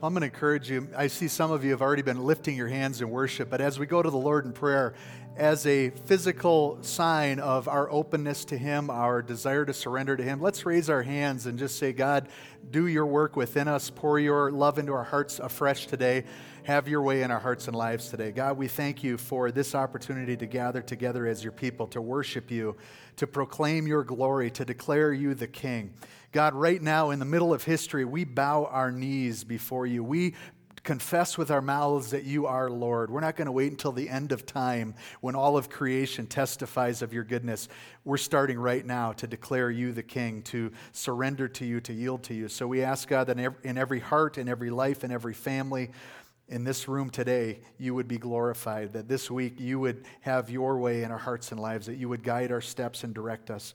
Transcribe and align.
I'm 0.00 0.14
going 0.14 0.20
to 0.20 0.26
encourage 0.26 0.70
you. 0.70 0.86
I 0.96 1.08
see 1.08 1.26
some 1.26 1.50
of 1.50 1.64
you 1.64 1.72
have 1.72 1.82
already 1.82 2.02
been 2.02 2.22
lifting 2.22 2.56
your 2.56 2.68
hands 2.68 3.00
in 3.00 3.10
worship, 3.10 3.50
but 3.50 3.60
as 3.60 3.80
we 3.80 3.86
go 3.86 4.00
to 4.00 4.08
the 4.08 4.16
Lord 4.16 4.44
in 4.44 4.52
prayer, 4.52 4.94
as 5.38 5.64
a 5.66 5.90
physical 5.90 6.78
sign 6.82 7.38
of 7.38 7.68
our 7.68 7.88
openness 7.92 8.44
to 8.46 8.58
Him, 8.58 8.90
our 8.90 9.22
desire 9.22 9.64
to 9.64 9.72
surrender 9.72 10.16
to 10.16 10.22
Him, 10.22 10.40
let's 10.40 10.66
raise 10.66 10.90
our 10.90 11.02
hands 11.02 11.46
and 11.46 11.58
just 11.58 11.78
say, 11.78 11.92
God, 11.92 12.28
do 12.72 12.88
your 12.88 13.06
work 13.06 13.36
within 13.36 13.68
us, 13.68 13.88
pour 13.88 14.18
your 14.18 14.50
love 14.50 14.78
into 14.78 14.92
our 14.92 15.04
hearts 15.04 15.38
afresh 15.38 15.86
today. 15.86 16.24
Have 16.64 16.88
your 16.88 17.02
way 17.02 17.22
in 17.22 17.30
our 17.30 17.38
hearts 17.38 17.68
and 17.68 17.76
lives 17.76 18.08
today. 18.08 18.32
God, 18.32 18.58
we 18.58 18.66
thank 18.66 19.04
you 19.04 19.16
for 19.16 19.52
this 19.52 19.74
opportunity 19.76 20.36
to 20.36 20.44
gather 20.44 20.82
together 20.82 21.24
as 21.26 21.42
your 21.42 21.52
people, 21.52 21.86
to 21.86 22.02
worship 22.02 22.50
you, 22.50 22.76
to 23.16 23.26
proclaim 23.26 23.86
your 23.86 24.02
glory, 24.02 24.50
to 24.50 24.64
declare 24.64 25.12
you 25.12 25.34
the 25.34 25.46
King. 25.46 25.94
God, 26.32 26.54
right 26.54 26.82
now 26.82 27.10
in 27.10 27.20
the 27.20 27.24
middle 27.24 27.54
of 27.54 27.64
history, 27.64 28.04
we 28.04 28.24
bow 28.24 28.66
our 28.66 28.90
knees 28.90 29.44
before 29.44 29.86
you. 29.86 30.04
We 30.04 30.34
confess 30.88 31.36
with 31.36 31.50
our 31.50 31.60
mouths 31.60 32.12
that 32.12 32.24
you 32.24 32.46
are 32.46 32.70
Lord. 32.70 33.10
We're 33.10 33.20
not 33.20 33.36
going 33.36 33.44
to 33.44 33.52
wait 33.52 33.70
until 33.70 33.92
the 33.92 34.08
end 34.08 34.32
of 34.32 34.46
time 34.46 34.94
when 35.20 35.34
all 35.34 35.58
of 35.58 35.68
creation 35.68 36.26
testifies 36.26 37.02
of 37.02 37.12
your 37.12 37.24
goodness. 37.24 37.68
We're 38.06 38.16
starting 38.16 38.58
right 38.58 38.86
now 38.86 39.12
to 39.12 39.26
declare 39.26 39.70
you 39.70 39.92
the 39.92 40.02
King, 40.02 40.40
to 40.44 40.72
surrender 40.92 41.46
to 41.46 41.66
you, 41.66 41.82
to 41.82 41.92
yield 41.92 42.22
to 42.22 42.34
you. 42.34 42.48
So 42.48 42.66
we 42.66 42.82
ask 42.82 43.06
God 43.06 43.26
that 43.26 43.38
in 43.38 43.76
every 43.76 44.00
heart, 44.00 44.38
in 44.38 44.48
every 44.48 44.70
life, 44.70 45.04
in 45.04 45.12
every 45.12 45.34
family, 45.34 45.90
in 46.48 46.64
this 46.64 46.88
room 46.88 47.10
today, 47.10 47.60
you 47.76 47.94
would 47.94 48.08
be 48.08 48.16
glorified, 48.16 48.94
that 48.94 49.08
this 49.08 49.30
week 49.30 49.60
you 49.60 49.78
would 49.78 50.06
have 50.22 50.48
your 50.48 50.78
way 50.78 51.02
in 51.02 51.10
our 51.10 51.18
hearts 51.18 51.52
and 51.52 51.60
lives, 51.60 51.84
that 51.84 51.96
you 51.96 52.08
would 52.08 52.22
guide 52.22 52.50
our 52.50 52.62
steps 52.62 53.04
and 53.04 53.12
direct 53.12 53.50
us. 53.50 53.74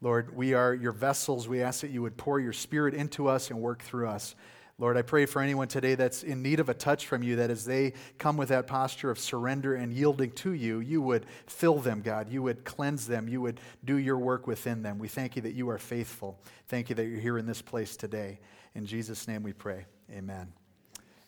Lord, 0.00 0.36
we 0.36 0.54
are 0.54 0.74
your 0.74 0.92
vessels. 0.92 1.48
We 1.48 1.60
ask 1.60 1.80
that 1.80 1.90
you 1.90 2.02
would 2.02 2.16
pour 2.16 2.38
your 2.38 2.52
spirit 2.52 2.94
into 2.94 3.26
us 3.26 3.50
and 3.50 3.60
work 3.60 3.82
through 3.82 4.06
us. 4.06 4.36
Lord, 4.78 4.96
I 4.96 5.02
pray 5.02 5.26
for 5.26 5.40
anyone 5.40 5.68
today 5.68 5.94
that's 5.94 6.22
in 6.22 6.42
need 6.42 6.58
of 6.58 6.68
a 6.68 6.74
touch 6.74 7.06
from 7.06 7.22
you, 7.22 7.36
that 7.36 7.50
as 7.50 7.64
they 7.64 7.92
come 8.18 8.36
with 8.36 8.48
that 8.48 8.66
posture 8.66 9.10
of 9.10 9.18
surrender 9.18 9.74
and 9.74 9.92
yielding 9.92 10.32
to 10.32 10.52
you, 10.52 10.80
you 10.80 11.00
would 11.02 11.26
fill 11.46 11.78
them, 11.78 12.00
God. 12.00 12.30
You 12.30 12.42
would 12.42 12.64
cleanse 12.64 13.06
them. 13.06 13.28
You 13.28 13.40
would 13.42 13.60
do 13.84 13.96
your 13.96 14.18
work 14.18 14.46
within 14.46 14.82
them. 14.82 14.98
We 14.98 15.08
thank 15.08 15.36
you 15.36 15.42
that 15.42 15.54
you 15.54 15.68
are 15.70 15.78
faithful. 15.78 16.40
Thank 16.68 16.88
you 16.88 16.96
that 16.96 17.06
you're 17.06 17.20
here 17.20 17.38
in 17.38 17.46
this 17.46 17.62
place 17.62 17.96
today. 17.96 18.40
In 18.74 18.86
Jesus' 18.86 19.28
name 19.28 19.42
we 19.42 19.52
pray. 19.52 19.84
Amen. 20.10 20.52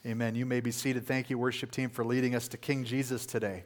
Amen. 0.06 0.34
You 0.34 0.47
may 0.47 0.61
be 0.61 0.70
seated. 0.70 1.06
Thank 1.06 1.31
you, 1.31 1.39
worship 1.39 1.70
team, 1.70 1.91
for 1.91 2.05
leading 2.05 2.34
us 2.34 2.48
to 2.48 2.56
King 2.56 2.84
Jesus 2.84 3.25
today. 3.25 3.64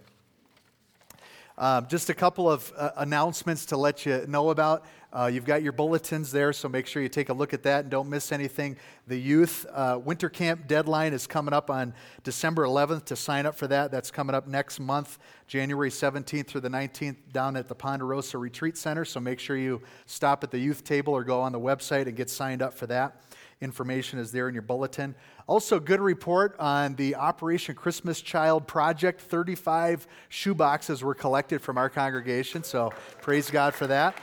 Um, 1.59 1.89
just 1.89 2.09
a 2.09 2.15
couple 2.15 2.49
of 2.49 2.73
uh, 2.77 2.93
announcements 2.99 3.67
to 3.67 3.77
let 3.77 4.07
you 4.07 4.25
know 4.29 4.51
about. 4.51 4.87
Uh, 5.13 5.29
you've 5.33 5.45
got 5.45 5.61
your 5.61 5.73
bulletins 5.73 6.31
there, 6.31 6.53
so 6.53 6.69
make 6.69 6.87
sure 6.87 7.03
you 7.03 7.09
take 7.09 7.31
a 7.31 7.33
look 7.33 7.53
at 7.53 7.65
that 7.65 7.81
and 7.81 7.91
don't 7.91 8.09
miss 8.09 8.31
anything. 8.31 8.77
The 9.09 9.19
youth 9.19 9.67
uh, 9.73 9.99
winter 10.05 10.29
camp 10.29 10.69
deadline 10.69 11.13
is 11.13 11.27
coming 11.27 11.53
up 11.53 11.69
on 11.69 11.95
December 12.23 12.63
11th 12.63 13.07
to 13.07 13.17
sign 13.17 13.45
up 13.45 13.57
for 13.57 13.67
that. 13.67 13.91
That's 13.91 14.13
coming 14.13 14.37
up 14.37 14.47
next 14.47 14.79
month, 14.79 15.19
January 15.49 15.91
17th 15.91 16.47
through 16.47 16.61
the 16.61 16.69
19th, 16.69 17.17
down 17.33 17.57
at 17.57 17.67
the 17.67 17.75
Ponderosa 17.75 18.39
Retreat 18.39 18.77
Center. 18.77 19.05
So 19.05 19.19
make 19.19 19.41
sure 19.41 19.57
you 19.57 19.83
stop 20.07 20.45
at 20.45 20.53
the 20.53 20.61
youth 20.61 20.85
table 20.85 21.13
or 21.13 21.25
go 21.25 21.41
on 21.41 21.51
the 21.51 21.61
website 21.61 22.07
and 22.07 22.15
get 22.15 22.31
signed 22.31 22.63
up 22.63 22.73
for 22.73 22.87
that. 22.87 23.21
Information 23.61 24.21
is 24.21 24.31
there 24.31 24.49
in 24.49 24.55
your 24.55 24.63
bulletin. 24.63 25.17
Also, 25.49 25.81
good 25.81 26.01
report 26.01 26.55
on 26.61 26.95
the 26.95 27.17
Operation 27.17 27.75
Christmas 27.75 28.21
Child 28.21 28.69
Project. 28.69 29.21
35 29.21 30.07
shoeboxes 30.31 31.03
were 31.03 31.15
collected 31.15 31.61
from 31.61 31.77
our 31.77 31.91
congregation, 31.91 32.63
so 32.63 32.93
praise 33.21 33.51
God 33.51 33.75
for 33.75 33.89
that. 33.89 34.17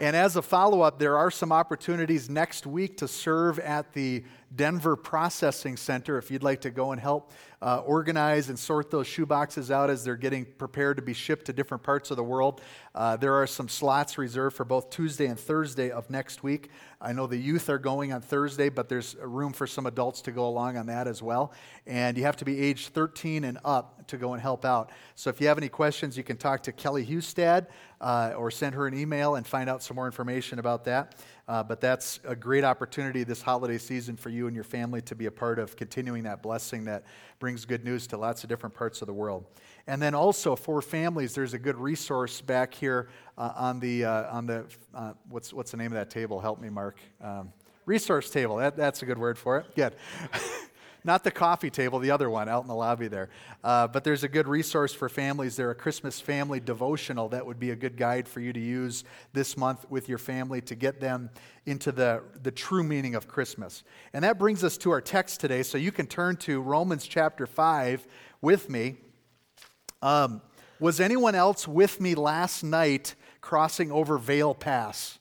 And 0.00 0.14
as 0.14 0.36
a 0.36 0.42
follow 0.42 0.82
up, 0.82 0.98
there 0.98 1.16
are 1.16 1.30
some 1.30 1.50
opportunities 1.50 2.30
next 2.30 2.66
week 2.66 2.96
to 2.98 3.08
serve 3.08 3.58
at 3.58 3.92
the 3.92 4.24
Denver 4.54 4.96
Processing 4.96 5.76
Center 5.76 6.18
if 6.18 6.30
you'd 6.30 6.42
like 6.42 6.60
to 6.62 6.70
go 6.70 6.92
and 6.92 7.00
help 7.00 7.32
uh, 7.64 7.78
organize 7.78 8.50
and 8.50 8.58
sort 8.58 8.90
those 8.90 9.06
shoeboxes 9.06 9.70
out 9.70 9.88
as 9.88 10.04
they're 10.04 10.16
getting 10.16 10.44
prepared 10.44 10.96
to 10.96 11.02
be 11.02 11.14
shipped 11.14 11.46
to 11.46 11.52
different 11.52 11.82
parts 11.82 12.10
of 12.10 12.18
the 12.18 12.22
world. 12.22 12.60
Uh, 12.94 13.16
there 13.16 13.34
are 13.34 13.46
some 13.46 13.68
slots 13.68 14.18
reserved 14.18 14.54
for 14.54 14.66
both 14.66 14.90
Tuesday 14.90 15.26
and 15.26 15.40
Thursday 15.40 15.90
of 15.90 16.10
next 16.10 16.42
week. 16.42 16.68
I 17.00 17.12
know 17.12 17.26
the 17.26 17.38
youth 17.38 17.70
are 17.70 17.78
going 17.78 18.12
on 18.12 18.20
Thursday, 18.20 18.68
but 18.68 18.88
there's 18.88 19.16
room 19.16 19.54
for 19.54 19.66
some 19.66 19.86
adults 19.86 20.20
to 20.22 20.32
go 20.32 20.46
along 20.46 20.76
on 20.76 20.86
that 20.86 21.06
as 21.06 21.22
well. 21.22 21.52
And 21.86 22.18
you 22.18 22.24
have 22.24 22.36
to 22.36 22.44
be 22.44 22.60
age 22.60 22.88
13 22.88 23.44
and 23.44 23.58
up 23.64 24.06
to 24.08 24.18
go 24.18 24.34
and 24.34 24.42
help 24.42 24.64
out. 24.66 24.90
So 25.14 25.30
if 25.30 25.40
you 25.40 25.48
have 25.48 25.58
any 25.58 25.70
questions, 25.70 26.18
you 26.18 26.22
can 26.22 26.36
talk 26.36 26.62
to 26.64 26.72
Kelly 26.72 27.04
Hustad 27.04 27.68
uh, 28.00 28.34
or 28.36 28.50
send 28.50 28.74
her 28.74 28.86
an 28.86 28.98
email 28.98 29.36
and 29.36 29.46
find 29.46 29.70
out 29.70 29.82
some 29.82 29.94
more 29.94 30.06
information 30.06 30.58
about 30.58 30.84
that. 30.84 31.14
Uh, 31.46 31.62
but 31.62 31.80
that's 31.80 32.20
a 32.24 32.34
great 32.34 32.64
opportunity 32.64 33.22
this 33.22 33.42
holiday 33.42 33.76
season 33.76 34.16
for 34.16 34.30
you 34.30 34.46
and 34.46 34.54
your 34.54 34.64
family 34.64 35.02
to 35.02 35.14
be 35.14 35.26
a 35.26 35.30
part 35.30 35.58
of 35.58 35.76
continuing 35.76 36.22
that 36.22 36.42
blessing 36.42 36.84
that 36.84 37.04
brings 37.38 37.64
good 37.66 37.84
news 37.84 38.06
to 38.06 38.16
lots 38.16 38.42
of 38.42 38.48
different 38.48 38.74
parts 38.74 39.02
of 39.02 39.06
the 39.06 39.12
world. 39.12 39.44
And 39.86 40.00
then 40.00 40.14
also 40.14 40.56
for 40.56 40.80
families, 40.80 41.34
there's 41.34 41.52
a 41.52 41.58
good 41.58 41.76
resource 41.76 42.40
back 42.40 42.72
here 42.72 43.08
uh, 43.36 43.52
on 43.56 43.78
the, 43.78 44.04
uh, 44.04 44.34
on 44.34 44.46
the 44.46 44.64
uh, 44.94 45.12
what's, 45.28 45.52
what's 45.52 45.70
the 45.70 45.76
name 45.76 45.88
of 45.88 45.94
that 45.94 46.08
table? 46.08 46.40
Help 46.40 46.60
me, 46.60 46.70
Mark. 46.70 46.98
Um, 47.20 47.52
resource 47.84 48.30
table. 48.30 48.56
That, 48.56 48.76
that's 48.76 49.02
a 49.02 49.06
good 49.06 49.18
word 49.18 49.36
for 49.36 49.58
it. 49.58 49.74
Good. 49.76 49.94
Not 51.06 51.22
the 51.22 51.30
coffee 51.30 51.68
table, 51.68 51.98
the 51.98 52.10
other 52.10 52.30
one 52.30 52.48
out 52.48 52.62
in 52.62 52.68
the 52.68 52.74
lobby 52.74 53.08
there. 53.08 53.28
Uh, 53.62 53.86
but 53.86 54.04
there's 54.04 54.24
a 54.24 54.28
good 54.28 54.48
resource 54.48 54.94
for 54.94 55.10
families 55.10 55.54
there, 55.54 55.70
a 55.70 55.74
Christmas 55.74 56.18
family 56.18 56.60
devotional 56.60 57.28
that 57.28 57.44
would 57.44 57.60
be 57.60 57.70
a 57.70 57.76
good 57.76 57.98
guide 57.98 58.26
for 58.26 58.40
you 58.40 58.54
to 58.54 58.60
use 58.60 59.04
this 59.34 59.54
month 59.58 59.84
with 59.90 60.08
your 60.08 60.16
family 60.16 60.62
to 60.62 60.74
get 60.74 61.02
them 61.02 61.28
into 61.66 61.92
the, 61.92 62.22
the 62.42 62.50
true 62.50 62.82
meaning 62.82 63.14
of 63.14 63.28
Christmas. 63.28 63.84
And 64.14 64.24
that 64.24 64.38
brings 64.38 64.64
us 64.64 64.78
to 64.78 64.90
our 64.92 65.02
text 65.02 65.40
today. 65.40 65.62
So 65.62 65.76
you 65.76 65.92
can 65.92 66.06
turn 66.06 66.36
to 66.38 66.62
Romans 66.62 67.06
chapter 67.06 67.46
5 67.46 68.06
with 68.40 68.70
me. 68.70 68.96
Um, 70.00 70.40
was 70.80 71.00
anyone 71.00 71.34
else 71.34 71.68
with 71.68 72.00
me 72.00 72.14
last 72.14 72.62
night 72.64 73.14
crossing 73.42 73.92
over 73.92 74.16
Vail 74.16 74.54
Pass? 74.54 75.18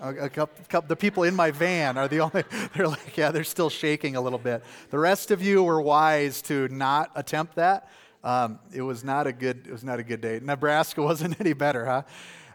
A, 0.00 0.30
couple, 0.30 0.80
the 0.82 0.96
people 0.96 1.24
in 1.24 1.36
my 1.36 1.50
van 1.50 1.98
are 1.98 2.08
the 2.08 2.20
only, 2.20 2.44
they're 2.74 2.88
like, 2.88 3.16
yeah, 3.16 3.30
they're 3.30 3.44
still 3.44 3.68
shaking 3.68 4.16
a 4.16 4.20
little 4.20 4.38
bit. 4.38 4.62
The 4.90 4.98
rest 4.98 5.30
of 5.30 5.42
you 5.42 5.62
were 5.62 5.80
wise 5.80 6.40
to 6.42 6.68
not 6.68 7.10
attempt 7.14 7.56
that. 7.56 7.88
Um, 8.24 8.58
it 8.72 8.82
was 8.82 9.04
not 9.04 9.26
a 9.26 9.32
good, 9.32 9.66
it 9.66 9.72
was 9.72 9.84
not 9.84 9.98
a 9.98 10.02
good 10.02 10.20
day. 10.20 10.40
Nebraska 10.42 11.02
wasn't 11.10 11.38
any 11.40 11.52
better, 11.52 11.84
huh? 11.84 12.02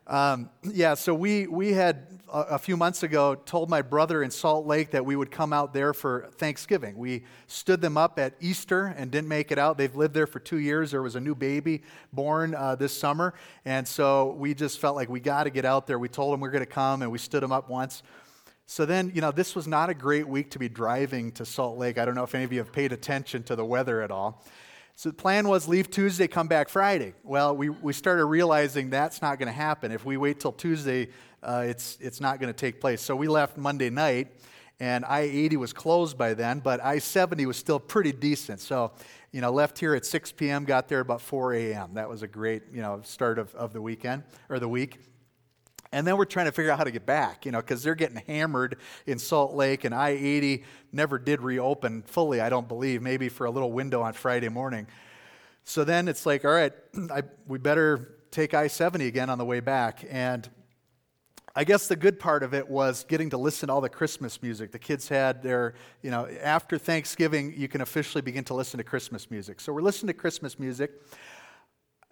Um, 0.08 0.52
yeah, 0.64 0.94
so 0.94 1.16
we, 1.16 1.48
we 1.48 1.74
had 1.74 2.06
a, 2.32 2.40
a, 2.42 2.60
few 2.60 2.78
months 2.78 3.02
ago 3.02 3.34
told 3.34 3.72
my 3.72 3.82
brother 3.82 4.22
in 4.22 4.30
Salt 4.30 4.68
Lake 4.68 4.92
that 4.92 5.04
we 5.04 5.16
would 5.16 5.32
come 5.32 5.52
out 5.52 5.74
there 5.74 5.96
for 5.96 6.30
Thanksgiving. 6.38 6.96
We 6.96 7.24
stood 7.48 7.82
them 7.82 7.98
up 7.98 8.20
at 8.20 8.36
Easter 8.40 8.94
and 8.98 9.10
didn't 9.10 9.30
make 9.30 9.52
it 9.52 9.58
out. 9.58 9.80
They've 9.80 9.96
lived 9.96 10.14
there 10.14 10.28
for 10.28 10.40
two 10.40 10.60
years. 10.60 10.92
There 10.92 11.02
was 11.02 11.16
a 11.16 11.20
new 11.20 11.34
baby 11.34 11.82
born 12.14 12.54
uh, 12.54 12.76
this 12.76 12.96
summer. 12.96 13.34
And 13.66 13.88
so 13.88 14.34
we 14.34 14.54
just 14.54 14.80
felt 14.80 14.96
like 14.96 15.10
we 15.10 15.20
got 15.20 15.46
to 15.46 15.50
get 15.50 15.66
out 15.66 15.88
there. 15.88 15.98
We 15.98 16.08
told 16.08 16.34
them 16.34 16.40
we 16.40 16.50
are 16.50 16.52
going 16.52 16.66
to 16.66 16.72
come 16.72 17.02
and 17.02 17.12
we 17.12 17.18
stood 17.18 17.42
them 17.42 17.52
up 17.52 17.68
once. 17.68 18.04
So 18.68 18.86
then, 18.86 19.12
you 19.16 19.22
know, 19.22 19.32
this 19.32 19.56
was 19.56 19.68
not 19.68 19.90
a 19.90 19.96
great 19.96 20.28
week 20.28 20.52
to 20.52 20.60
be 20.60 20.70
driving 20.70 21.32
to 21.34 21.46
Salt 21.46 21.80
Lake. 21.80 21.98
I 21.98 22.06
don't 22.06 22.16
know 22.16 22.24
if 22.24 22.36
any 22.36 22.44
of 22.44 22.54
you 22.54 22.60
have 22.60 22.72
paid 22.72 22.92
attention 22.92 23.42
to 23.44 23.56
the 23.56 23.66
weather 23.66 24.04
at 24.04 24.12
all. 24.12 24.44
So 24.98 25.10
the 25.10 25.16
plan 25.16 25.50
was 25.50 25.68
leave 25.68 25.92
Tuesday, 25.92 26.26
come 26.26 26.48
back 26.48 26.70
Friday. 26.70 27.14
Well, 27.24 27.54
we, 27.56 27.68
we 27.68 27.92
started 27.92 28.26
realizing 28.26 28.90
that's 28.90 29.22
not 29.22 29.40
going 29.40 29.48
to 29.48 29.54
happen. 29.54 29.92
If 29.92 30.06
we 30.06 30.16
wait 30.16 30.40
till 30.40 30.54
Tuesday, 30.54 31.10
uh, 31.44 31.66
it's, 31.68 31.98
it's 32.00 32.22
not 32.22 32.40
going 32.40 32.52
to 32.52 32.58
take 32.58 32.80
place. 32.80 33.02
So 33.02 33.14
we 33.14 33.28
left 33.28 33.58
Monday 33.58 33.90
night, 33.90 34.30
and 34.80 35.04
I 35.04 35.22
80 35.22 35.58
was 35.58 35.74
closed 35.74 36.18
by 36.18 36.34
then, 36.34 36.60
but 36.60 36.82
I 36.82 37.00
70 37.00 37.46
was 37.46 37.58
still 37.58 37.78
pretty 37.78 38.14
decent. 38.14 38.62
So, 38.62 38.94
you 39.34 39.42
know, 39.42 39.52
left 39.52 39.78
here 39.80 39.96
at 39.96 40.06
6 40.06 40.32
p.m., 40.32 40.64
got 40.64 40.88
there 40.88 41.02
about 41.02 41.20
4 41.20 41.54
a.m. 41.56 41.96
That 41.96 42.08
was 42.08 42.24
a 42.24 42.28
great, 42.28 42.64
you 42.72 42.82
know, 42.82 43.02
start 43.04 43.38
of, 43.38 43.54
of 43.54 43.74
the 43.74 43.82
weekend 43.82 44.24
or 44.48 44.60
the 44.60 44.70
week. 44.70 45.00
And 45.96 46.06
then 46.06 46.18
we're 46.18 46.26
trying 46.26 46.48
to 46.48 46.52
figure 46.52 46.72
out 46.72 46.78
how 46.78 46.84
to 46.84 46.92
get 46.92 47.06
back, 47.06 47.46
you 47.46 47.54
know, 47.54 47.62
because 47.62 47.82
they're 47.82 47.96
getting 47.96 48.22
hammered 48.28 48.76
in 49.06 49.18
Salt 49.18 49.54
Lake, 49.54 49.86
and 49.86 49.96
I 49.96 50.10
80 50.10 50.66
never 50.92 51.18
did 51.18 51.42
reopen 51.42 52.02
fully, 52.02 52.42
I 52.42 52.50
don't 52.50 52.68
believe, 52.68 53.02
maybe 53.02 53.30
for 53.30 53.46
a 53.46 53.50
little 53.50 53.72
window 53.72 54.02
on 54.02 54.12
Friday 54.12 54.50
morning. 54.50 54.88
So 55.64 55.86
then 55.86 56.10
it's 56.10 56.26
like, 56.26 56.44
all 56.44 56.52
right, 56.52 56.74
I, 57.10 57.24
we 57.48 57.60
better 57.60 58.18
take 58.30 58.54
I 58.54 58.68
70 58.68 59.08
again 59.08 59.30
on 59.30 59.38
the 59.38 59.46
way 59.46 59.62
back. 59.62 60.04
And 60.10 60.50
I 61.56 61.64
guess 61.64 61.88
the 61.88 61.96
good 61.96 62.20
part 62.20 62.44
of 62.44 62.54
it 62.54 62.68
was 62.68 63.06
getting 63.06 63.30
to 63.30 63.38
listen 63.38 63.68
to 63.68 63.74
all 63.74 63.80
the 63.80 63.88
Christmas 63.88 64.44
music. 64.44 64.74
The 64.74 64.80
kids 64.80 65.08
had 65.08 65.42
their, 65.42 65.76
you 66.02 66.12
know, 66.12 66.28
after 66.44 66.78
Thanksgiving, 66.78 67.54
you 67.56 67.70
can 67.70 67.80
officially 67.80 68.22
begin 68.22 68.44
to 68.44 68.54
listen 68.54 68.80
to 68.80 68.84
Christmas 68.84 69.32
music. 69.32 69.62
So 69.62 69.72
we're 69.72 69.80
listening 69.80 70.14
to 70.14 70.20
Christmas 70.20 70.60
music 70.60 70.92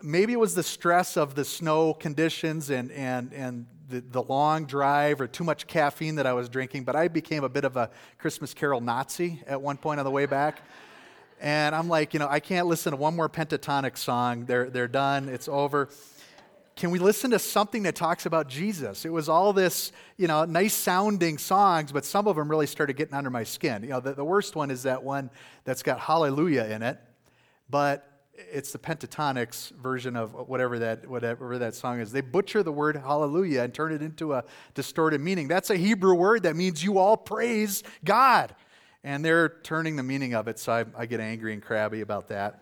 maybe 0.03 0.33
it 0.33 0.39
was 0.39 0.53
the 0.53 0.63
stress 0.63 1.15
of 1.15 1.33
the 1.33 1.45
snow 1.45 1.93
conditions 1.93 2.69
and, 2.69 2.91
and, 2.91 3.31
and 3.33 3.65
the, 3.89 4.01
the 4.01 4.21
long 4.21 4.65
drive 4.65 5.21
or 5.21 5.27
too 5.27 5.45
much 5.45 5.65
caffeine 5.65 6.15
that 6.15 6.27
I 6.27 6.33
was 6.33 6.49
drinking, 6.49 6.83
but 6.83 6.95
I 6.95 7.07
became 7.07 7.43
a 7.43 7.49
bit 7.49 7.63
of 7.63 7.77
a 7.77 7.89
Christmas 8.17 8.53
Carol 8.53 8.81
Nazi 8.81 9.41
at 9.47 9.61
one 9.61 9.77
point 9.77 9.99
on 9.99 10.05
the 10.05 10.11
way 10.11 10.25
back. 10.25 10.61
And 11.39 11.73
I'm 11.73 11.87
like, 11.87 12.13
you 12.13 12.19
know, 12.19 12.27
I 12.29 12.41
can't 12.41 12.67
listen 12.67 12.91
to 12.91 12.97
one 12.97 13.15
more 13.15 13.29
pentatonic 13.29 13.97
song. 13.97 14.45
They're, 14.45 14.69
they're 14.69 14.87
done, 14.87 15.29
it's 15.29 15.47
over. 15.47 15.89
can 16.75 16.91
we 16.91 16.99
listen 16.99 17.31
to 17.31 17.39
something 17.39 17.83
that 17.83 17.95
talks 17.95 18.25
about 18.25 18.49
Jesus? 18.49 19.05
It 19.05 19.11
was 19.11 19.29
all 19.29 19.53
this, 19.53 19.93
you 20.17 20.27
know, 20.27 20.43
nice 20.43 20.73
sounding 20.73 21.37
songs, 21.37 21.93
but 21.93 22.03
some 22.03 22.27
of 22.27 22.35
them 22.35 22.49
really 22.49 22.67
started 22.67 22.97
getting 22.97 23.13
under 23.13 23.29
my 23.29 23.43
skin. 23.43 23.83
You 23.83 23.89
know, 23.89 23.99
the, 24.01 24.13
the 24.13 24.25
worst 24.25 24.55
one 24.55 24.69
is 24.69 24.83
that 24.83 25.01
one 25.01 25.29
that's 25.63 25.83
got 25.83 25.99
hallelujah 25.99 26.65
in 26.65 26.83
it, 26.83 26.97
but 27.69 28.12
it's 28.51 28.71
the 28.71 28.79
Pentatonix 28.79 29.71
version 29.71 30.15
of 30.15 30.33
whatever 30.47 30.79
that, 30.79 31.07
whatever 31.07 31.57
that 31.57 31.75
song 31.75 31.99
is. 31.99 32.11
They 32.11 32.21
butcher 32.21 32.63
the 32.63 32.71
word 32.71 32.95
hallelujah 32.95 33.63
and 33.63 33.73
turn 33.73 33.91
it 33.91 34.01
into 34.01 34.33
a 34.33 34.43
distorted 34.73 35.21
meaning. 35.21 35.47
That's 35.47 35.69
a 35.69 35.77
Hebrew 35.77 36.15
word 36.15 36.43
that 36.43 36.55
means 36.55 36.83
you 36.83 36.97
all 36.97 37.17
praise 37.17 37.83
God. 38.03 38.55
And 39.03 39.23
they're 39.23 39.49
turning 39.49 39.95
the 39.95 40.03
meaning 40.03 40.33
of 40.33 40.47
it, 40.47 40.59
so 40.59 40.71
I, 40.71 40.85
I 40.95 41.05
get 41.05 41.19
angry 41.19 41.53
and 41.53 41.61
crabby 41.61 42.01
about 42.01 42.29
that. 42.29 42.61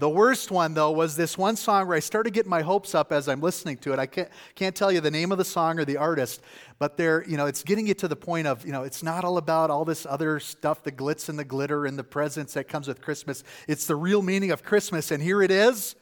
The 0.00 0.08
worst 0.08 0.50
one, 0.50 0.72
though, 0.72 0.90
was 0.92 1.14
this 1.14 1.36
one 1.36 1.56
song 1.56 1.86
where 1.86 1.94
I 1.94 2.00
started 2.00 2.32
getting 2.32 2.48
my 2.48 2.62
hopes 2.62 2.94
up 2.94 3.12
as 3.12 3.28
I'm 3.28 3.42
listening 3.42 3.76
to 3.78 3.92
it. 3.92 3.98
I 3.98 4.06
can't, 4.06 4.30
can't 4.54 4.74
tell 4.74 4.90
you 4.90 5.02
the 5.02 5.10
name 5.10 5.30
of 5.30 5.36
the 5.36 5.44
song 5.44 5.78
or 5.78 5.84
the 5.84 5.98
artist, 5.98 6.40
but 6.78 6.96
there, 6.96 7.22
you 7.28 7.36
know, 7.36 7.44
it's 7.44 7.62
getting 7.62 7.86
you 7.86 7.92
to 7.92 8.08
the 8.08 8.16
point 8.16 8.46
of, 8.46 8.64
you 8.64 8.72
know, 8.72 8.82
it's 8.82 9.02
not 9.02 9.26
all 9.26 9.36
about 9.36 9.68
all 9.68 9.84
this 9.84 10.06
other 10.06 10.40
stuff, 10.40 10.82
the 10.82 10.90
glitz 10.90 11.28
and 11.28 11.38
the 11.38 11.44
glitter 11.44 11.84
and 11.84 11.98
the 11.98 12.02
presents 12.02 12.54
that 12.54 12.66
comes 12.66 12.88
with 12.88 13.02
Christmas. 13.02 13.44
It's 13.68 13.86
the 13.86 13.94
real 13.94 14.22
meaning 14.22 14.52
of 14.52 14.62
Christmas, 14.62 15.10
and 15.10 15.22
here 15.22 15.42
it 15.42 15.50
is 15.50 15.96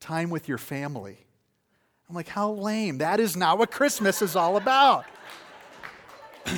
time 0.00 0.30
with 0.30 0.48
your 0.48 0.56
family. 0.56 1.18
I'm 2.08 2.14
like, 2.14 2.28
how 2.28 2.52
lame. 2.52 2.98
That 2.98 3.20
is 3.20 3.36
not 3.36 3.58
what 3.58 3.70
Christmas 3.70 4.22
is 4.22 4.34
all 4.34 4.56
about. 4.56 5.04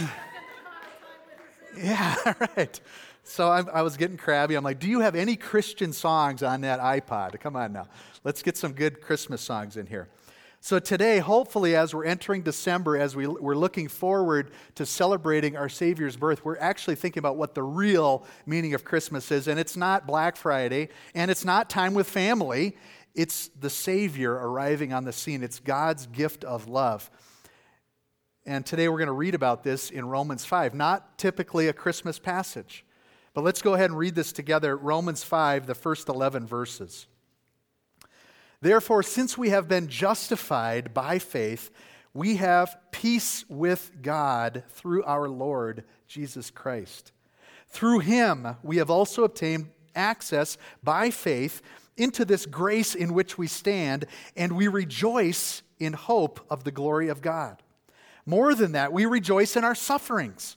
yeah, 1.76 2.34
right. 2.56 2.80
So 3.24 3.48
I, 3.48 3.62
I, 3.72 3.82
was 3.82 3.96
getting 3.96 4.16
crabby. 4.16 4.56
I'm 4.56 4.64
like, 4.64 4.80
do 4.80 4.88
you 4.88 5.00
have 5.00 5.14
any 5.14 5.36
Christian 5.36 5.92
songs 5.92 6.42
on 6.42 6.62
that 6.62 6.80
iPod? 6.80 7.38
Come 7.40 7.54
on 7.54 7.72
now. 7.72 7.86
Let's 8.24 8.42
get 8.42 8.56
some 8.56 8.72
good 8.72 9.00
Christmas 9.00 9.40
songs 9.40 9.76
in 9.76 9.86
here. 9.86 10.08
So 10.60 10.78
today, 10.78 11.18
hopefully, 11.18 11.74
as 11.74 11.92
we're 11.92 12.04
entering 12.04 12.42
December, 12.42 12.96
as 12.96 13.16
we, 13.16 13.26
we're 13.26 13.56
looking 13.56 13.88
forward 13.88 14.52
to 14.76 14.86
celebrating 14.86 15.56
our 15.56 15.68
Savior's 15.68 16.16
birth, 16.16 16.44
we're 16.44 16.58
actually 16.58 16.94
thinking 16.94 17.18
about 17.18 17.36
what 17.36 17.54
the 17.54 17.62
real 17.62 18.24
meaning 18.46 18.74
of 18.74 18.84
Christmas 18.84 19.30
is. 19.32 19.48
And 19.48 19.58
it's 19.58 19.76
not 19.76 20.06
Black 20.06 20.36
Friday, 20.36 20.88
and 21.14 21.32
it's 21.32 21.44
not 21.44 21.68
time 21.68 21.94
with 21.94 22.08
family. 22.08 22.76
It's 23.14 23.48
the 23.58 23.70
Savior 23.70 24.32
arriving 24.32 24.92
on 24.92 25.04
the 25.04 25.12
scene. 25.12 25.42
It's 25.42 25.58
God's 25.58 26.06
gift 26.06 26.44
of 26.44 26.68
love. 26.68 27.10
And 28.46 28.64
today 28.64 28.88
we're 28.88 28.98
going 28.98 29.06
to 29.06 29.12
read 29.12 29.34
about 29.34 29.64
this 29.64 29.90
in 29.90 30.06
Romans 30.06 30.44
5, 30.44 30.74
not 30.74 31.18
typically 31.18 31.68
a 31.68 31.72
Christmas 31.72 32.18
passage. 32.18 32.84
But 33.34 33.44
let's 33.44 33.62
go 33.62 33.74
ahead 33.74 33.90
and 33.90 33.98
read 33.98 34.14
this 34.14 34.32
together 34.32 34.76
Romans 34.76 35.22
5, 35.22 35.66
the 35.66 35.74
first 35.74 36.08
11 36.08 36.46
verses. 36.46 37.06
Therefore, 38.60 39.02
since 39.02 39.36
we 39.36 39.48
have 39.50 39.68
been 39.68 39.88
justified 39.88 40.94
by 40.94 41.18
faith, 41.18 41.70
we 42.14 42.36
have 42.36 42.78
peace 42.90 43.44
with 43.48 43.90
God 44.02 44.64
through 44.68 45.02
our 45.04 45.28
Lord 45.28 45.84
Jesus 46.06 46.50
Christ. 46.50 47.12
Through 47.68 48.00
him, 48.00 48.56
we 48.62 48.76
have 48.76 48.90
also 48.90 49.24
obtained 49.24 49.70
access 49.94 50.58
by 50.82 51.10
faith 51.10 51.62
into 51.96 52.24
this 52.24 52.46
grace 52.46 52.94
in 52.94 53.14
which 53.14 53.38
we 53.38 53.46
stand, 53.46 54.06
and 54.36 54.52
we 54.52 54.68
rejoice 54.68 55.62
in 55.78 55.94
hope 55.94 56.40
of 56.50 56.64
the 56.64 56.70
glory 56.70 57.08
of 57.08 57.22
God. 57.22 57.62
More 58.24 58.54
than 58.54 58.72
that, 58.72 58.92
we 58.92 59.06
rejoice 59.06 59.56
in 59.56 59.64
our 59.64 59.74
sufferings 59.74 60.56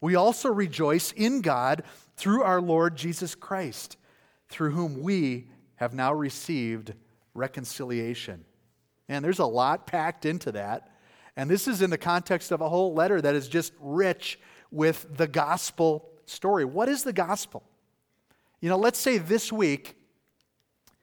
we 0.00 0.14
also 0.14 0.50
rejoice 0.50 1.12
in 1.12 1.40
God 1.40 1.82
through 2.16 2.42
our 2.42 2.60
Lord 2.60 2.96
Jesus 2.96 3.34
Christ, 3.34 3.96
through 4.48 4.70
whom 4.70 5.02
we 5.02 5.48
have 5.76 5.94
now 5.94 6.12
received 6.12 6.94
reconciliation. 7.34 8.44
And 9.08 9.24
there's 9.24 9.38
a 9.38 9.46
lot 9.46 9.86
packed 9.86 10.24
into 10.24 10.52
that. 10.52 10.90
And 11.36 11.50
this 11.50 11.66
is 11.66 11.82
in 11.82 11.90
the 11.90 11.98
context 11.98 12.50
of 12.50 12.60
a 12.60 12.68
whole 12.68 12.94
letter 12.94 13.20
that 13.20 13.34
is 13.34 13.48
just 13.48 13.72
rich 13.80 14.38
with 14.70 15.16
the 15.16 15.26
gospel 15.26 16.08
story. 16.26 16.64
What 16.64 16.88
is 16.88 17.02
the 17.02 17.12
gospel? 17.12 17.62
You 18.60 18.68
know, 18.68 18.76
let's 18.76 18.98
say 18.98 19.18
this 19.18 19.52
week 19.52 19.96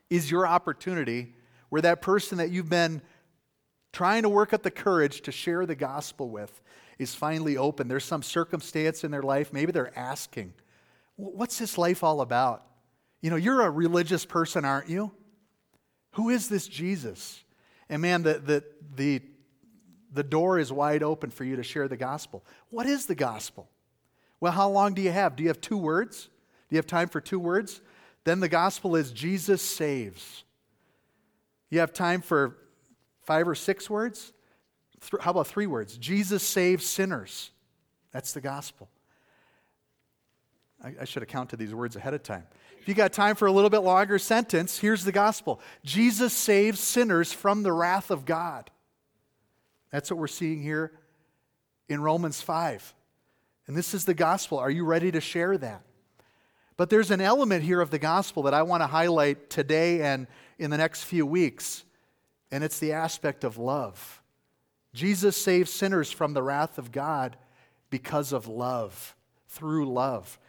is 0.09 0.29
your 0.31 0.47
opportunity 0.47 1.33
where 1.69 1.81
that 1.81 2.01
person 2.01 2.38
that 2.38 2.49
you've 2.49 2.69
been 2.69 3.01
trying 3.91 4.23
to 4.23 4.29
work 4.29 4.53
up 4.53 4.63
the 4.63 4.71
courage 4.71 5.21
to 5.21 5.31
share 5.31 5.65
the 5.65 5.75
gospel 5.75 6.29
with 6.29 6.61
is 6.99 7.13
finally 7.13 7.57
open. 7.57 7.88
There's 7.88 8.05
some 8.05 8.23
circumstance 8.23 9.03
in 9.03 9.11
their 9.11 9.21
life, 9.21 9.53
maybe 9.53 9.71
they're 9.71 9.97
asking, 9.97 10.53
What's 11.15 11.57
this 11.57 11.79
life 11.79 12.03
all 12.03 12.21
about? 12.21 12.63
You 13.21 13.31
know, 13.31 13.38
you're 13.38 13.61
a 13.61 13.71
religious 13.71 14.23
person, 14.23 14.63
aren't 14.65 14.88
you? 14.88 15.11
Who 16.11 16.29
is 16.29 16.47
this 16.47 16.67
Jesus? 16.67 17.44
And 17.89 18.03
man, 18.03 18.21
the, 18.21 18.35
the, 18.35 18.63
the, 18.95 19.21
the 20.13 20.23
door 20.23 20.59
is 20.59 20.71
wide 20.71 21.01
open 21.01 21.31
for 21.31 21.44
you 21.44 21.55
to 21.55 21.63
share 21.63 21.88
the 21.88 21.97
gospel. 21.97 22.45
What 22.69 22.85
is 22.85 23.07
the 23.07 23.15
gospel? 23.15 23.67
Well, 24.39 24.51
how 24.51 24.69
long 24.69 24.94
do 24.94 25.01
you 25.01 25.11
have? 25.11 25.35
Do 25.35 25.44
you 25.44 25.49
have 25.49 25.61
two 25.61 25.77
words? 25.77 26.29
Do 26.69 26.75
you 26.75 26.77
have 26.77 26.85
time 26.85 27.09
for 27.09 27.19
two 27.19 27.39
words? 27.39 27.81
Then 28.23 28.39
the 28.39 28.49
gospel 28.49 28.95
is 28.95 29.11
Jesus 29.11 29.61
saves. 29.61 30.44
You 31.69 31.80
have 31.80 31.94
time 31.94 32.21
for 32.21 32.57
five 33.21 33.47
or 33.47 33.56
six 33.56 33.89
words? 33.89 34.33
How 35.21 35.31
about 35.31 35.47
three 35.47 35.68
words? 35.68 35.97
Jesus 35.97 36.44
saves 36.44 36.85
sinners. 36.85 37.51
That's 38.11 38.33
the 38.33 38.42
gospel. 38.42 38.89
I, 40.83 40.94
I 41.01 41.06
should 41.06 41.21
have 41.21 41.30
counted 41.30 41.57
these 41.57 41.73
words 41.73 41.95
ahead 41.95 42.13
of 42.13 42.23
time. 42.23 42.44
If 42.80 42.87
you 42.87 42.94
got 42.94 43.11
time 43.11 43.35
for 43.35 43.47
a 43.47 43.51
little 43.51 43.69
bit 43.69 43.80
longer 43.80 44.18
sentence, 44.19 44.80
here's 44.80 45.04
the 45.04 45.11
gospel 45.11 45.59
Jesus 45.83 46.33
saves 46.33 46.80
sinners 46.80 47.33
from 47.33 47.63
the 47.63 47.73
wrath 47.73 48.11
of 48.11 48.25
God. 48.25 48.71
That's 49.92 50.11
what 50.11 50.19
we're 50.19 50.27
seeing 50.27 50.61
here 50.61 50.92
in 51.89 52.01
Romans 52.01 52.42
5. 52.42 52.94
And 53.68 53.75
this 53.75 53.94
is 53.94 54.06
the 54.06 54.13
gospel. 54.13 54.57
Are 54.57 54.71
you 54.71 54.85
ready 54.85 55.11
to 55.11 55.21
share 55.21 55.57
that? 55.57 55.81
But 56.77 56.89
there's 56.89 57.11
an 57.11 57.21
element 57.21 57.63
here 57.63 57.81
of 57.81 57.89
the 57.89 57.99
gospel 57.99 58.44
that 58.44 58.54
I 58.54 58.61
want 58.61 58.83
to 58.83 58.87
highlight 58.87 59.49
today 59.49 60.01
and 60.01 60.27
in 60.59 60.69
the 60.69 60.77
next 60.77 61.04
few 61.04 61.25
weeks, 61.25 61.83
and 62.51 62.63
it's 62.63 62.80
the 62.80 62.94
aspect 62.94 63.44
of 63.44 63.57
love. 63.57 64.21
Jesus 64.97 65.37
saves 65.37 65.71
sinners 65.71 66.11
from 66.11 66.33
the 66.33 66.42
wrath 66.42 66.80
of 66.80 66.92
God 66.92 67.37
because 67.92 68.33
of 68.33 68.47
love, 68.47 69.16
through 69.47 69.85
love. 69.85 70.39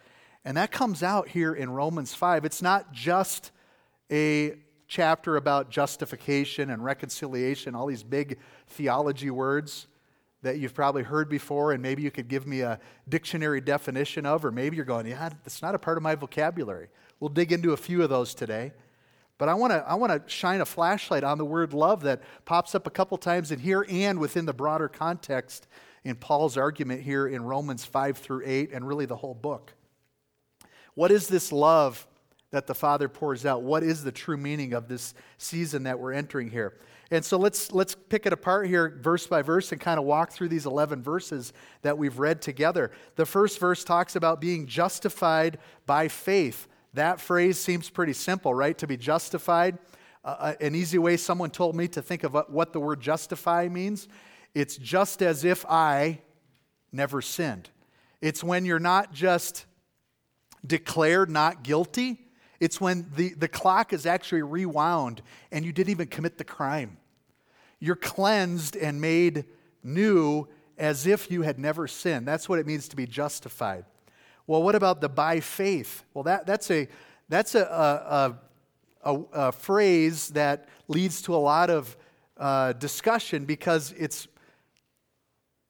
And 0.43 0.57
that 0.57 0.71
comes 0.71 1.03
out 1.03 1.27
here 1.27 1.53
in 1.53 1.69
Romans 1.69 2.15
5. 2.15 2.45
It's 2.45 2.63
not 2.63 2.91
just 2.91 3.51
a 4.11 4.55
chapter 4.87 5.35
about 5.35 5.69
justification 5.69 6.71
and 6.71 6.83
reconciliation, 6.83 7.75
all 7.75 7.85
these 7.85 8.01
big 8.01 8.39
theology 8.65 9.29
words 9.29 9.85
that 10.41 10.57
you've 10.57 10.73
probably 10.73 11.03
heard 11.03 11.29
before, 11.29 11.73
and 11.73 11.83
maybe 11.83 12.01
you 12.01 12.09
could 12.09 12.27
give 12.27 12.47
me 12.47 12.61
a 12.61 12.79
dictionary 13.07 13.61
definition 13.61 14.25
of, 14.25 14.43
or 14.43 14.51
maybe 14.51 14.75
you're 14.75 14.83
going, 14.83 15.05
yeah, 15.05 15.29
that's 15.43 15.61
not 15.61 15.75
a 15.75 15.79
part 15.79 15.95
of 15.95 16.01
my 16.01 16.15
vocabulary. 16.15 16.87
We'll 17.19 17.29
dig 17.29 17.51
into 17.51 17.73
a 17.73 17.77
few 17.77 18.01
of 18.01 18.09
those 18.09 18.33
today. 18.33 18.71
But 19.39 19.49
I 19.49 19.55
want 19.55 19.71
to 19.71 19.83
I 19.87 19.95
want 19.95 20.11
to 20.11 20.31
shine 20.31 20.61
a 20.61 20.65
flashlight 20.65 21.23
on 21.23 21.39
the 21.39 21.45
word 21.45 21.73
love 21.73 22.01
that 22.03 22.21
pops 22.45 22.75
up 22.75 22.85
a 22.85 22.91
couple 22.91 23.17
times 23.17 23.51
in 23.51 23.57
here 23.57 23.87
and 23.89 24.19
within 24.19 24.45
the 24.45 24.53
broader 24.53 24.87
context 24.87 25.67
in 26.03 26.15
Paul's 26.15 26.57
argument 26.57 27.01
here 27.01 27.27
in 27.27 27.43
Romans 27.43 27.83
5 27.83 28.17
through 28.19 28.43
8 28.45 28.71
and 28.71 28.87
really 28.87 29.07
the 29.07 29.15
whole 29.15 29.33
book. 29.33 29.73
What 30.93 31.09
is 31.09 31.27
this 31.27 31.51
love 31.51 32.05
that 32.51 32.67
the 32.67 32.75
Father 32.75 33.07
pours 33.07 33.45
out. 33.45 33.61
What 33.61 33.83
is 33.83 34.03
the 34.03 34.11
true 34.11 34.37
meaning 34.37 34.73
of 34.73 34.87
this 34.87 35.13
season 35.37 35.83
that 35.83 35.99
we're 35.99 36.13
entering 36.13 36.49
here? 36.49 36.73
And 37.11 37.23
so 37.25 37.37
let's, 37.37 37.71
let's 37.71 37.95
pick 37.95 38.25
it 38.25 38.33
apart 38.33 38.67
here, 38.67 38.97
verse 39.01 39.25
by 39.25 39.41
verse, 39.41 39.71
and 39.71 39.81
kind 39.81 39.99
of 39.99 40.05
walk 40.05 40.31
through 40.31 40.49
these 40.49 40.65
11 40.65 41.01
verses 41.01 41.53
that 41.81 41.97
we've 41.97 42.19
read 42.19 42.41
together. 42.41 42.91
The 43.15 43.25
first 43.25 43.59
verse 43.59 43.83
talks 43.83 44.15
about 44.15 44.41
being 44.41 44.67
justified 44.67 45.57
by 45.85 46.07
faith. 46.07 46.67
That 46.93 47.19
phrase 47.19 47.57
seems 47.57 47.89
pretty 47.89 48.13
simple, 48.13 48.53
right? 48.53 48.77
To 48.77 48.87
be 48.87 48.97
justified. 48.97 49.77
Uh, 50.23 50.35
uh 50.39 50.53
an 50.59 50.75
easy 50.75 50.97
way 50.97 51.17
someone 51.17 51.49
told 51.49 51.75
me 51.75 51.87
to 51.89 52.01
think 52.01 52.23
of 52.23 52.35
what 52.49 52.73
the 52.73 52.79
word 52.79 52.99
justify 53.01 53.67
means 53.67 54.07
it's 54.53 54.77
just 54.77 55.21
as 55.21 55.43
if 55.43 55.65
I 55.67 56.21
never 56.91 57.21
sinned. 57.21 57.69
It's 58.21 58.43
when 58.43 58.65
you're 58.65 58.79
not 58.79 59.13
just 59.13 59.65
declared 60.65 61.29
not 61.29 61.63
guilty, 61.63 62.25
it's 62.59 62.81
when 62.81 63.09
the, 63.15 63.33
the 63.35 63.47
clock 63.47 63.93
is 63.93 64.05
actually 64.05 64.41
rewound 64.41 65.21
and 65.51 65.63
you 65.63 65.71
didn't 65.71 65.91
even 65.91 66.07
commit 66.07 66.37
the 66.37 66.43
crime. 66.43 66.97
You're 67.79 67.95
cleansed 67.95 68.75
and 68.75 68.99
made 68.99 69.45
new 69.81 70.47
as 70.77 71.07
if 71.07 71.31
you 71.31 71.43
had 71.43 71.57
never 71.57 71.87
sinned. 71.87 72.27
That's 72.27 72.49
what 72.49 72.59
it 72.59 72.67
means 72.67 72.89
to 72.89 72.95
be 72.97 73.07
justified. 73.07 73.85
Well, 74.49 74.63
what 74.63 74.73
about 74.73 74.99
the 74.99 75.09
by 75.09 75.41
faith? 75.41 76.03
Well, 76.15 76.23
that, 76.23 76.47
that's, 76.47 76.71
a, 76.71 76.87
that's 77.29 77.53
a, 77.53 78.35
a, 79.03 79.11
a, 79.13 79.21
a 79.31 79.51
phrase 79.51 80.29
that 80.29 80.67
leads 80.87 81.21
to 81.21 81.35
a 81.35 81.37
lot 81.37 81.69
of 81.69 81.95
uh, 82.35 82.73
discussion 82.73 83.45
because 83.45 83.93
it's, 83.95 84.27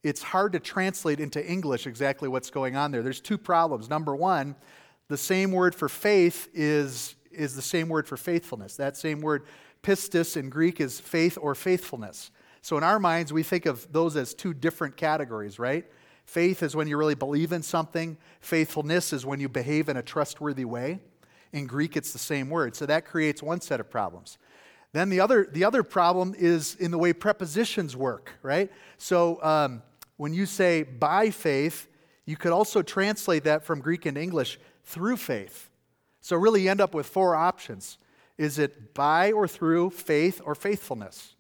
it's 0.02 0.24
hard 0.24 0.54
to 0.54 0.62
translate 0.62 1.20
into 1.20 1.46
English 1.46 1.88
exactly 1.88 2.30
what's 2.30 2.50
going 2.50 2.78
on 2.78 2.92
there. 2.92 3.04
There's 3.04 3.20
two 3.20 3.38
problems. 3.38 3.90
Number 3.90 4.16
one, 4.16 4.56
the 5.10 5.18
same 5.18 5.52
word 5.52 5.76
for 5.76 5.90
faith 5.90 6.48
is, 6.54 7.18
is 7.34 7.58
the 7.58 7.62
same 7.62 7.90
word 7.90 8.08
for 8.08 8.16
faithfulness. 8.16 8.78
That 8.78 8.96
same 8.96 9.20
word, 9.20 9.44
pistis 9.84 10.38
in 10.38 10.50
Greek, 10.50 10.80
is 10.80 11.02
faith 11.02 11.38
or 11.42 11.54
faithfulness. 11.54 12.32
So 12.62 12.78
in 12.78 12.84
our 12.84 12.98
minds, 12.98 13.34
we 13.34 13.44
think 13.44 13.66
of 13.66 13.92
those 13.92 14.16
as 14.16 14.34
two 14.34 14.54
different 14.54 14.96
categories, 14.96 15.60
right? 15.60 15.86
Faith 16.30 16.62
is 16.62 16.76
when 16.76 16.88
you 16.88 16.96
really 16.96 17.16
believe 17.16 17.52
in 17.52 17.64
something, 17.64 18.16
faithfulness 18.40 19.14
is 19.14 19.26
when 19.26 19.40
you 19.40 19.50
behave 19.50 19.90
in 19.90 19.98
a 19.98 20.04
trustworthy 20.04 20.64
way. 20.64 21.00
In 21.52 21.66
Greek, 21.66 21.98
it's 21.98 22.14
the 22.14 22.20
same 22.20 22.52
word. 22.52 22.76
So 22.76 22.86
that 22.86 23.04
creates 23.04 23.42
one 23.42 23.62
set 23.62 23.80
of 23.80 23.90
problems. 23.90 24.38
Then 24.94 25.10
the 25.10 25.22
other, 25.22 25.50
the 25.52 25.64
other 25.64 25.82
problem 25.82 26.36
is 26.38 26.76
in 26.76 26.92
the 26.92 27.00
way 27.00 27.14
prepositions 27.14 27.98
work, 27.98 28.34
right? 28.44 28.72
So 29.00 29.42
um, 29.42 29.82
when 30.18 30.36
you 30.36 30.46
say 30.46 30.84
by 30.84 31.32
faith, 31.32 31.88
you 32.28 32.38
could 32.38 32.52
also 32.52 32.84
translate 32.84 33.46
that 33.46 33.64
from 33.64 33.82
Greek 33.82 34.06
into 34.06 34.22
English 34.22 34.60
through 34.84 35.18
faith. 35.18 35.72
So, 36.22 36.36
really, 36.36 36.62
you 36.62 36.70
end 36.70 36.80
up 36.80 36.94
with 36.94 37.08
four 37.08 37.34
options 37.34 37.98
is 38.38 38.60
it 38.60 38.94
by 38.94 39.32
or 39.32 39.48
through 39.48 39.90
faith 39.90 40.42
or 40.46 40.54
faithfulness? 40.54 41.34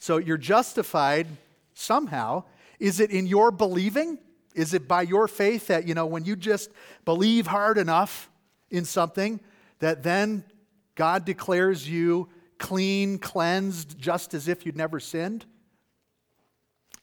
So, 0.00 0.16
you're 0.16 0.38
justified 0.38 1.28
somehow. 1.72 2.42
Is 2.78 3.00
it 3.00 3.10
in 3.10 3.26
your 3.26 3.50
believing? 3.50 4.18
Is 4.54 4.74
it 4.74 4.88
by 4.88 5.02
your 5.02 5.28
faith 5.28 5.68
that, 5.68 5.86
you 5.86 5.94
know, 5.94 6.06
when 6.06 6.24
you 6.24 6.36
just 6.36 6.70
believe 7.04 7.46
hard 7.46 7.78
enough 7.78 8.30
in 8.70 8.84
something, 8.84 9.40
that 9.78 10.02
then 10.02 10.44
God 10.94 11.24
declares 11.24 11.88
you 11.88 12.28
clean, 12.58 13.18
cleansed, 13.18 13.98
just 13.98 14.34
as 14.34 14.48
if 14.48 14.66
you'd 14.66 14.76
never 14.76 14.98
sinned? 14.98 15.46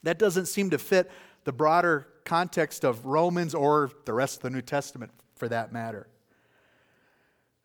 That 0.04 0.20
doesn't 0.20 0.48
seem 0.48 0.70
to 0.72 0.78
fit 0.78 1.10
the 1.46 1.54
broader 1.54 2.08
context 2.26 2.84
of 2.84 3.06
Romans 3.06 3.56
or 3.56 3.92
the 4.06 4.14
rest 4.14 4.38
of 4.38 4.44
the 4.44 4.50
New 4.50 4.62
Testament 4.62 5.12
for 5.36 5.48
that 5.48 5.72
matter. 5.72 6.08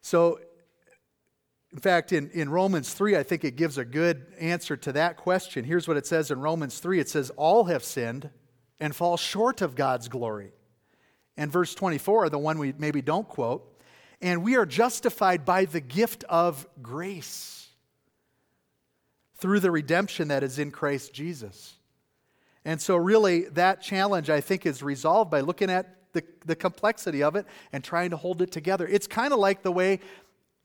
So, 0.02 0.40
in 1.72 1.78
fact, 1.78 2.12
in, 2.12 2.30
in 2.30 2.50
Romans 2.50 2.92
3, 2.92 3.16
I 3.16 3.22
think 3.22 3.44
it 3.44 3.54
gives 3.54 3.78
a 3.78 3.84
good 3.84 4.26
answer 4.40 4.76
to 4.78 4.92
that 4.92 5.16
question. 5.16 5.64
Here's 5.64 5.86
what 5.86 5.96
it 5.96 6.06
says 6.06 6.30
in 6.30 6.40
Romans 6.40 6.78
3 6.80 6.98
it 6.98 7.08
says, 7.08 7.30
All 7.36 7.64
have 7.64 7.84
sinned 7.84 8.30
and 8.80 8.94
fall 8.94 9.16
short 9.16 9.62
of 9.62 9.76
God's 9.76 10.08
glory. 10.08 10.52
And 11.36 11.50
verse 11.50 11.74
24, 11.74 12.28
the 12.28 12.38
one 12.38 12.58
we 12.58 12.74
maybe 12.76 13.02
don't 13.02 13.28
quote, 13.28 13.80
and 14.20 14.42
we 14.42 14.56
are 14.56 14.66
justified 14.66 15.44
by 15.44 15.64
the 15.64 15.80
gift 15.80 16.24
of 16.24 16.66
grace 16.82 17.68
through 19.38 19.60
the 19.60 19.70
redemption 19.70 20.28
that 20.28 20.42
is 20.42 20.58
in 20.58 20.70
Christ 20.72 21.14
Jesus. 21.14 21.74
And 22.64 22.82
so, 22.82 22.96
really, 22.96 23.44
that 23.50 23.80
challenge, 23.80 24.28
I 24.28 24.40
think, 24.40 24.66
is 24.66 24.82
resolved 24.82 25.30
by 25.30 25.40
looking 25.40 25.70
at 25.70 26.12
the, 26.12 26.24
the 26.44 26.56
complexity 26.56 27.22
of 27.22 27.36
it 27.36 27.46
and 27.72 27.82
trying 27.82 28.10
to 28.10 28.16
hold 28.16 28.42
it 28.42 28.50
together. 28.50 28.86
It's 28.86 29.06
kind 29.06 29.32
of 29.32 29.38
like 29.38 29.62
the 29.62 29.72
way 29.72 30.00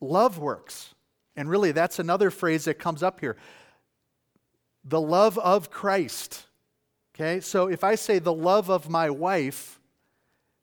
love 0.01 0.39
works. 0.39 0.94
And 1.35 1.49
really, 1.49 1.71
that's 1.71 1.99
another 1.99 2.31
phrase 2.31 2.65
that 2.65 2.75
comes 2.75 3.03
up 3.03 3.19
here 3.19 3.37
the 4.87 5.01
love 5.01 5.37
of 5.39 5.71
Christ. 5.71 6.45
Okay, 7.15 7.39
so 7.39 7.67
if 7.67 7.83
I 7.83 7.95
say 7.95 8.19
the 8.19 8.33
love 8.33 8.69
of 8.69 8.89
my 8.89 9.09
wife, 9.09 9.79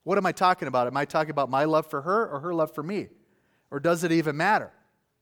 what 0.05 0.19
am 0.19 0.27
I 0.27 0.33
talking 0.33 0.69
about? 0.69 0.87
Am 0.87 0.97
I 0.97 1.05
talking 1.05 1.31
about 1.31 1.49
my 1.49 1.65
love 1.65 1.87
for 1.87 2.03
her 2.03 2.29
or 2.29 2.41
her 2.41 2.55
love 2.55 2.75
for 2.75 2.83
me? 2.83 3.09
Or 3.71 3.81
does 3.81 4.05
it 4.05 4.13
even 4.13 4.37
matter? 4.37 4.71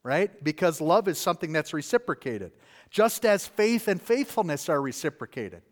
Right? 0.02 0.42
Because 0.42 0.80
love 0.80 1.08
is 1.08 1.18
something 1.18 1.52
that's 1.52 1.72
reciprocated, 1.72 2.52
just 2.90 3.24
as 3.24 3.46
faith 3.46 3.86
and 3.86 4.00
faithfulness 4.00 4.68
are 4.68 4.80
reciprocated. 4.80 5.62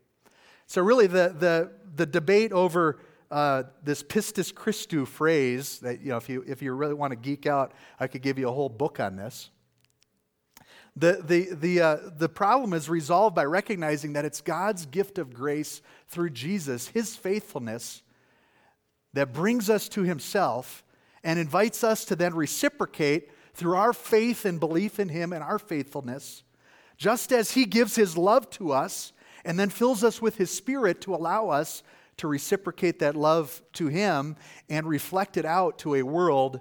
So, 0.66 0.82
really, 0.82 1.06
the, 1.06 1.34
the, 1.38 1.72
the 1.96 2.04
debate 2.04 2.52
over 2.52 2.98
uh, 3.30 3.64
this 3.82 4.02
pistis 4.02 4.52
Christou 4.52 5.06
phrase, 5.06 5.78
that, 5.80 6.00
you 6.00 6.10
know, 6.10 6.18
if 6.18 6.28
you, 6.28 6.44
if 6.46 6.62
you 6.62 6.72
really 6.72 6.94
want 6.94 7.12
to 7.12 7.16
geek 7.16 7.46
out, 7.46 7.72
I 7.98 8.06
could 8.06 8.22
give 8.22 8.38
you 8.38 8.48
a 8.48 8.52
whole 8.52 8.68
book 8.68 9.00
on 9.00 9.16
this. 9.16 9.50
The, 10.98 11.22
the, 11.24 11.54
the, 11.54 11.80
uh, 11.80 11.96
the 12.16 12.28
problem 12.28 12.72
is 12.72 12.88
resolved 12.88 13.36
by 13.36 13.44
recognizing 13.44 14.14
that 14.14 14.24
it's 14.24 14.40
God's 14.40 14.86
gift 14.86 15.18
of 15.18 15.32
grace 15.32 15.80
through 16.08 16.30
Jesus, 16.30 16.88
his 16.88 17.14
faithfulness, 17.14 18.02
that 19.12 19.32
brings 19.32 19.70
us 19.70 19.88
to 19.90 20.02
himself 20.02 20.84
and 21.22 21.38
invites 21.38 21.84
us 21.84 22.04
to 22.06 22.16
then 22.16 22.34
reciprocate 22.34 23.30
through 23.54 23.76
our 23.76 23.92
faith 23.92 24.44
and 24.44 24.58
belief 24.58 24.98
in 24.98 25.08
him 25.08 25.32
and 25.32 25.42
our 25.42 25.58
faithfulness. 25.58 26.42
Just 26.96 27.32
as 27.32 27.52
he 27.52 27.64
gives 27.64 27.94
his 27.94 28.16
love 28.16 28.50
to 28.50 28.72
us 28.72 29.12
and 29.44 29.58
then 29.58 29.70
fills 29.70 30.04
us 30.04 30.20
with 30.20 30.36
His 30.36 30.50
Spirit 30.50 31.00
to 31.02 31.14
allow 31.14 31.48
us 31.48 31.82
to 32.18 32.28
reciprocate 32.28 32.98
that 32.98 33.14
love 33.14 33.62
to 33.72 33.86
Him 33.86 34.36
and 34.68 34.86
reflect 34.86 35.36
it 35.36 35.44
out 35.44 35.78
to 35.78 35.94
a 35.94 36.02
world 36.02 36.60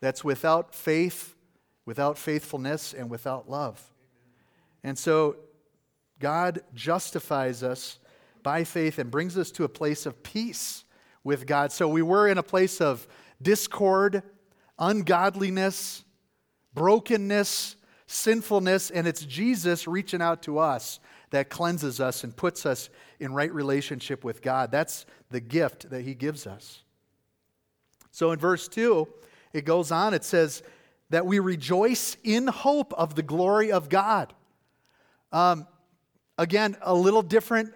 that's 0.00 0.22
without 0.22 0.74
faith, 0.74 1.34
without 1.88 2.18
faithfulness, 2.18 2.92
and 2.92 3.08
without 3.08 3.48
love. 3.48 3.82
And 4.84 4.98
so 4.98 5.36
God 6.18 6.60
justifies 6.74 7.62
us 7.62 7.98
by 8.42 8.64
faith 8.64 8.98
and 8.98 9.10
brings 9.10 9.38
us 9.38 9.50
to 9.52 9.64
a 9.64 9.70
place 9.70 10.04
of 10.04 10.22
peace 10.22 10.84
with 11.24 11.46
God. 11.46 11.72
So 11.72 11.88
we 11.88 12.02
were 12.02 12.28
in 12.28 12.36
a 12.36 12.42
place 12.42 12.82
of 12.82 13.08
discord, 13.40 14.22
ungodliness, 14.78 16.04
brokenness, 16.74 17.76
sinfulness, 18.06 18.90
and 18.90 19.08
it's 19.08 19.24
Jesus 19.24 19.88
reaching 19.88 20.20
out 20.20 20.42
to 20.42 20.58
us 20.58 21.00
that 21.30 21.48
cleanses 21.48 22.00
us 22.00 22.22
and 22.22 22.36
puts 22.36 22.66
us 22.66 22.90
in 23.18 23.32
right 23.32 23.50
relationship 23.50 24.24
with 24.24 24.42
God. 24.42 24.70
That's 24.70 25.06
the 25.30 25.40
gift 25.40 25.88
that 25.88 26.02
He 26.02 26.12
gives 26.12 26.46
us. 26.46 26.82
So 28.10 28.32
in 28.32 28.38
verse 28.38 28.68
2, 28.68 29.08
it 29.54 29.64
goes 29.64 29.90
on, 29.90 30.12
it 30.12 30.22
says 30.22 30.62
that 31.10 31.26
we 31.26 31.38
rejoice 31.38 32.16
in 32.22 32.46
hope 32.46 32.92
of 32.94 33.14
the 33.14 33.22
glory 33.22 33.72
of 33.72 33.88
God. 33.88 34.34
Um, 35.32 35.66
again, 36.36 36.76
a 36.82 36.94
little 36.94 37.22
different 37.22 37.72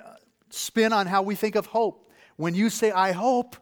spin 0.51 0.93
on 0.93 1.07
how 1.07 1.23
we 1.23 1.35
think 1.35 1.55
of 1.57 1.67
hope. 1.67 2.11
When 2.37 2.55
you 2.55 2.71
say, 2.71 2.91
I 2.91 3.12
hope, 3.12 3.57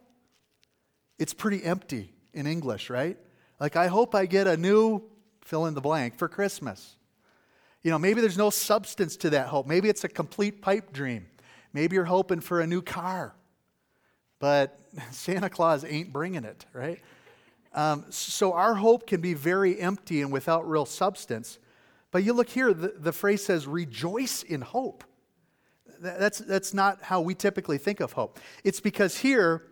it's 1.19 1.33
pretty 1.33 1.63
empty 1.63 2.13
in 2.33 2.47
English, 2.47 2.89
right? 2.89 3.17
Like, 3.59 3.75
I 3.75 3.87
hope 3.87 4.15
I 4.15 4.25
get 4.25 4.47
a 4.47 4.57
new 4.57 5.03
fill 5.41 5.65
in 5.65 5.73
the 5.73 5.81
blank 5.81 6.17
for 6.17 6.27
Christmas. 6.27 6.95
You 7.83 7.91
know, 7.91 7.99
maybe 7.99 8.21
there's 8.21 8.37
no 8.37 8.49
substance 8.49 9.17
to 9.17 9.31
that 9.31 9.47
hope. 9.47 9.67
Maybe 9.67 9.89
it's 9.89 10.03
a 10.03 10.09
complete 10.09 10.61
pipe 10.61 10.93
dream. 10.93 11.27
Maybe 11.73 11.95
you're 11.95 12.05
hoping 12.05 12.41
for 12.41 12.59
a 12.59 12.67
new 12.67 12.81
car, 12.81 13.33
but 14.39 14.79
Santa 15.11 15.49
Claus 15.49 15.85
ain't 15.85 16.11
bringing 16.11 16.43
it, 16.43 16.65
right? 16.73 16.99
Um, 17.73 18.05
so 18.09 18.53
our 18.53 18.75
hope 18.75 19.07
can 19.07 19.21
be 19.21 19.33
very 19.33 19.79
empty 19.79 20.21
and 20.21 20.31
without 20.31 20.69
real 20.69 20.85
substance. 20.85 21.59
But 22.11 22.23
you 22.23 22.33
look 22.33 22.49
here, 22.49 22.73
the, 22.73 22.93
the 22.97 23.13
phrase 23.13 23.43
says, 23.43 23.65
rejoice 23.65 24.43
in 24.43 24.61
hope. 24.61 25.03
That's, 25.99 26.39
that's 26.39 26.73
not 26.73 27.01
how 27.01 27.21
we 27.21 27.35
typically 27.35 27.77
think 27.77 27.99
of 27.99 28.13
hope. 28.13 28.39
It's 28.63 28.79
because 28.79 29.17
here 29.17 29.63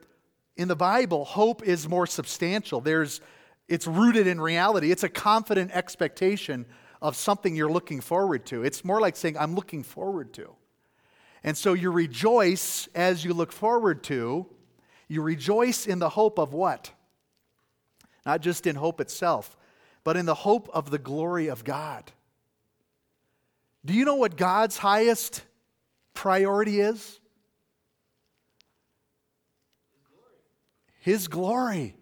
in 0.55 0.67
the 0.67 0.75
Bible, 0.75 1.25
hope 1.25 1.63
is 1.63 1.87
more 1.89 2.07
substantial. 2.07 2.81
There's, 2.81 3.19
it's 3.67 3.87
rooted 3.87 4.27
in 4.27 4.39
reality, 4.39 4.91
it's 4.91 5.03
a 5.03 5.09
confident 5.09 5.71
expectation 5.71 6.65
of 7.01 7.15
something 7.15 7.55
you're 7.55 7.71
looking 7.71 8.01
forward 8.01 8.45
to. 8.47 8.63
It's 8.63 8.83
more 8.83 8.99
like 8.99 9.15
saying, 9.15 9.37
I'm 9.37 9.55
looking 9.55 9.83
forward 9.83 10.33
to. 10.33 10.53
And 11.43 11.57
so 11.57 11.73
you 11.73 11.91
rejoice 11.91 12.87
as 12.93 13.23
you 13.23 13.33
look 13.33 13.51
forward 13.51 14.03
to. 14.03 14.45
You 15.07 15.21
rejoice 15.21 15.87
in 15.87 15.99
the 15.99 16.09
hope 16.09 16.37
of 16.37 16.53
what? 16.53 16.91
Not 18.29 18.41
just 18.41 18.67
in 18.67 18.75
hope 18.75 19.01
itself, 19.01 19.57
but 20.03 20.15
in 20.15 20.27
the 20.27 20.35
hope 20.35 20.69
of 20.71 20.91
the 20.91 20.99
glory 20.99 21.47
of 21.47 21.63
God. 21.63 22.03
Do 23.83 23.95
you 23.95 24.05
know 24.05 24.17
what 24.17 24.37
God's 24.37 24.77
highest 24.77 25.41
priority 26.13 26.79
is? 26.79 27.19
His 30.99 31.27
glory, 31.27 31.95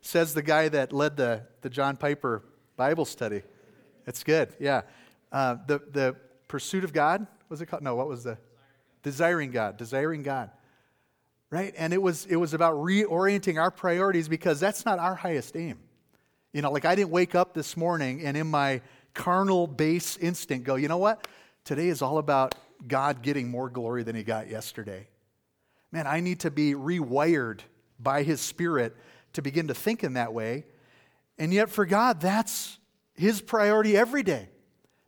says 0.00 0.32
the 0.32 0.40
guy 0.40 0.70
that 0.70 0.90
led 0.90 1.18
the, 1.18 1.42
the 1.60 1.68
John 1.68 1.98
Piper 1.98 2.42
Bible 2.78 3.04
study. 3.04 3.42
That's 4.06 4.24
good, 4.24 4.54
yeah. 4.58 4.82
Uh, 5.30 5.56
the, 5.66 5.82
the 5.90 6.16
pursuit 6.48 6.84
of 6.84 6.94
God, 6.94 7.26
was 7.50 7.60
it 7.60 7.66
called? 7.66 7.82
No, 7.82 7.94
what 7.94 8.08
was 8.08 8.24
the? 8.24 8.38
Desiring 9.02 9.50
God, 9.50 9.76
desiring 9.76 10.22
God. 10.22 10.50
Right? 11.54 11.72
And 11.78 11.92
it 11.92 12.02
was, 12.02 12.26
it 12.26 12.34
was 12.34 12.52
about 12.52 12.74
reorienting 12.74 13.62
our 13.62 13.70
priorities 13.70 14.28
because 14.28 14.58
that's 14.58 14.84
not 14.84 14.98
our 14.98 15.14
highest 15.14 15.54
aim. 15.54 15.78
You 16.52 16.62
know, 16.62 16.72
like 16.72 16.84
I 16.84 16.96
didn't 16.96 17.12
wake 17.12 17.36
up 17.36 17.54
this 17.54 17.76
morning 17.76 18.24
and 18.24 18.36
in 18.36 18.48
my 18.48 18.80
carnal 19.14 19.68
base 19.68 20.16
instinct 20.16 20.66
go, 20.66 20.74
you 20.74 20.88
know 20.88 20.96
what? 20.96 21.28
Today 21.64 21.86
is 21.86 22.02
all 22.02 22.18
about 22.18 22.56
God 22.88 23.22
getting 23.22 23.52
more 23.52 23.70
glory 23.70 24.02
than 24.02 24.16
he 24.16 24.24
got 24.24 24.50
yesterday. 24.50 25.06
Man, 25.92 26.08
I 26.08 26.18
need 26.18 26.40
to 26.40 26.50
be 26.50 26.74
rewired 26.74 27.60
by 28.00 28.24
his 28.24 28.40
spirit 28.40 28.96
to 29.34 29.40
begin 29.40 29.68
to 29.68 29.74
think 29.74 30.02
in 30.02 30.14
that 30.14 30.34
way. 30.34 30.64
And 31.38 31.54
yet, 31.54 31.70
for 31.70 31.86
God, 31.86 32.20
that's 32.20 32.80
his 33.14 33.40
priority 33.40 33.96
every 33.96 34.24
day, 34.24 34.48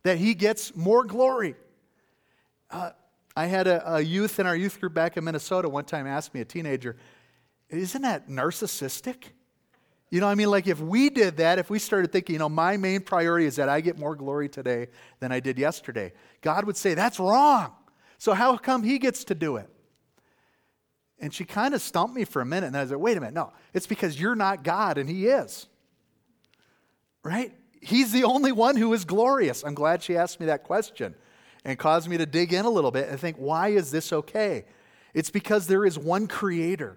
that 0.05 0.19
he 0.19 0.35
gets 0.35 0.76
more 0.76 1.03
glory. 1.03 1.57
Uh, 2.71 2.91
I 3.37 3.47
had 3.47 3.66
a, 3.66 3.97
a 3.97 4.00
youth 4.00 4.40
in 4.40 4.47
our 4.47 4.57
youth 4.57 4.81
group 4.81 4.95
back 4.95 5.19
in 5.19 5.25
Minnesota 5.25 5.69
one 5.69 5.85
time 5.85 6.07
ask 6.07 6.33
me, 6.33 6.40
a 6.40 6.45
teenager, 6.45 6.97
isn't 7.69 8.02
that 8.02 8.28
narcissistic? 8.28 9.25
You 10.11 10.21
know, 10.21 10.28
I 10.28 10.35
mean, 10.35 10.50
like 10.50 10.66
if 10.66 10.81
we 10.81 11.11
did 11.11 11.37
that, 11.37 11.59
if 11.59 11.69
we 11.69 11.78
started 11.78 12.12
thinking, 12.12 12.35
you 12.35 12.38
know, 12.38 12.49
my 12.49 12.76
main 12.76 13.00
priority 13.00 13.45
is 13.45 13.57
that 13.57 13.69
I 13.69 13.83
get 13.83 13.99
more 13.99 14.16
glory 14.16 14.49
today 14.49 14.87
than 15.21 15.33
I 15.33 15.40
did 15.40 15.59
yesterday, 15.59 16.12
God 16.40 16.64
would 16.64 16.76
say, 16.76 16.95
that's 16.95 17.21
wrong. 17.21 17.73
So 18.19 18.33
how 18.33 18.57
come 18.57 18.83
he 18.83 18.99
gets 18.99 19.25
to 19.25 19.35
do 19.35 19.57
it? 19.57 19.69
And 21.19 21.35
she 21.35 21.45
kind 21.45 21.75
of 21.75 21.83
stumped 21.83 22.14
me 22.14 22.25
for 22.25 22.40
a 22.40 22.47
minute, 22.47 22.69
and 22.69 22.76
I 22.76 22.87
said, 22.87 22.97
wait 22.99 23.16
a 23.16 23.21
minute, 23.21 23.35
no, 23.35 23.52
it's 23.75 23.87
because 23.87 24.19
you're 24.21 24.37
not 24.37 24.62
God 24.62 24.97
and 24.97 25.09
he 25.09 25.26
is. 25.26 25.66
Right? 27.23 27.52
He's 27.81 28.12
the 28.12 28.25
only 28.25 28.52
one 28.52 28.76
who 28.76 28.93
is 28.93 29.05
glorious. 29.05 29.64
I'm 29.64 29.75
glad 29.75 30.02
she 30.02 30.16
asked 30.16 30.40
me 30.40 30.47
that 30.47 30.62
question 30.62 31.14
and 31.66 31.80
caused 31.80 32.08
me 32.08 32.16
to 32.16 32.25
dig 32.25 32.52
in 32.52 32.64
a 32.64 32.70
little 32.70 32.92
bit 32.92 33.08
and 33.08 33.18
think, 33.18 33.37
why 33.37 33.70
is 33.70 33.90
this 33.90 34.12
okay? 34.12 34.64
It's 35.12 35.30
because 35.30 35.66
there 35.66 35.85
is 35.85 35.99
one 35.99 36.28
creator, 36.28 36.96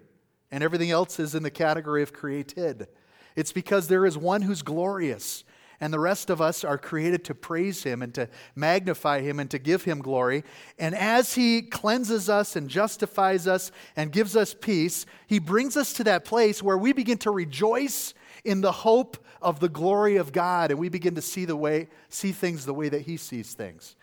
and 0.52 0.62
everything 0.62 0.92
else 0.92 1.18
is 1.18 1.34
in 1.34 1.42
the 1.42 1.50
category 1.50 2.04
of 2.04 2.12
created. 2.12 2.86
It's 3.34 3.50
because 3.50 3.88
there 3.88 4.06
is 4.06 4.16
one 4.16 4.42
who's 4.42 4.62
glorious, 4.62 5.42
and 5.80 5.92
the 5.92 5.98
rest 5.98 6.30
of 6.30 6.40
us 6.40 6.62
are 6.62 6.78
created 6.78 7.24
to 7.24 7.34
praise 7.34 7.82
him 7.82 8.00
and 8.00 8.14
to 8.14 8.28
magnify 8.54 9.22
him 9.22 9.40
and 9.40 9.50
to 9.50 9.58
give 9.58 9.82
him 9.82 9.98
glory. 9.98 10.44
And 10.78 10.94
as 10.94 11.34
he 11.34 11.62
cleanses 11.62 12.28
us 12.28 12.54
and 12.54 12.68
justifies 12.68 13.48
us 13.48 13.72
and 13.96 14.12
gives 14.12 14.36
us 14.36 14.54
peace, 14.54 15.04
he 15.26 15.40
brings 15.40 15.76
us 15.76 15.92
to 15.94 16.04
that 16.04 16.24
place 16.24 16.62
where 16.62 16.78
we 16.78 16.92
begin 16.92 17.18
to 17.18 17.32
rejoice 17.32 18.14
in 18.44 18.60
the 18.60 18.72
hope 18.72 19.16
of 19.42 19.58
the 19.58 19.68
glory 19.68 20.16
of 20.16 20.32
God 20.32 20.70
and 20.70 20.78
we 20.78 20.88
begin 20.88 21.14
to 21.14 21.22
see 21.22 21.44
the 21.44 21.56
way 21.56 21.88
see 22.08 22.32
things 22.32 22.66
the 22.66 22.74
way 22.74 22.88
that 22.88 23.02
he 23.02 23.16
sees 23.16 23.54
things. 23.54 23.96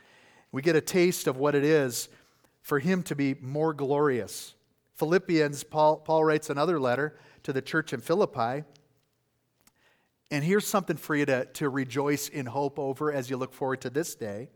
We 0.51 0.61
get 0.61 0.75
a 0.75 0.81
taste 0.81 1.27
of 1.27 1.37
what 1.37 1.55
it 1.55 1.63
is 1.63 2.09
for 2.61 2.79
him 2.79 3.03
to 3.03 3.15
be 3.15 3.35
more 3.41 3.73
glorious. 3.73 4.53
Philippians 4.95 5.63
Paul, 5.63 5.97
Paul 5.97 6.23
writes 6.23 6.49
another 6.49 6.79
letter 6.79 7.17
to 7.43 7.53
the 7.53 7.61
church 7.61 7.93
in 7.93 8.01
Philippi 8.01 8.63
and 10.29 10.43
here's 10.43 10.67
something 10.67 10.97
for 10.97 11.15
you 11.15 11.25
to, 11.25 11.45
to 11.45 11.69
rejoice 11.69 12.27
in 12.27 12.45
hope 12.45 12.79
over 12.79 13.11
as 13.13 13.29
you 13.29 13.37
look 13.37 13.53
forward 13.53 13.81
to 13.81 13.89
this 13.89 14.15
day. 14.15 14.49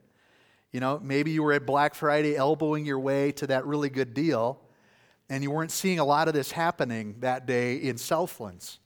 You 0.71 0.79
know, 0.79 0.99
maybe 1.01 1.31
you 1.31 1.43
were 1.43 1.53
at 1.53 1.65
Black 1.65 1.95
Friday 1.95 2.35
elbowing 2.35 2.85
your 2.85 2.99
way 2.99 3.31
to 3.33 3.47
that 3.47 3.65
really 3.65 3.89
good 3.89 4.13
deal, 4.13 4.59
and 5.29 5.43
you 5.43 5.51
weren't 5.51 5.71
seeing 5.71 5.99
a 5.99 6.05
lot 6.05 6.27
of 6.27 6.33
this 6.33 6.51
happening 6.51 7.15
that 7.19 7.45
day 7.45 7.75
in 7.75 7.97
Southlands. 7.97 8.79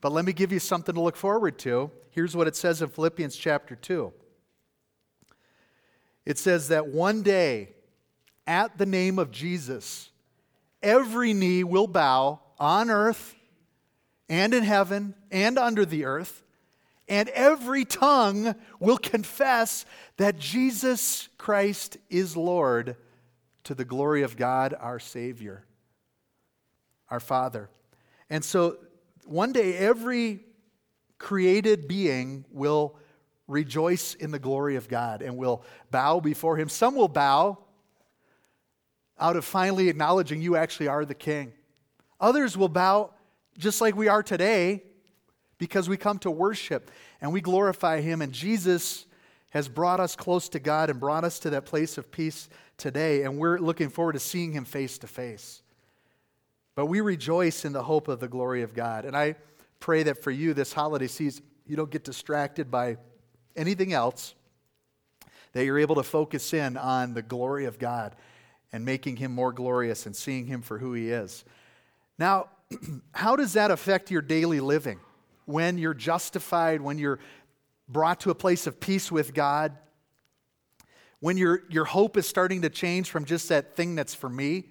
But 0.00 0.12
let 0.12 0.24
me 0.24 0.32
give 0.32 0.52
you 0.52 0.58
something 0.58 0.94
to 0.94 1.00
look 1.00 1.16
forward 1.16 1.58
to. 1.60 1.90
Here's 2.10 2.34
what 2.34 2.48
it 2.48 2.56
says 2.56 2.82
in 2.82 2.88
Philippians 2.88 3.36
chapter 3.36 3.76
2 3.76 4.12
it 6.24 6.38
says 6.38 6.68
that 6.68 6.88
one 6.88 7.22
day, 7.22 7.70
at 8.46 8.78
the 8.78 8.86
name 8.86 9.18
of 9.18 9.30
Jesus, 9.30 10.10
every 10.82 11.32
knee 11.32 11.64
will 11.64 11.86
bow 11.86 12.40
on 12.58 12.90
earth 12.90 13.34
and 14.28 14.54
in 14.54 14.62
heaven 14.62 15.14
and 15.30 15.58
under 15.58 15.84
the 15.84 16.04
earth, 16.04 16.42
and 17.08 17.28
every 17.30 17.84
tongue 17.84 18.54
will 18.80 18.98
confess 18.98 19.84
that 20.16 20.38
Jesus 20.38 21.28
Christ 21.38 21.98
is 22.08 22.36
Lord 22.36 22.96
to 23.64 23.74
the 23.74 23.84
glory 23.84 24.22
of 24.22 24.36
God 24.36 24.74
our 24.78 24.98
Savior, 24.98 25.64
our 27.10 27.20
Father. 27.20 27.68
And 28.30 28.44
so 28.44 28.78
one 29.26 29.52
day 29.52 29.76
every 29.76 30.40
created 31.18 31.86
being 31.86 32.44
will 32.50 32.96
rejoice 33.48 34.14
in 34.14 34.30
the 34.30 34.38
glory 34.38 34.76
of 34.76 34.88
God 34.88 35.22
and 35.22 35.36
will 35.36 35.64
bow 35.90 36.20
before 36.20 36.56
Him. 36.56 36.68
Some 36.68 36.94
will 36.94 37.08
bow 37.08 37.58
out 39.18 39.36
of 39.36 39.44
finally 39.44 39.88
acknowledging 39.88 40.40
you 40.42 40.56
actually 40.56 40.88
are 40.88 41.04
the 41.04 41.14
King. 41.14 41.52
Others 42.20 42.56
will 42.56 42.68
bow 42.68 43.10
just 43.58 43.80
like 43.80 43.94
we 43.94 44.08
are 44.08 44.22
today, 44.22 44.82
because 45.58 45.88
we 45.88 45.96
come 45.96 46.18
to 46.18 46.30
worship 46.30 46.90
and 47.20 47.32
we 47.32 47.40
glorify 47.40 48.00
Him. 48.00 48.20
And 48.20 48.32
Jesus 48.32 49.06
has 49.50 49.68
brought 49.68 50.00
us 50.00 50.16
close 50.16 50.48
to 50.48 50.58
God 50.58 50.90
and 50.90 50.98
brought 50.98 51.22
us 51.22 51.38
to 51.40 51.50
that 51.50 51.66
place 51.66 51.98
of 51.98 52.10
peace 52.10 52.48
today. 52.78 53.22
And 53.22 53.38
we're 53.38 53.58
looking 53.58 53.88
forward 53.88 54.14
to 54.14 54.18
seeing 54.18 54.50
Him 54.52 54.64
face 54.64 54.98
to 54.98 55.06
face. 55.06 55.62
But 56.74 56.86
we 56.86 57.00
rejoice 57.00 57.64
in 57.64 57.72
the 57.72 57.82
hope 57.84 58.08
of 58.08 58.18
the 58.18 58.26
glory 58.26 58.62
of 58.62 58.74
God. 58.74 59.04
And 59.04 59.16
I 59.16 59.36
pray 59.78 60.02
that 60.04 60.22
for 60.22 60.32
you 60.32 60.52
this 60.52 60.72
holiday 60.72 61.06
season, 61.06 61.44
you 61.66 61.76
don't 61.76 61.90
get 61.90 62.02
distracted 62.02 62.68
by 62.68 62.96
anything 63.56 63.92
else, 63.92 64.34
that 65.52 65.64
you're 65.64 65.78
able 65.78 65.96
to 65.96 66.02
focus 66.02 66.52
in 66.52 66.76
on 66.76 67.14
the 67.14 67.22
glory 67.22 67.66
of 67.66 67.78
God 67.78 68.16
and 68.72 68.84
making 68.84 69.16
Him 69.16 69.32
more 69.32 69.52
glorious 69.52 70.06
and 70.06 70.16
seeing 70.16 70.46
Him 70.46 70.62
for 70.62 70.78
who 70.78 70.94
He 70.94 71.10
is. 71.10 71.44
Now, 72.18 72.48
how 73.12 73.36
does 73.36 73.52
that 73.54 73.70
affect 73.70 74.10
your 74.10 74.22
daily 74.22 74.60
living? 74.60 74.98
When 75.44 75.76
you're 75.76 75.94
justified, 75.94 76.80
when 76.80 76.98
you're 76.98 77.18
brought 77.88 78.20
to 78.20 78.30
a 78.30 78.34
place 78.34 78.66
of 78.66 78.80
peace 78.80 79.12
with 79.12 79.34
God, 79.34 79.76
when 81.20 81.36
your, 81.36 81.62
your 81.68 81.84
hope 81.84 82.16
is 82.16 82.26
starting 82.26 82.62
to 82.62 82.70
change 82.70 83.10
from 83.10 83.24
just 83.24 83.48
that 83.48 83.76
thing 83.76 83.94
that's 83.94 84.14
for 84.14 84.28
me 84.28 84.64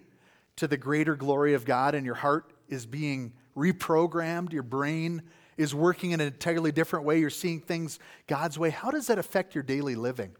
to 0.57 0.67
the 0.67 0.77
greater 0.77 1.15
glory 1.15 1.53
of 1.53 1.65
God, 1.65 1.95
and 1.95 2.05
your 2.05 2.15
heart 2.15 2.51
is 2.67 2.85
being 2.85 3.33
reprogrammed, 3.55 4.51
your 4.51 4.63
brain 4.63 5.21
is 5.61 5.75
working 5.75 6.11
in 6.11 6.19
an 6.19 6.27
entirely 6.27 6.71
different 6.71 7.05
way, 7.05 7.19
you're 7.19 7.29
seeing 7.29 7.59
things 7.59 7.99
God's 8.27 8.57
way. 8.57 8.69
How 8.69 8.91
does 8.91 9.07
that 9.07 9.19
affect 9.19 9.55
your 9.55 9.63
daily 9.63 9.95
living? 9.95 10.31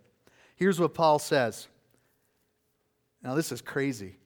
Here's 0.56 0.80
what 0.80 0.94
Paul 0.94 1.20
says. 1.20 1.68
Now, 3.24 3.36
this 3.36 3.52
is 3.52 3.62
crazy. 3.62 4.18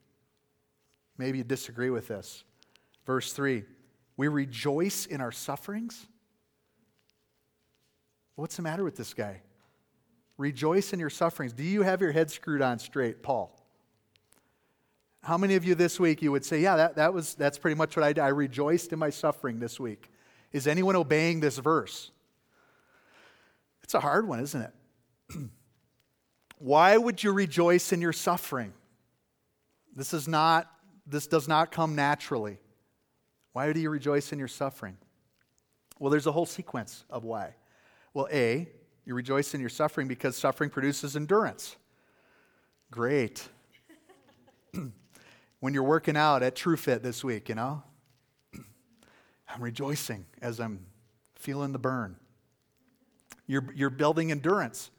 Maybe 1.18 1.38
you 1.40 1.44
disagree 1.44 1.90
with 1.90 2.08
this. 2.08 2.44
Verse 3.06 3.34
3 3.34 3.64
We 4.18 4.28
rejoice 4.28 5.06
in 5.06 5.22
our 5.22 5.32
sufferings. 5.32 6.08
What's 8.36 8.58
the 8.58 8.64
matter 8.64 8.84
with 8.84 8.98
this 8.98 9.14
guy? 9.14 9.42
Rejoice 10.38 10.92
in 10.92 11.00
your 11.00 11.10
sufferings. 11.10 11.54
Do 11.54 11.64
you 11.64 11.84
have 11.84 12.02
your 12.02 12.12
head 12.12 12.30
screwed 12.30 12.62
on 12.62 12.80
straight, 12.80 13.24
Paul? 13.24 13.58
How 15.24 15.38
many 15.38 15.56
of 15.56 15.64
you 15.64 15.74
this 15.74 16.00
week 16.00 16.22
you 16.22 16.32
would 16.32 16.46
say, 16.46 16.60
Yeah, 16.62 16.76
that, 16.76 16.96
that 16.96 17.14
was, 17.14 17.36
that's 17.36 17.58
pretty 17.58 17.76
much 17.76 17.96
what 17.96 18.04
I 18.04 18.14
did. 18.14 18.22
I 18.22 18.30
rejoiced 18.30 18.92
in 18.94 19.00
my 19.00 19.10
suffering 19.10 19.60
this 19.60 19.80
week. 19.80 20.12
Is 20.56 20.68
anyone 20.68 20.96
obeying 20.96 21.42
this 21.42 21.58
verse? 21.58 22.12
It's 23.84 23.94
a 23.94 24.00
hard 24.00 24.26
one, 24.26 24.40
isn't 24.40 24.62
it? 24.62 25.38
Why 26.60 26.96
would 26.96 27.22
you 27.22 27.34
rejoice 27.34 27.92
in 27.92 28.00
your 28.00 28.14
suffering? 28.14 28.72
This 29.94 30.14
is 30.14 30.30
not 30.30 30.72
this 31.06 31.28
does 31.28 31.50
not 31.50 31.74
come 31.74 31.94
naturally. 31.94 32.58
Why 33.52 33.74
do 33.74 33.82
you 33.82 33.90
rejoice 33.90 34.32
in 34.32 34.40
your 34.40 34.48
suffering? 34.48 34.96
Well, 36.00 36.10
there's 36.10 36.26
a 36.26 36.32
whole 36.32 36.46
sequence 36.46 37.04
of 37.10 37.26
why. 37.26 37.56
Well, 38.14 38.30
A, 38.32 38.70
you 39.06 39.14
rejoice 39.14 39.54
in 39.54 39.60
your 39.60 39.70
suffering 39.70 40.08
because 40.08 40.38
suffering 40.38 40.70
produces 40.70 41.18
endurance. 41.18 41.76
Great. 42.92 43.48
when 45.60 45.74
you're 45.74 45.84
working 45.84 46.16
out 46.16 46.44
at 46.44 46.56
TrueFit 46.56 47.02
this 47.04 47.26
week, 47.26 47.50
you 47.50 47.56
know, 47.56 47.84
I'm 49.48 49.62
rejoicing 49.62 50.26
as 50.42 50.60
I'm 50.60 50.86
feeling 51.36 51.72
the 51.72 51.80
burn. 51.80 52.18
You're, 53.48 53.66
you're 53.76 53.90
building 53.90 54.32
endurance. 54.32 54.90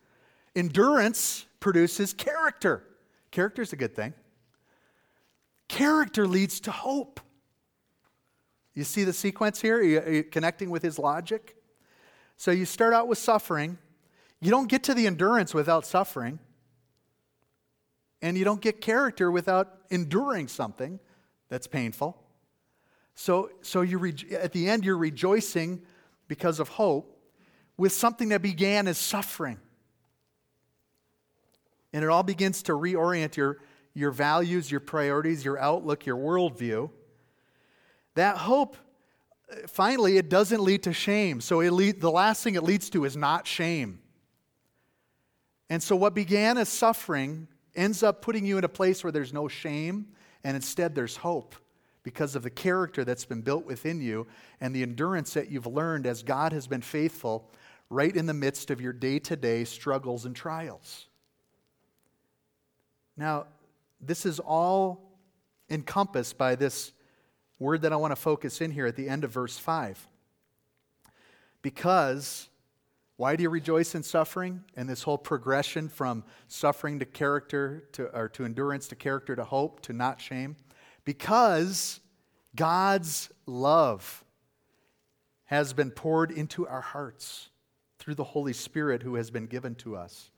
Endurance 0.55 1.47
produces 1.61 2.13
character. 2.13 2.85
Character 3.31 3.63
is 3.63 3.73
a 3.73 3.77
good 3.77 3.95
thing. 3.95 4.15
Character 5.69 6.27
leads 6.27 6.61
to 6.61 6.71
hope. 6.71 7.21
You 8.75 8.85
see 8.85 9.05
the 9.05 9.13
sequence 9.13 9.61
here? 9.61 9.79
Are 9.79 9.83
you, 9.83 9.99
are 9.99 10.13
you 10.13 10.23
connecting 10.25 10.71
with 10.71 10.83
his 10.83 10.99
logic? 10.99 11.57
So 12.37 12.51
you 12.51 12.65
start 12.65 12.95
out 12.95 13.09
with 13.09 13.19
suffering. 13.19 13.79
You 14.41 14.51
don't 14.51 14.69
get 14.69 14.85
to 14.85 14.95
the 14.95 15.07
endurance 15.07 15.55
without 15.55 15.87
suffering. 15.87 16.39
And 18.23 18.37
you 18.37 18.45
don't 18.45 18.61
get 18.61 18.81
character 18.81 19.31
without 19.31 19.81
enduring 19.91 20.49
something 20.49 21.01
that's 21.49 21.67
painful. 21.67 22.23
So, 23.17 23.51
so 23.63 23.81
you 23.81 23.99
re- 23.99 24.15
at 24.39 24.53
the 24.53 24.69
end, 24.69 24.85
you're 24.85 24.97
rejoicing 24.97 25.81
because 26.29 26.61
of 26.61 26.69
hope 26.69 27.19
with 27.79 27.93
something 27.93 28.29
that 28.29 28.43
began 28.43 28.87
as 28.87 28.99
suffering. 28.99 29.59
And 31.93 32.05
it 32.05 32.11
all 32.11 32.23
begins 32.23 32.63
to 32.65 32.73
reorient 32.73 33.37
your, 33.37 33.59
your 33.95 34.11
values, 34.11 34.71
your 34.71 34.81
priorities, 34.81 35.45
your 35.45 35.59
outlook, 35.59 36.05
your 36.05 36.17
worldview. 36.17 36.91
That 38.17 38.37
hope, 38.37 38.77
finally, 39.67 40.19
it 40.19 40.29
doesn't 40.29 40.61
lead 40.61 40.83
to 40.83 40.93
shame. 40.93 41.41
So 41.41 41.61
it 41.61 41.71
lead, 41.71 42.03
the 42.03 42.11
last 42.11 42.45
thing 42.45 42.55
it 42.55 42.63
leads 42.63 42.91
to 42.91 43.07
is 43.07 43.17
not 43.17 43.47
shame. 43.47 44.01
And 45.71 45.83
so 45.83 45.97
what 45.97 46.15
began 46.15 46.59
as 46.59 46.69
suffering 46.69 47.49
ends 47.75 48.03
up 48.03 48.21
putting 48.21 48.45
you 48.45 48.59
in 48.59 48.65
a 48.65 48.69
place 48.69 49.03
where 49.03 49.11
there's 49.11 49.33
no 49.33 49.49
shame, 49.49 50.09
and 50.45 50.55
instead 50.55 50.95
there's 50.95 51.17
hope 51.17 51.57
because 52.07 52.37
of 52.37 52.45
the 52.45 52.51
character 52.51 53.05
that's 53.05 53.25
been 53.25 53.43
built 53.43 53.67
within 53.67 54.01
you 54.01 54.29
and 54.61 54.73
the 54.73 54.85
endurance 54.85 55.35
that 55.35 55.51
you've 55.51 55.67
learned 55.67 56.07
as 56.07 56.23
God 56.23 56.53
has 56.53 56.69
been 56.69 56.81
faithful 56.81 57.51
right 57.91 58.15
in 58.15 58.27
the 58.27 58.33
midst 58.33 58.71
of 58.71 58.81
your 58.81 58.93
day 58.93 59.19
to 59.19 59.35
day 59.35 59.65
struggles 59.65 60.25
and 60.25 60.37
trials. 60.37 61.09
Now, 63.17 63.47
this 64.01 64.25
is 64.25 64.39
all 64.39 65.19
encompassed 65.69 66.39
by 66.39 66.55
this 66.55 66.93
word 67.59 67.83
that 67.83 67.93
I 67.93 67.97
want 67.97 68.13
to 68.13 68.17
focus 68.17 68.61
in 68.61 68.71
here 68.71 68.87
at 68.87 68.95
the 68.95 69.09
end 69.09 69.25
of 69.25 69.33
verse 69.33 69.59
5. 69.59 70.07
Because, 71.61 72.49
why 73.17 73.35
do 73.35 73.43
you 73.43 73.51
rejoice 73.51 73.97
in 73.97 74.05
suffering? 74.05 74.63
And 74.77 74.89
this 74.89 75.03
whole 75.03 75.19
progression 75.19 75.89
from 75.89 76.23
suffering 76.47 77.01
to 77.01 77.05
character 77.05 77.89
to, 77.95 78.17
or 78.17 78.29
to 78.29 78.45
endurance 78.45 78.87
to 78.89 78.95
character 78.95 79.35
to 79.35 79.43
hope 79.43 79.81
to 79.81 79.93
not 79.93 80.21
shame 80.21 80.55
because 81.07 82.01
God's 82.55 83.31
love 83.47 84.25
has 85.45 85.73
been 85.73 85.93
poured 85.93 86.31
into 86.31 86.67
our 86.67 86.83
hearts 86.83 87.49
through 87.99 88.17
the 88.17 88.25
Holy 88.25 88.53
Spirit 88.53 89.03
who 89.03 89.15
has 89.15 89.31
been 89.31 89.47
given 89.47 89.75
to 89.77 89.97
us. 89.97 90.31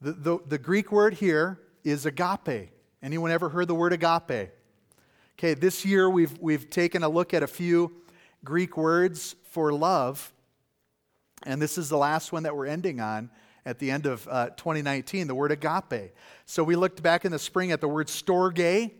The, 0.00 0.12
the, 0.12 0.38
the, 0.48 0.58
Greek 0.58 0.90
word 0.90 1.14
here 1.14 1.60
is 1.84 2.06
agape. 2.06 2.70
Anyone 3.02 3.30
ever 3.30 3.50
heard 3.50 3.68
the 3.68 3.74
word 3.74 3.92
agape? 3.92 4.50
Okay, 5.38 5.54
this 5.54 5.84
year 5.84 6.08
we've, 6.08 6.36
we've 6.40 6.70
taken 6.70 7.02
a 7.02 7.08
look 7.08 7.34
at 7.34 7.42
a 7.42 7.46
few 7.46 7.92
Greek 8.42 8.76
words 8.76 9.36
for 9.50 9.72
love, 9.72 10.32
and 11.44 11.60
this 11.60 11.76
is 11.76 11.90
the 11.90 11.98
last 11.98 12.32
one 12.32 12.44
that 12.44 12.56
we're 12.56 12.66
ending 12.66 13.00
on 13.00 13.30
at 13.66 13.78
the 13.78 13.90
end 13.90 14.06
of 14.06 14.26
uh, 14.30 14.46
2019, 14.50 15.26
the 15.26 15.34
word 15.34 15.52
agape. 15.52 16.14
So 16.46 16.64
we 16.64 16.76
looked 16.76 17.02
back 17.02 17.24
in 17.24 17.32
the 17.32 17.38
spring 17.38 17.70
at 17.72 17.80
the 17.80 17.88
word 17.88 18.08
storge, 18.08 18.90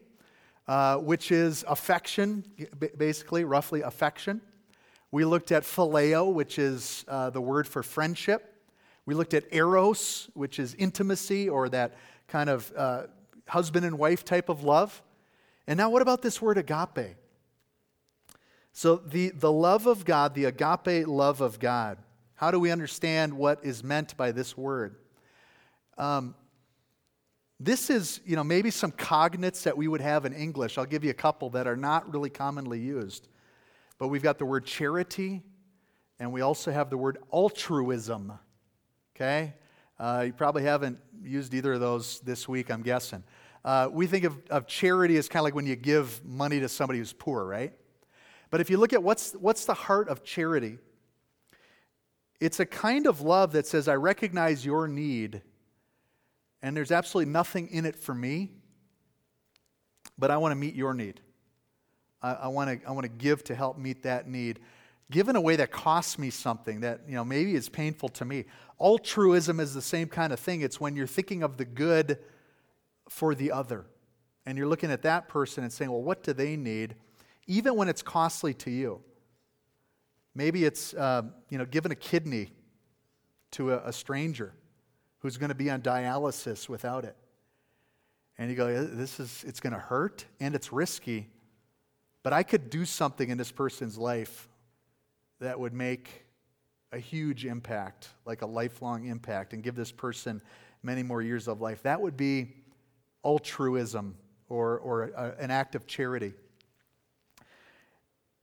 uh, 0.67 0.97
which 0.97 1.31
is 1.31 1.65
affection, 1.69 2.45
basically, 2.97 3.45
roughly 3.45 3.83
affection. 3.83 4.41
We 5.11 5.25
looked 5.25 5.53
at 5.53 5.63
phileo, 5.63 6.33
which 6.33 6.59
is 6.59 7.05
uh, 7.07 7.31
the 7.31 7.41
word 7.41 7.69
for 7.69 7.83
friendship. 7.83 8.55
We 9.07 9.15
looked 9.15 9.35
at 9.35 9.45
eros, 9.53 10.31
which 10.35 10.59
is 10.59 10.75
intimacy 10.75 11.49
or 11.49 11.69
that 11.69 11.95
kind 12.27 12.49
of 12.49 12.73
uh, 12.77 13.03
husband 13.47 13.85
and 13.85 13.99
wife 13.99 14.25
type 14.25 14.49
of 14.49 14.65
love. 14.65 15.03
And 15.67 15.77
now, 15.77 15.91
what 15.91 16.03
about 16.03 16.23
this 16.23 16.41
word 16.41 16.59
agape? 16.59 17.17
So, 18.73 18.97
the, 18.97 19.31
the 19.31 19.53
love 19.53 19.87
of 19.87 20.05
God, 20.05 20.35
the 20.35 20.47
agape 20.47 21.07
love 21.07 21.41
of 21.41 21.59
God, 21.59 21.99
how 22.35 22.51
do 22.51 22.59
we 22.59 22.71
understand 22.71 23.35
what 23.35 23.65
is 23.65 23.85
meant 23.85 24.17
by 24.17 24.33
this 24.33 24.57
word? 24.57 24.97
Um, 25.97 26.35
this 27.65 27.89
is, 27.89 28.21
you 28.27 28.37
know, 28.37 28.45
maybe 28.45 28.71
some 28.71 28.93
cognates 28.93 29.63
that 29.63 29.77
we 29.77 29.89
would 29.89 30.01
have 30.01 30.27
in 30.27 30.33
English. 30.33 30.77
I'll 30.77 30.85
give 30.85 31.03
you 31.05 31.11
a 31.11 31.15
couple 31.15 31.51
that 31.51 31.67
are 31.67 31.77
not 31.77 32.13
really 32.13 32.31
commonly 32.31 32.79
used. 32.79 33.29
But 33.99 34.09
we've 34.09 34.23
got 34.23 34.39
the 34.39 34.45
word 34.45 34.67
charity, 34.67 35.43
and 36.19 36.33
we 36.33 36.43
also 36.43 36.73
have 36.73 36.91
the 36.91 36.99
word 36.99 37.19
altruism. 37.33 38.33
Okay? 39.17 39.55
Uh, 39.99 40.25
you 40.27 40.33
probably 40.33 40.65
haven't 40.65 40.99
used 41.23 41.55
either 41.55 41.75
of 41.75 41.81
those 41.81 42.21
this 42.21 42.49
week, 42.49 42.71
I'm 42.71 42.83
guessing. 42.83 43.23
Uh, 43.65 43.89
we 43.91 44.07
think 44.07 44.25
of, 44.25 44.37
of 44.51 44.67
charity 44.67 45.17
as 45.17 45.29
kind 45.29 45.41
of 45.41 45.45
like 45.45 45.55
when 45.55 45.67
you 45.67 45.77
give 45.77 46.23
money 46.25 46.61
to 46.61 46.69
somebody 46.69 46.99
who's 46.99 47.13
poor, 47.13 47.45
right? 47.45 47.73
But 48.51 48.61
if 48.61 48.69
you 48.69 48.77
look 48.77 48.93
at 48.93 49.03
what's, 49.03 49.33
what's 49.33 49.65
the 49.65 49.75
heart 49.75 50.09
of 50.09 50.23
charity, 50.23 50.79
it's 52.41 52.61
a 52.61 52.67
kind 52.67 53.07
of 53.07 53.23
love 53.23 53.53
that 53.53 53.67
says, 53.67 53.89
I 53.89 53.95
recognize 53.95 54.67
your 54.67 54.87
need 54.87 55.41
and 56.65 56.75
there's 56.75 56.91
absolutely 56.91 57.31
nothing 57.31 57.69
in 57.69 57.85
it 57.85 57.95
for 57.95 58.15
me, 58.15 58.51
but 60.17 60.31
I 60.31 60.39
want 60.39 60.53
to 60.53 60.57
meet 60.57 60.75
your 60.75 60.95
need. 60.95 61.21
I, 62.23 62.49
want 62.49 62.81
to 62.81 62.89
I 62.89 62.93
want 62.93 63.05
to 63.05 63.11
give 63.11 63.45
to 63.45 63.55
help 63.55 63.77
meet 63.77 64.05
that 64.05 64.27
need. 64.27 64.61
Give 65.11 65.29
in 65.29 65.37
a 65.37 65.43
way 65.43 65.57
that 65.57 65.71
costs 65.71 66.19
me 66.19 66.31
something 66.31 66.81
that 66.81 67.03
you 67.07 67.17
know 67.17 67.25
maybe 67.25 67.55
is 67.55 67.69
painful 67.69 68.09
to 68.09 68.25
me. 68.25 68.47
Altruism 68.81 69.61
is 69.61 69.75
the 69.75 69.83
same 69.83 70.09
kind 70.09 70.33
of 70.33 70.41
thing. 70.41 70.63
It's 70.63 70.81
when 70.81 70.97
you're 70.97 71.07
thinking 71.07 71.43
of 71.43 71.59
the 71.59 71.67
good 71.67 72.19
for 73.11 73.35
the 73.35 73.53
other, 73.53 73.85
and 74.47 74.57
you're 74.57 74.67
looking 74.67 74.91
at 74.91 75.03
that 75.03 75.29
person 75.29 75.65
and 75.65 75.73
saying, 75.73 75.91
"Well, 75.91 76.03
what 76.03 76.23
do 76.23 76.33
they 76.33 76.57
need?" 76.57 76.95
Even 77.47 77.77
when 77.77 77.91
it's 77.91 78.01
costly 78.01 78.55
to 78.55 78.71
you. 78.71 79.03
Maybe 80.35 80.65
it's 80.65 80.95
uh, 80.95 81.25
you 81.51 81.59
know 81.59 81.67
giving 81.67 81.93
a 81.93 81.97
kidney 81.97 82.53
to 83.51 83.75
a, 83.75 83.89
a 83.89 83.93
stranger 83.93 84.55
who's 85.25 85.39
going 85.39 85.49
to 85.49 85.55
be 85.55 85.71
on 85.71 85.81
dialysis 85.81 86.69
without 86.69 87.03
it. 87.03 87.17
And 88.37 88.51
you 88.51 88.57
go, 88.57 88.85
this 88.85 89.19
is, 89.19 89.43
it's 89.49 89.59
going 89.59 89.73
to 89.73 89.79
hurt 89.79 90.27
and 90.39 90.55
it's 90.55 90.71
risky, 90.71 91.31
but 92.23 92.35
I 92.35 92.43
could 92.43 92.69
do 92.69 92.85
something 92.85 93.31
in 93.31 93.39
this 93.39 93.51
person's 93.51 93.97
life 93.97 94.51
that 95.41 95.59
would 95.59 95.73
make 95.73 96.27
a 96.93 96.99
huge 96.99 97.47
impact, 97.47 98.11
like 98.27 98.43
a 98.43 98.47
lifelong 98.47 99.07
impact, 99.07 99.55
and 99.55 99.63
give 99.63 99.75
this 99.75 99.91
person 99.91 100.43
many 100.83 101.03
more 101.03 101.23
years 101.23 101.49
of 101.49 101.63
life. 101.63 101.83
That 101.85 102.03
would 102.03 102.19
be 102.19 102.57
altruism 103.25 104.19
or, 104.51 104.79
or 104.81 105.05
a, 105.05 105.37
an 105.39 105.51
act 105.51 105.75
of 105.75 105.87
charity. 105.87 106.35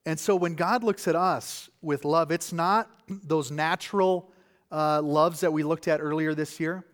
And 0.08 0.20
so 0.20 0.36
when 0.36 0.56
God 0.56 0.84
looks 0.84 1.08
at 1.08 1.16
us 1.16 1.70
with 1.84 2.06
love, 2.06 2.32
it's 2.32 2.52
not 2.52 2.90
those 3.08 3.52
natural 3.52 4.32
uh, 4.72 5.02
loves 5.02 5.42
that 5.42 5.52
we 5.52 5.64
looked 5.64 5.88
at 5.88 6.00
earlier 6.02 6.34
this 6.34 6.60
year. 6.60 6.86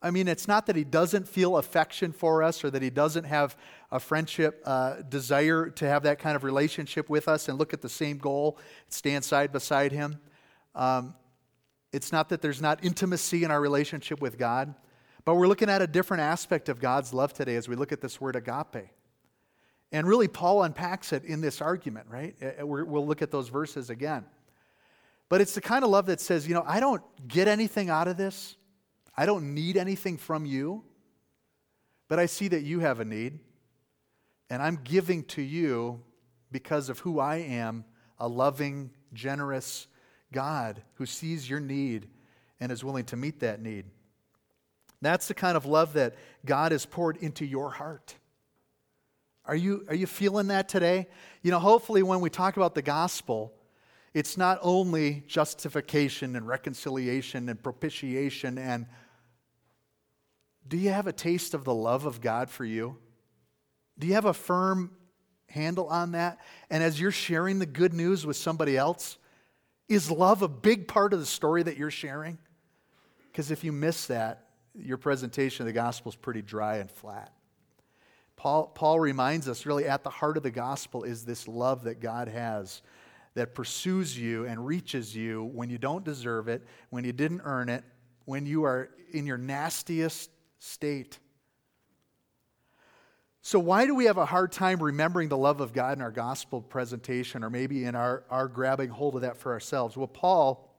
I 0.00 0.10
mean, 0.10 0.28
it's 0.28 0.46
not 0.46 0.66
that 0.66 0.76
he 0.76 0.84
doesn't 0.84 1.26
feel 1.26 1.56
affection 1.56 2.12
for 2.12 2.42
us 2.42 2.62
or 2.62 2.70
that 2.70 2.82
he 2.82 2.90
doesn't 2.90 3.24
have 3.24 3.56
a 3.90 3.98
friendship 3.98 4.62
uh, 4.64 5.02
desire 5.08 5.70
to 5.70 5.88
have 5.88 6.04
that 6.04 6.20
kind 6.20 6.36
of 6.36 6.44
relationship 6.44 7.10
with 7.10 7.26
us 7.26 7.48
and 7.48 7.58
look 7.58 7.74
at 7.74 7.80
the 7.80 7.88
same 7.88 8.18
goal, 8.18 8.58
stand 8.88 9.24
side 9.24 9.50
beside 9.50 9.90
him. 9.90 10.20
Um, 10.74 11.14
it's 11.92 12.12
not 12.12 12.28
that 12.28 12.42
there's 12.42 12.62
not 12.62 12.84
intimacy 12.84 13.42
in 13.42 13.50
our 13.50 13.60
relationship 13.60 14.20
with 14.20 14.38
God, 14.38 14.72
but 15.24 15.34
we're 15.34 15.48
looking 15.48 15.68
at 15.68 15.82
a 15.82 15.86
different 15.86 16.22
aspect 16.22 16.68
of 16.68 16.80
God's 16.80 17.12
love 17.12 17.32
today 17.32 17.56
as 17.56 17.68
we 17.68 17.74
look 17.74 17.90
at 17.90 18.00
this 18.00 18.20
word 18.20 18.36
agape. 18.36 18.90
And 19.90 20.06
really, 20.06 20.28
Paul 20.28 20.62
unpacks 20.62 21.12
it 21.12 21.24
in 21.24 21.40
this 21.40 21.60
argument, 21.60 22.06
right? 22.08 22.36
Uh, 22.42 22.66
we'll 22.66 23.06
look 23.06 23.22
at 23.22 23.30
those 23.30 23.48
verses 23.48 23.90
again. 23.90 24.26
But 25.28 25.40
it's 25.40 25.54
the 25.54 25.60
kind 25.60 25.84
of 25.84 25.90
love 25.90 26.06
that 26.06 26.20
says, 26.20 26.48
you 26.48 26.54
know, 26.54 26.64
I 26.66 26.80
don't 26.80 27.02
get 27.26 27.48
anything 27.48 27.90
out 27.90 28.08
of 28.08 28.16
this. 28.16 28.56
I 29.16 29.26
don't 29.26 29.54
need 29.54 29.76
anything 29.76 30.16
from 30.16 30.46
you. 30.46 30.84
But 32.08 32.18
I 32.18 32.26
see 32.26 32.48
that 32.48 32.62
you 32.62 32.80
have 32.80 33.00
a 33.00 33.04
need. 33.04 33.38
And 34.48 34.62
I'm 34.62 34.80
giving 34.82 35.24
to 35.24 35.42
you 35.42 36.00
because 36.50 36.88
of 36.88 37.00
who 37.00 37.20
I 37.20 37.36
am 37.36 37.84
a 38.18 38.26
loving, 38.26 38.90
generous 39.12 39.86
God 40.32 40.82
who 40.94 41.06
sees 41.06 41.48
your 41.48 41.60
need 41.60 42.08
and 42.60 42.72
is 42.72 42.82
willing 42.82 43.04
to 43.06 43.16
meet 43.16 43.40
that 43.40 43.60
need. 43.60 43.84
That's 45.00 45.28
the 45.28 45.34
kind 45.34 45.56
of 45.56 45.64
love 45.64 45.92
that 45.92 46.16
God 46.44 46.72
has 46.72 46.84
poured 46.84 47.18
into 47.18 47.44
your 47.44 47.70
heart. 47.70 48.14
Are 49.44 49.54
you, 49.54 49.84
are 49.88 49.94
you 49.94 50.06
feeling 50.06 50.48
that 50.48 50.68
today? 50.68 51.06
You 51.42 51.50
know, 51.50 51.60
hopefully, 51.60 52.02
when 52.02 52.20
we 52.20 52.30
talk 52.30 52.56
about 52.56 52.74
the 52.74 52.82
gospel, 52.82 53.54
it's 54.14 54.36
not 54.36 54.58
only 54.62 55.24
justification 55.26 56.36
and 56.36 56.46
reconciliation 56.46 57.48
and 57.48 57.62
propitiation 57.62 58.58
and 58.58 58.86
do 60.66 60.76
you 60.76 60.90
have 60.90 61.06
a 61.06 61.12
taste 61.12 61.54
of 61.54 61.64
the 61.64 61.74
love 61.74 62.04
of 62.04 62.20
God 62.20 62.50
for 62.50 62.64
you? 62.64 62.98
Do 63.98 64.06
you 64.06 64.14
have 64.14 64.26
a 64.26 64.34
firm 64.34 64.90
handle 65.48 65.88
on 65.88 66.12
that? 66.12 66.38
And 66.68 66.82
as 66.82 67.00
you're 67.00 67.10
sharing 67.10 67.58
the 67.58 67.66
good 67.66 67.94
news 67.94 68.26
with 68.26 68.36
somebody 68.36 68.76
else, 68.76 69.16
is 69.88 70.10
love 70.10 70.42
a 70.42 70.48
big 70.48 70.86
part 70.86 71.14
of 71.14 71.20
the 71.20 71.26
story 71.26 71.62
that 71.62 71.78
you're 71.78 71.90
sharing? 71.90 72.36
Because 73.32 73.50
if 73.50 73.64
you 73.64 73.72
miss 73.72 74.06
that, 74.06 74.44
your 74.74 74.98
presentation 74.98 75.62
of 75.62 75.66
the 75.66 75.72
gospel 75.72 76.10
is 76.10 76.16
pretty 76.16 76.42
dry 76.42 76.76
and 76.76 76.90
flat. 76.90 77.32
Paul, 78.36 78.66
Paul 78.68 79.00
reminds 79.00 79.48
us 79.48 79.66
really 79.66 79.86
at 79.86 80.04
the 80.04 80.10
heart 80.10 80.36
of 80.36 80.42
the 80.42 80.50
gospel 80.50 81.02
is 81.02 81.24
this 81.24 81.48
love 81.48 81.84
that 81.84 82.00
God 82.00 82.28
has 82.28 82.82
that 83.38 83.54
pursues 83.54 84.18
you 84.18 84.46
and 84.46 84.66
reaches 84.66 85.14
you 85.14 85.44
when 85.54 85.70
you 85.70 85.78
don't 85.78 86.04
deserve 86.04 86.48
it, 86.48 86.64
when 86.90 87.04
you 87.04 87.12
didn't 87.12 87.40
earn 87.44 87.68
it, 87.68 87.84
when 88.24 88.46
you 88.46 88.64
are 88.64 88.90
in 89.12 89.26
your 89.26 89.38
nastiest 89.38 90.28
state. 90.58 91.20
So, 93.42 93.60
why 93.60 93.86
do 93.86 93.94
we 93.94 94.06
have 94.06 94.18
a 94.18 94.26
hard 94.26 94.50
time 94.50 94.82
remembering 94.82 95.28
the 95.28 95.36
love 95.36 95.60
of 95.60 95.72
God 95.72 95.96
in 95.96 96.02
our 96.02 96.10
gospel 96.10 96.60
presentation 96.60 97.44
or 97.44 97.48
maybe 97.48 97.84
in 97.84 97.94
our, 97.94 98.24
our 98.28 98.48
grabbing 98.48 98.90
hold 98.90 99.14
of 99.14 99.20
that 99.20 99.36
for 99.36 99.52
ourselves? 99.52 99.96
Well, 99.96 100.08
Paul 100.08 100.76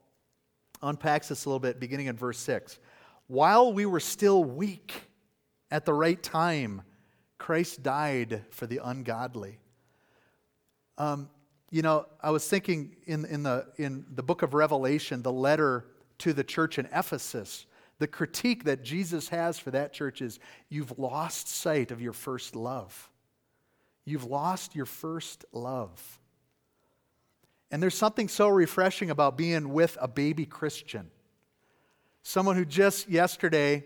unpacks 0.82 1.28
this 1.28 1.46
a 1.46 1.48
little 1.48 1.60
bit 1.60 1.80
beginning 1.80 2.06
in 2.06 2.16
verse 2.16 2.38
6. 2.38 2.78
While 3.26 3.72
we 3.72 3.86
were 3.86 4.00
still 4.00 4.44
weak 4.44 4.92
at 5.70 5.86
the 5.86 5.94
right 5.94 6.22
time, 6.22 6.82
Christ 7.38 7.82
died 7.82 8.44
for 8.50 8.66
the 8.66 8.80
ungodly. 8.84 9.58
Um, 10.98 11.30
you 11.70 11.82
know, 11.82 12.06
I 12.20 12.30
was 12.30 12.46
thinking 12.46 12.96
in, 13.06 13.24
in, 13.24 13.44
the, 13.44 13.66
in 13.76 14.04
the 14.14 14.22
book 14.22 14.42
of 14.42 14.54
Revelation, 14.54 15.22
the 15.22 15.32
letter 15.32 15.86
to 16.18 16.32
the 16.32 16.44
church 16.44 16.78
in 16.78 16.86
Ephesus, 16.86 17.66
the 17.98 18.08
critique 18.08 18.64
that 18.64 18.82
Jesus 18.82 19.28
has 19.28 19.58
for 19.58 19.70
that 19.70 19.92
church 19.92 20.20
is 20.20 20.40
you've 20.68 20.98
lost 20.98 21.48
sight 21.48 21.90
of 21.90 22.00
your 22.00 22.12
first 22.12 22.56
love. 22.56 23.10
You've 24.04 24.24
lost 24.24 24.74
your 24.74 24.86
first 24.86 25.44
love. 25.52 26.18
And 27.70 27.82
there's 27.82 27.94
something 27.94 28.26
so 28.26 28.48
refreshing 28.48 29.10
about 29.10 29.36
being 29.36 29.72
with 29.72 29.96
a 30.00 30.08
baby 30.08 30.46
Christian. 30.46 31.10
Someone 32.22 32.56
who 32.56 32.64
just 32.64 33.08
yesterday, 33.08 33.84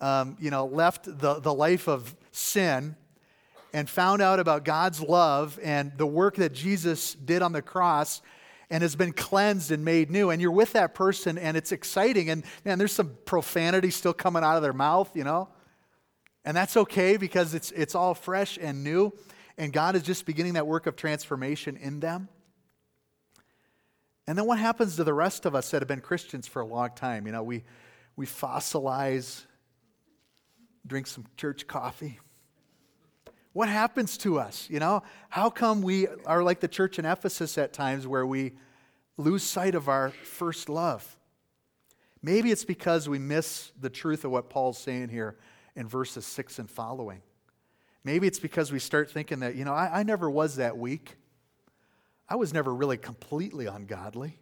um, 0.00 0.36
you 0.40 0.50
know, 0.50 0.64
left 0.64 1.04
the, 1.04 1.40
the 1.40 1.52
life 1.52 1.88
of 1.88 2.16
sin 2.30 2.96
and 3.72 3.88
found 3.88 4.20
out 4.20 4.38
about 4.38 4.64
God's 4.64 5.00
love 5.00 5.58
and 5.62 5.92
the 5.96 6.06
work 6.06 6.36
that 6.36 6.52
Jesus 6.52 7.14
did 7.14 7.42
on 7.42 7.52
the 7.52 7.62
cross 7.62 8.20
and 8.70 8.82
has 8.82 8.96
been 8.96 9.12
cleansed 9.12 9.70
and 9.70 9.84
made 9.84 10.10
new. 10.10 10.30
And 10.30 10.40
you're 10.40 10.50
with 10.50 10.72
that 10.72 10.94
person 10.94 11.38
and 11.38 11.56
it's 11.56 11.72
exciting. 11.72 12.30
And 12.30 12.44
man, 12.64 12.78
there's 12.78 12.92
some 12.92 13.16
profanity 13.24 13.90
still 13.90 14.14
coming 14.14 14.42
out 14.42 14.56
of 14.56 14.62
their 14.62 14.72
mouth, 14.72 15.14
you 15.16 15.24
know? 15.24 15.48
And 16.44 16.56
that's 16.56 16.76
okay 16.76 17.16
because 17.16 17.54
it's, 17.54 17.70
it's 17.72 17.94
all 17.94 18.14
fresh 18.14 18.58
and 18.60 18.82
new. 18.82 19.12
And 19.58 19.72
God 19.72 19.94
is 19.94 20.02
just 20.02 20.26
beginning 20.26 20.54
that 20.54 20.66
work 20.66 20.86
of 20.86 20.96
transformation 20.96 21.76
in 21.76 22.00
them. 22.00 22.28
And 24.26 24.38
then 24.38 24.46
what 24.46 24.58
happens 24.58 24.96
to 24.96 25.04
the 25.04 25.14
rest 25.14 25.46
of 25.46 25.54
us 25.54 25.70
that 25.70 25.82
have 25.82 25.88
been 25.88 26.00
Christians 26.00 26.46
for 26.46 26.62
a 26.62 26.66
long 26.66 26.90
time? 26.94 27.26
You 27.26 27.32
know, 27.32 27.42
we, 27.42 27.64
we 28.16 28.26
fossilize, 28.26 29.44
drink 30.86 31.06
some 31.06 31.26
church 31.36 31.66
coffee. 31.66 32.18
What 33.52 33.68
happens 33.68 34.16
to 34.18 34.38
us? 34.38 34.68
You 34.70 34.80
know, 34.80 35.02
how 35.28 35.50
come 35.50 35.82
we 35.82 36.06
are 36.26 36.42
like 36.42 36.60
the 36.60 36.68
church 36.68 36.98
in 36.98 37.04
Ephesus 37.04 37.58
at 37.58 37.72
times 37.72 38.06
where 38.06 38.26
we 38.26 38.52
lose 39.16 39.42
sight 39.42 39.74
of 39.74 39.88
our 39.88 40.10
first 40.10 40.68
love? 40.68 41.16
Maybe 42.22 42.50
it's 42.50 42.64
because 42.64 43.08
we 43.08 43.18
miss 43.18 43.72
the 43.80 43.90
truth 43.90 44.24
of 44.24 44.30
what 44.30 44.48
Paul's 44.48 44.78
saying 44.78 45.08
here 45.08 45.36
in 45.74 45.88
verses 45.88 46.24
6 46.24 46.60
and 46.60 46.70
following. 46.70 47.20
Maybe 48.04 48.26
it's 48.26 48.38
because 48.38 48.72
we 48.72 48.78
start 48.78 49.10
thinking 49.10 49.40
that, 49.40 49.54
you 49.54 49.64
know, 49.64 49.74
I, 49.74 50.00
I 50.00 50.02
never 50.02 50.30
was 50.30 50.56
that 50.56 50.78
weak. 50.78 51.16
I 52.28 52.36
was 52.36 52.52
never 52.52 52.74
really 52.74 52.96
completely 52.96 53.66
ungodly. 53.66 54.38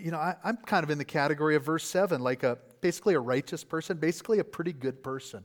you 0.00 0.10
know, 0.10 0.18
I, 0.18 0.36
I'm 0.44 0.58
kind 0.58 0.84
of 0.84 0.90
in 0.90 0.98
the 0.98 1.04
category 1.04 1.56
of 1.56 1.64
verse 1.64 1.84
7, 1.84 2.20
like 2.20 2.44
a 2.44 2.58
basically 2.80 3.14
a 3.14 3.20
righteous 3.20 3.64
person, 3.64 3.96
basically 3.96 4.38
a 4.38 4.44
pretty 4.44 4.72
good 4.72 5.02
person. 5.02 5.44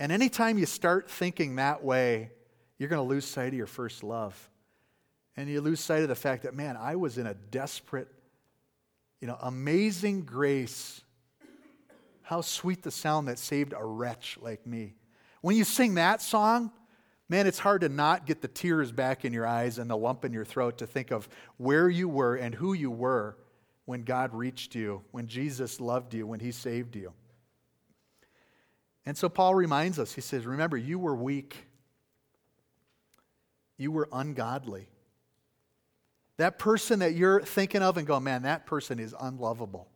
And 0.00 0.10
anytime 0.10 0.56
you 0.56 0.64
start 0.64 1.10
thinking 1.10 1.56
that 1.56 1.84
way, 1.84 2.30
you're 2.78 2.88
going 2.88 3.06
to 3.06 3.08
lose 3.08 3.26
sight 3.26 3.48
of 3.48 3.54
your 3.54 3.66
first 3.66 4.02
love. 4.02 4.48
And 5.36 5.46
you 5.46 5.60
lose 5.60 5.78
sight 5.78 6.02
of 6.02 6.08
the 6.08 6.14
fact 6.14 6.44
that, 6.44 6.54
man, 6.54 6.78
I 6.78 6.96
was 6.96 7.18
in 7.18 7.26
a 7.26 7.34
desperate, 7.34 8.08
you 9.20 9.28
know, 9.28 9.36
amazing 9.42 10.22
grace. 10.22 11.02
How 12.22 12.40
sweet 12.40 12.82
the 12.82 12.90
sound 12.90 13.28
that 13.28 13.38
saved 13.38 13.74
a 13.76 13.84
wretch 13.84 14.38
like 14.40 14.66
me. 14.66 14.94
When 15.42 15.54
you 15.54 15.64
sing 15.64 15.96
that 15.96 16.22
song, 16.22 16.72
man, 17.28 17.46
it's 17.46 17.58
hard 17.58 17.82
to 17.82 17.90
not 17.90 18.24
get 18.24 18.40
the 18.40 18.48
tears 18.48 18.92
back 18.92 19.26
in 19.26 19.34
your 19.34 19.46
eyes 19.46 19.78
and 19.78 19.90
the 19.90 19.98
lump 19.98 20.24
in 20.24 20.32
your 20.32 20.46
throat 20.46 20.78
to 20.78 20.86
think 20.86 21.10
of 21.10 21.28
where 21.58 21.90
you 21.90 22.08
were 22.08 22.36
and 22.36 22.54
who 22.54 22.72
you 22.72 22.90
were 22.90 23.36
when 23.84 24.04
God 24.04 24.32
reached 24.34 24.74
you, 24.74 25.02
when 25.10 25.26
Jesus 25.26 25.78
loved 25.78 26.14
you, 26.14 26.26
when 26.26 26.40
He 26.40 26.52
saved 26.52 26.96
you. 26.96 27.12
And 29.10 29.18
so 29.18 29.28
Paul 29.28 29.56
reminds 29.56 29.98
us, 29.98 30.12
he 30.12 30.20
says, 30.20 30.46
Remember, 30.46 30.76
you 30.76 30.96
were 30.96 31.16
weak, 31.16 31.66
you 33.76 33.90
were 33.90 34.08
ungodly. 34.12 34.86
That 36.36 36.60
person 36.60 37.00
that 37.00 37.14
you're 37.14 37.42
thinking 37.42 37.82
of 37.82 37.96
and 37.96 38.06
going, 38.06 38.22
man, 38.22 38.42
that 38.42 38.66
person 38.66 39.00
is 39.00 39.12
unlovable. 39.20 39.88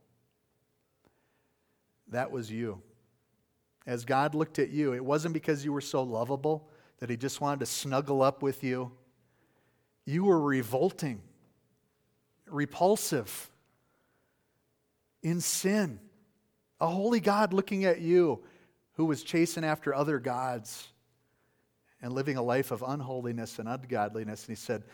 That 2.08 2.32
was 2.32 2.50
you. 2.50 2.82
As 3.86 4.04
God 4.04 4.34
looked 4.34 4.58
at 4.58 4.70
you, 4.70 4.94
it 4.94 5.04
wasn't 5.04 5.32
because 5.32 5.64
you 5.64 5.72
were 5.72 5.80
so 5.80 6.02
lovable 6.02 6.68
that 6.98 7.08
He 7.08 7.16
just 7.16 7.40
wanted 7.40 7.60
to 7.60 7.66
snuggle 7.66 8.20
up 8.20 8.42
with 8.42 8.64
you. 8.64 8.90
You 10.06 10.24
were 10.24 10.40
revolting, 10.40 11.22
repulsive, 12.46 13.48
in 15.22 15.40
sin. 15.40 16.00
A 16.80 16.88
holy 16.88 17.20
God 17.20 17.52
looking 17.52 17.84
at 17.84 18.00
you 18.00 18.42
who 18.94 19.04
was 19.04 19.22
chasing 19.22 19.64
after 19.64 19.94
other 19.94 20.18
gods 20.18 20.88
and 22.00 22.12
living 22.12 22.36
a 22.36 22.42
life 22.42 22.70
of 22.70 22.82
unholiness 22.86 23.58
and 23.58 23.68
ungodliness. 23.68 24.42
And 24.42 24.56
he 24.56 24.60
said, 24.60 24.84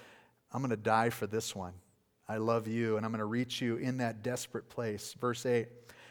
I'm 0.52 0.60
going 0.60 0.70
to 0.70 0.76
die 0.76 1.10
for 1.10 1.26
this 1.26 1.54
one. 1.54 1.74
I 2.28 2.36
love 2.36 2.68
you, 2.68 2.96
and 2.96 3.04
I'm 3.04 3.10
going 3.10 3.18
to 3.18 3.24
reach 3.24 3.60
you 3.60 3.76
in 3.76 3.98
that 3.98 4.22
desperate 4.22 4.68
place. 4.68 5.14
Verse 5.20 5.44
8 5.44 5.66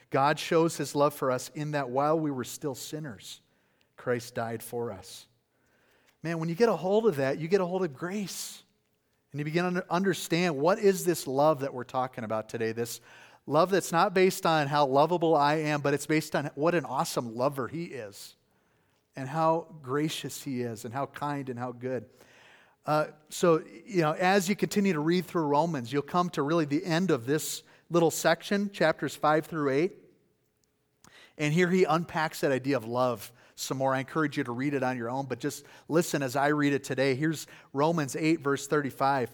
God 0.10 0.39
shows 0.39 0.75
his 0.75 0.95
love 0.95 1.13
for 1.13 1.32
us 1.32 1.52
in 1.56 1.71
that 1.71 1.89
while 1.89 2.19
we 2.19 2.32
were 2.32 2.43
still 2.43 2.75
sinners, 2.75 3.41
Christ 3.95 4.36
died 4.36 4.63
for 4.63 4.91
us. 4.91 5.28
Man, 6.23 6.39
when 6.39 6.49
you 6.49 6.56
get 6.56 6.67
a 6.67 6.75
hold 6.75 7.08
of 7.08 7.17
that, 7.17 7.39
you 7.39 7.47
get 7.47 7.62
a 7.62 7.65
hold 7.65 7.84
of 7.84 7.95
grace. 7.95 8.63
And 9.32 9.39
you 9.39 9.45
begin 9.45 9.75
to 9.75 9.86
understand 9.89 10.58
what 10.58 10.80
is 10.80 11.06
this 11.06 11.28
love 11.28 11.60
that 11.60 11.73
we're 11.73 11.84
talking 11.84 12.23
about 12.23 12.49
today, 12.49 12.71
this 12.71 12.99
Love 13.45 13.71
that's 13.71 13.91
not 13.91 14.13
based 14.13 14.45
on 14.45 14.67
how 14.67 14.86
lovable 14.86 15.36
I 15.36 15.56
am, 15.56 15.82
but 15.82 15.93
it's 15.93 16.06
based 16.06 16.36
on 16.36 16.52
what 16.56 16.75
an 16.75 16.86
awesome 16.86 17.36
lover 17.36 17.67
He 17.67 17.86
is, 17.86 18.36
and 19.15 19.28
how 19.28 19.67
gracious 19.82 20.43
He 20.43 20.62
is, 20.62 20.86
and 20.86 20.93
how 20.93 21.08
kind 21.08 21.49
and 21.49 21.58
how 21.58 21.71
good. 21.71 22.06
Uh, 22.86 23.08
so, 23.30 23.62
you 23.86 24.02
know, 24.02 24.13
as 24.13 24.49
you 24.49 24.56
continue 24.56 24.93
to 24.93 24.99
read 24.99 25.25
through 25.25 25.43
Romans, 25.43 25.91
you'll 25.91 26.02
come 26.02 26.30
to 26.32 26.41
really 26.41 26.65
the 26.65 26.84
end 26.84 27.12
of 27.12 27.25
this 27.25 27.63
little 27.89 28.12
section, 28.12 28.71
chapters 28.71 29.15
5 29.15 29.45
through 29.45 29.69
8. 29.71 29.93
And 31.38 31.54
here 31.54 31.69
he 31.69 31.84
unpacks 31.84 32.41
that 32.41 32.52
idea 32.52 32.78
of 32.78 32.86
love 32.86 33.32
some 33.56 33.78
more. 33.78 33.93
I 33.93 33.99
encourage 33.99 34.38
you 34.38 34.43
to 34.43 34.52
read 34.52 34.73
it 34.73 34.84
on 34.84 34.97
your 34.97 35.10
own, 35.10 35.25
but 35.25 35.39
just 35.39 35.65
listen 35.88 36.23
as 36.23 36.36
I 36.36 36.47
read 36.47 36.73
it 36.73 36.84
today. 36.84 37.15
Here's 37.15 37.47
Romans 37.73 38.15
8, 38.15 38.41
verse 38.41 38.67
35. 38.67 39.34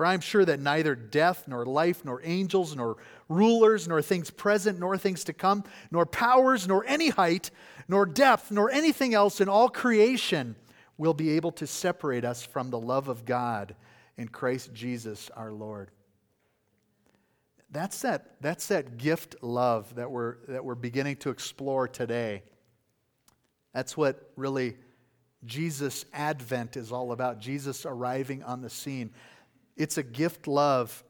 For 0.00 0.06
I 0.06 0.14
am 0.14 0.20
sure 0.20 0.46
that 0.46 0.60
neither 0.60 0.94
death, 0.94 1.44
nor 1.46 1.66
life, 1.66 2.06
nor 2.06 2.22
angels, 2.24 2.74
nor 2.74 2.96
rulers, 3.28 3.86
nor 3.86 4.00
things 4.00 4.30
present, 4.30 4.78
nor 4.78 4.96
things 4.96 5.24
to 5.24 5.34
come, 5.34 5.62
nor 5.90 6.06
powers, 6.06 6.66
nor 6.66 6.86
any 6.86 7.10
height, 7.10 7.50
nor 7.86 8.06
depth, 8.06 8.50
nor 8.50 8.70
anything 8.70 9.12
else 9.12 9.42
in 9.42 9.48
all 9.50 9.68
creation 9.68 10.56
will 10.96 11.12
be 11.12 11.32
able 11.32 11.52
to 11.52 11.66
separate 11.66 12.24
us 12.24 12.42
from 12.42 12.70
the 12.70 12.80
love 12.80 13.08
of 13.08 13.26
God 13.26 13.74
in 14.16 14.28
Christ 14.28 14.72
Jesus 14.72 15.28
our 15.36 15.52
Lord. 15.52 15.90
That's 17.70 18.00
that, 18.00 18.36
that's 18.40 18.68
that 18.68 18.96
gift 18.96 19.42
love 19.42 19.96
that 19.96 20.10
we're, 20.10 20.36
that 20.48 20.64
we're 20.64 20.76
beginning 20.76 21.16
to 21.16 21.28
explore 21.28 21.86
today. 21.86 22.42
That's 23.74 23.98
what 23.98 24.32
really 24.34 24.78
Jesus' 25.44 26.04
advent 26.12 26.76
is 26.76 26.92
all 26.92 27.12
about, 27.12 27.38
Jesus 27.38 27.86
arriving 27.86 28.42
on 28.42 28.60
the 28.60 28.70
scene. 28.70 29.10
It's 29.80 29.96
a 29.96 30.02
gift 30.02 30.46
love. 30.46 31.02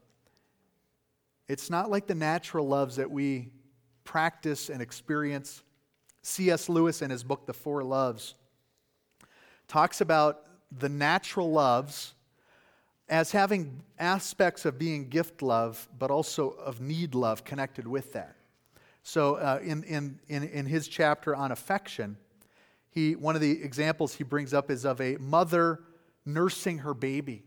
It's 1.48 1.70
not 1.70 1.90
like 1.90 2.06
the 2.06 2.14
natural 2.14 2.68
loves 2.68 2.94
that 2.96 3.10
we 3.10 3.50
practice 4.04 4.70
and 4.70 4.80
experience 4.80 5.64
C.S. 6.22 6.68
Lewis, 6.68 7.02
in 7.02 7.10
his 7.10 7.24
book, 7.24 7.46
The 7.46 7.52
Four 7.52 7.82
Loves, 7.82 8.36
talks 9.66 10.00
about 10.00 10.46
the 10.70 10.88
natural 10.88 11.50
loves 11.50 12.14
as 13.08 13.32
having 13.32 13.82
aspects 13.98 14.64
of 14.64 14.78
being 14.78 15.08
gift 15.08 15.42
love, 15.42 15.88
but 15.98 16.12
also 16.12 16.50
of 16.50 16.80
need 16.80 17.16
love 17.16 17.42
connected 17.42 17.88
with 17.88 18.12
that. 18.12 18.36
So, 19.02 19.34
uh, 19.34 19.58
in, 19.64 19.82
in, 19.82 20.20
in, 20.28 20.44
in 20.44 20.66
his 20.66 20.86
chapter 20.86 21.34
on 21.34 21.50
affection, 21.50 22.16
he, 22.88 23.16
one 23.16 23.34
of 23.34 23.40
the 23.40 23.64
examples 23.64 24.14
he 24.14 24.22
brings 24.22 24.54
up 24.54 24.70
is 24.70 24.84
of 24.84 25.00
a 25.00 25.16
mother 25.16 25.80
nursing 26.24 26.78
her 26.78 26.94
baby. 26.94 27.42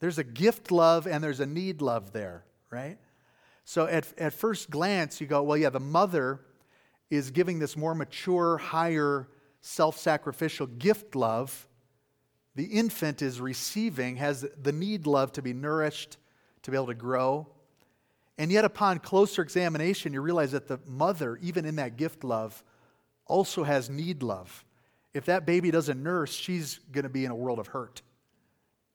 There's 0.00 0.18
a 0.18 0.24
gift 0.24 0.70
love 0.70 1.06
and 1.06 1.22
there's 1.22 1.40
a 1.40 1.46
need 1.46 1.80
love 1.80 2.12
there, 2.12 2.44
right? 2.70 2.98
So, 3.64 3.86
at, 3.86 4.06
at 4.18 4.32
first 4.32 4.70
glance, 4.70 5.20
you 5.20 5.26
go, 5.26 5.42
well, 5.42 5.56
yeah, 5.56 5.70
the 5.70 5.80
mother 5.80 6.40
is 7.10 7.30
giving 7.30 7.58
this 7.58 7.76
more 7.76 7.94
mature, 7.94 8.58
higher, 8.58 9.28
self 9.60 9.98
sacrificial 9.98 10.66
gift 10.66 11.16
love 11.16 11.66
the 12.56 12.64
infant 12.64 13.20
is 13.20 13.38
receiving 13.38 14.16
has 14.16 14.46
the 14.60 14.72
need 14.72 15.06
love 15.06 15.30
to 15.32 15.42
be 15.42 15.52
nourished, 15.52 16.16
to 16.62 16.70
be 16.70 16.76
able 16.76 16.86
to 16.86 16.94
grow. 16.94 17.46
And 18.38 18.50
yet, 18.50 18.64
upon 18.64 18.98
closer 18.98 19.42
examination, 19.42 20.14
you 20.14 20.22
realize 20.22 20.52
that 20.52 20.66
the 20.66 20.80
mother, 20.86 21.38
even 21.42 21.66
in 21.66 21.76
that 21.76 21.96
gift 21.96 22.24
love, 22.24 22.64
also 23.26 23.62
has 23.62 23.90
need 23.90 24.22
love. 24.22 24.64
If 25.12 25.26
that 25.26 25.44
baby 25.44 25.70
doesn't 25.70 26.02
nurse, 26.02 26.32
she's 26.32 26.80
going 26.92 27.04
to 27.04 27.10
be 27.10 27.26
in 27.26 27.30
a 27.30 27.34
world 27.34 27.58
of 27.58 27.68
hurt, 27.68 28.00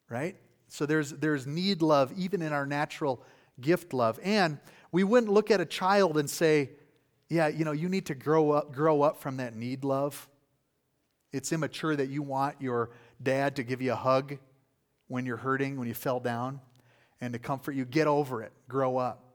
right? 0.10 0.36
So 0.72 0.86
there's, 0.86 1.12
there's 1.12 1.46
need 1.46 1.82
love 1.82 2.14
even 2.16 2.42
in 2.42 2.54
our 2.54 2.66
natural 2.66 3.22
gift 3.60 3.94
love. 3.94 4.18
And 4.24 4.58
we 4.94 5.04
wouldn't 5.04 5.30
look 5.30 5.52
at 5.52 5.60
a 5.60 5.66
child 5.66 6.18
and 6.18 6.30
say, 6.30 6.70
yeah, 7.28 7.50
you 7.50 7.66
know, 7.66 7.74
you 7.74 7.90
need 7.90 8.06
to 8.06 8.16
grow 8.16 8.52
up, 8.52 8.74
grow 8.74 9.02
up 9.02 9.20
from 9.20 9.36
that 9.38 9.54
need 9.54 9.84
love. 9.84 10.30
It's 11.34 11.52
immature 11.52 11.98
that 11.98 12.08
you 12.08 12.22
want 12.22 12.62
your 12.62 12.92
dad 13.22 13.58
to 13.58 13.64
give 13.64 13.82
you 13.82 13.92
a 13.92 13.98
hug 13.98 14.38
when 15.10 15.26
you're 15.26 15.36
hurting, 15.36 15.78
when 15.78 15.90
you 15.90 15.94
fell 15.94 16.22
down, 16.22 16.62
and 17.20 17.34
to 17.34 17.40
comfort 17.40 17.74
you. 17.74 17.84
Get 17.84 18.08
over 18.08 18.42
it, 18.42 18.54
grow 18.70 18.96
up. 18.96 19.26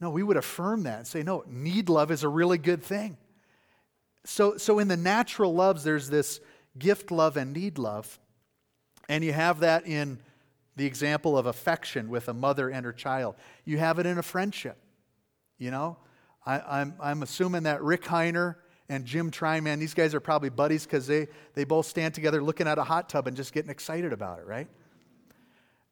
No, 0.00 0.10
we 0.10 0.22
would 0.22 0.36
affirm 0.36 0.84
that 0.84 0.98
and 0.98 1.06
say, 1.08 1.24
no, 1.24 1.42
need 1.48 1.88
love 1.88 2.12
is 2.12 2.22
a 2.22 2.28
really 2.28 2.56
good 2.56 2.84
thing. 2.84 3.16
So, 4.24 4.56
so 4.56 4.78
in 4.78 4.86
the 4.86 4.96
natural 4.96 5.52
loves, 5.52 5.82
there's 5.82 6.08
this 6.08 6.38
gift 6.78 7.10
love 7.10 7.36
and 7.36 7.52
need 7.52 7.78
love. 7.78 8.20
And 9.08 9.24
you 9.24 9.32
have 9.32 9.58
that 9.60 9.84
in 9.84 10.20
the 10.78 10.86
example 10.86 11.36
of 11.36 11.46
affection 11.46 12.08
with 12.08 12.28
a 12.28 12.34
mother 12.34 12.70
and 12.70 12.86
her 12.86 12.92
child. 12.92 13.34
You 13.64 13.78
have 13.78 13.98
it 13.98 14.06
in 14.06 14.16
a 14.16 14.22
friendship. 14.22 14.78
You 15.58 15.72
know, 15.72 15.98
I, 16.46 16.56
am 16.56 16.62
I'm, 16.68 16.94
I'm 17.00 17.22
assuming 17.22 17.64
that 17.64 17.82
Rick 17.82 18.04
Heiner 18.04 18.54
and 18.88 19.04
Jim 19.04 19.30
Tryman, 19.30 19.80
these 19.80 19.92
guys 19.92 20.14
are 20.14 20.20
probably 20.20 20.50
buddies 20.50 20.84
because 20.84 21.06
they, 21.06 21.26
they 21.54 21.64
both 21.64 21.86
stand 21.86 22.14
together 22.14 22.42
looking 22.42 22.68
at 22.68 22.78
a 22.78 22.84
hot 22.84 23.08
tub 23.08 23.26
and 23.26 23.36
just 23.36 23.52
getting 23.52 23.70
excited 23.70 24.12
about 24.12 24.38
it, 24.38 24.46
right? 24.46 24.68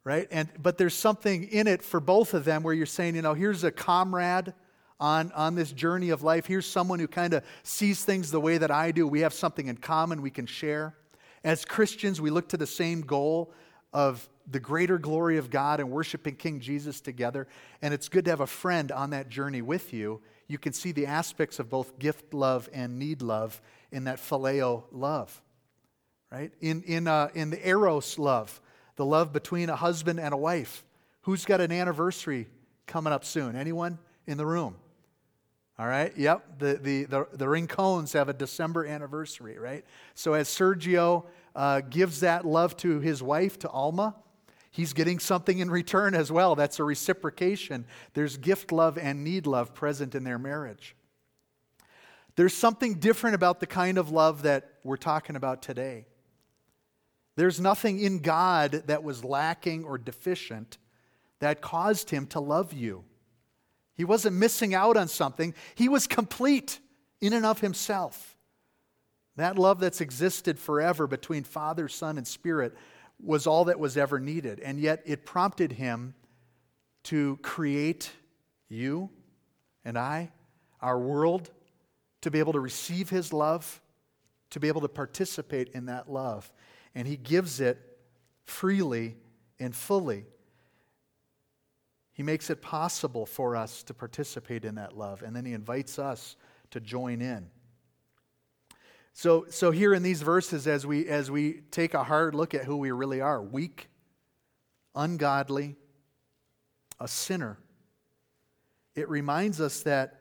Right? 0.05 0.29
And, 0.31 0.49
but 0.63 0.79
there's 0.79 0.95
something 0.95 1.45
in 1.49 1.67
it 1.67 1.83
for 1.83 1.99
both 1.99 2.33
of 2.33 2.45
them 2.45 2.63
where 2.63 2.73
you're 2.73 2.87
saying, 2.87 3.17
you 3.17 3.23
know, 3.23 3.35
here's 3.35 3.65
a 3.65 3.73
comrade 3.73 4.55
on, 5.01 5.33
on 5.33 5.57
this 5.57 5.73
journey 5.73 6.11
of 6.11 6.23
life. 6.23 6.47
Here's 6.47 6.65
someone 6.65 7.01
who 7.01 7.09
kind 7.09 7.35
of 7.35 7.45
sees 7.65 8.05
things 8.05 8.31
the 8.31 8.41
way 8.41 8.57
that 8.57 8.71
I 8.71 8.93
do. 8.93 9.07
We 9.09 9.21
have 9.21 9.35
something 9.35 9.67
in 9.67 9.79
common 9.79 10.23
we 10.23 10.31
can 10.31 10.47
share. 10.47 10.95
As 11.43 11.65
Christians, 11.65 12.21
we 12.21 12.31
look 12.31 12.49
to 12.51 12.57
the 12.57 12.69
same 12.69 13.01
goal 13.01 13.53
of 13.93 14.29
the 14.51 14.61
greater 14.61 14.99
glory 14.99 15.39
of 15.39 15.51
God 15.51 15.81
and 15.81 15.91
worshiping 15.91 16.37
King 16.37 16.61
Jesus 16.61 17.01
together. 17.01 17.47
And 17.83 17.93
it's 17.93 18.09
good 18.09 18.25
to 18.27 18.31
have 18.31 18.41
a 18.41 18.47
friend 18.47 18.93
on 18.93 19.11
that 19.11 19.29
journey 19.29 19.63
with 19.63 19.93
you 19.93 20.21
you 20.49 20.59
can 20.59 20.73
see 20.73 20.93
the 20.93 21.07
aspects 21.07 21.59
of 21.59 21.69
both 21.69 21.99
gift 21.99 22.33
love 22.33 22.69
and 22.73 22.99
need 22.99 23.23
love 23.23 23.61
in 23.91 24.05
that 24.05 24.19
phileo 24.19 24.85
love, 24.93 25.43
right? 26.31 26.53
In, 26.61 26.83
in, 26.83 27.09
uh, 27.09 27.29
in 27.35 27.51
the 27.51 27.69
eros 27.69 28.19
love, 28.19 28.61
the 28.97 29.05
love 29.05 29.33
between 29.33 29.69
a 29.69 29.77
husband 29.77 30.21
and 30.21 30.33
a 30.33 30.37
wife. 30.37 30.85
Who's 31.23 31.45
got 31.45 31.61
an 31.61 31.73
anniversary 31.73 32.47
coming 32.87 33.13
up 33.13 33.25
soon? 33.25 33.57
Anyone 33.57 33.99
in 34.27 34.39
the 34.39 34.47
room? 34.47 34.77
All 35.79 35.87
right, 35.87 36.17
yep, 36.17 36.59
the, 36.59 36.75
the, 36.75 37.05
the, 37.05 37.27
the 37.33 37.45
Rincones 37.45 38.15
have 38.15 38.31
a 38.31 38.33
December 38.33 38.87
anniversary, 38.87 39.59
right? 39.59 39.85
So 40.15 40.33
as 40.33 40.49
Sergio 40.49 41.27
uh, 41.55 41.83
gives 41.83 42.21
that 42.21 42.47
love 42.47 42.79
to 42.79 43.01
his 43.01 43.23
wife, 43.23 43.59
to 43.59 43.69
Alma, 43.69 44.15
he's 44.77 44.93
getting 44.93 45.19
something 45.19 45.59
in 45.59 45.71
return 45.71 46.15
as 46.15 46.31
well. 46.31 46.55
That's 46.55 46.79
a 46.79 46.85
reciprocation. 46.85 47.87
There's 48.13 48.37
gift 48.37 48.73
love 48.73 48.99
and 48.99 49.25
need 49.25 49.47
love 49.47 49.73
present 49.73 50.15
in 50.15 50.23
their 50.23 50.39
marriage. 50.39 50.95
There's 52.37 52.53
something 52.53 52.97
different 52.97 53.37
about 53.37 53.61
the 53.61 53.67
kind 53.67 53.97
of 53.97 54.11
love 54.11 54.43
that 54.43 54.75
we're 54.85 54.99
talking 54.99 55.35
about 55.35 55.63
today. 55.63 56.05
There's 57.37 57.59
nothing 57.59 57.99
in 57.99 58.19
God 58.19 58.83
that 58.87 59.03
was 59.03 59.25
lacking 59.25 59.85
or 59.85 59.97
deficient 59.97 60.77
that 61.39 61.63
caused 61.63 62.11
him 62.11 62.27
to 62.29 62.41
love 62.41 62.75
you. 62.75 63.05
He 63.95 64.05
wasn't 64.05 64.37
missing 64.37 64.75
out 64.75 64.99
on 64.99 65.09
something, 65.09 65.55
he 65.75 65.89
was 65.89 66.07
complete 66.07 66.81
in 67.23 67.33
and 67.33 67.47
of 67.47 67.61
himself. 67.61 68.37
That 69.37 69.59
love 69.59 69.81
that's 69.81 70.03
existed 70.03 70.59
forever 70.59 71.07
between 71.07 71.45
Father, 71.45 71.89
Son, 71.89 72.19
and 72.19 72.27
Spirit 72.27 72.75
was 73.23 73.47
all 73.47 73.65
that 73.67 73.79
was 73.79 73.97
ever 73.97 74.21
needed. 74.21 74.61
And 74.61 74.79
yet 74.79 75.03
it 75.05 75.25
prompted 75.25 75.73
him 75.73 76.15
to 77.05 77.39
create 77.43 78.11
you 78.69 79.11
and 79.85 79.97
I, 79.97 80.31
our 80.81 80.99
world, 80.99 81.51
to 82.23 82.31
be 82.31 82.39
able 82.41 82.53
to 82.55 82.61
receive 82.61 83.09
his 83.09 83.33
love, 83.33 83.81
to 84.51 84.61
be 84.61 84.69
able 84.69 84.81
to 84.81 84.89
participate 84.89 85.69
in 85.69 85.87
that 85.87 86.11
love. 86.11 86.53
And 86.95 87.07
he 87.07 87.17
gives 87.17 87.61
it 87.61 87.79
freely 88.45 89.17
and 89.59 89.75
fully. 89.75 90.25
He 92.13 92.23
makes 92.23 92.51
it 92.51 92.63
possible 92.63 93.27
for 93.27 93.55
us 93.55 93.83
to 93.85 93.95
participate 93.95 94.65
in 94.65 94.77
that 94.77 94.97
love, 94.97 95.23
and 95.23 95.37
then 95.37 95.45
he 95.45 95.53
invites 95.53 95.99
us 95.99 96.37
to 96.71 96.81
join 96.81 97.21
in. 97.21 97.49
So, 99.19 99.47
so 99.49 99.71
here 99.71 99.95
in 99.95 100.03
these 100.03 100.21
verses, 100.21 100.67
as 100.67 100.87
we, 100.87 101.09
as 101.09 101.31
we 101.31 101.63
take 101.71 101.95
a 101.95 102.05
hard 102.05 102.35
look 102.35 102.53
at 102.53 102.67
who 102.67 102.77
we 102.77 102.91
really 102.91 103.23
are 103.23 103.43
weak, 103.43 103.89
ungodly, 104.95 105.77
a 107.01 107.09
sinner 107.09 107.57
it 108.95 109.09
reminds 109.09 109.59
us 109.59 109.83
that 109.85 110.21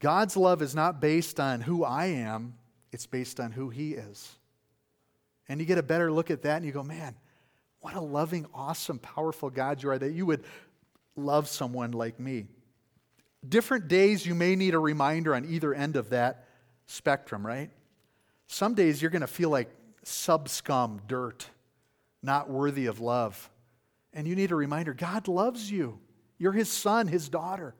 God's 0.00 0.36
love 0.36 0.60
is 0.60 0.74
not 0.74 1.00
based 1.00 1.38
on 1.38 1.60
who 1.60 1.84
I 1.84 2.06
am, 2.06 2.54
it's 2.90 3.06
based 3.06 3.38
on 3.38 3.52
who 3.52 3.68
He 3.68 3.94
is. 3.94 4.28
And 5.48 5.60
you 5.60 5.66
get 5.66 5.78
a 5.78 5.84
better 5.84 6.10
look 6.10 6.32
at 6.32 6.42
that 6.42 6.56
and 6.56 6.66
you 6.66 6.72
go, 6.72 6.82
man, 6.82 7.14
what 7.78 7.94
a 7.94 8.00
loving, 8.00 8.46
awesome, 8.54 8.98
powerful 8.98 9.50
God 9.50 9.84
you 9.84 9.90
are 9.90 9.98
that 9.98 10.12
you 10.12 10.26
would 10.26 10.42
love 11.14 11.46
someone 11.46 11.92
like 11.92 12.18
me. 12.18 12.46
Different 13.48 13.86
days 13.86 14.26
you 14.26 14.34
may 14.34 14.56
need 14.56 14.74
a 14.74 14.80
reminder 14.80 15.32
on 15.32 15.44
either 15.44 15.72
end 15.72 15.94
of 15.94 16.10
that 16.10 16.45
spectrum, 16.86 17.46
right? 17.46 17.70
Some 18.46 18.74
days 18.74 19.02
you're 19.02 19.10
going 19.10 19.20
to 19.20 19.26
feel 19.26 19.50
like 19.50 19.70
sub 20.02 20.48
scum, 20.48 21.00
dirt, 21.06 21.48
not 22.22 22.48
worthy 22.48 22.86
of 22.86 23.00
love. 23.00 23.50
And 24.12 24.26
you 24.26 24.34
need 24.36 24.52
a 24.52 24.56
reminder 24.56 24.94
God 24.94 25.28
loves 25.28 25.70
you. 25.70 25.98
You're 26.38 26.52
his 26.52 26.70
son, 26.70 27.08
his 27.08 27.28
daughter. 27.28 27.74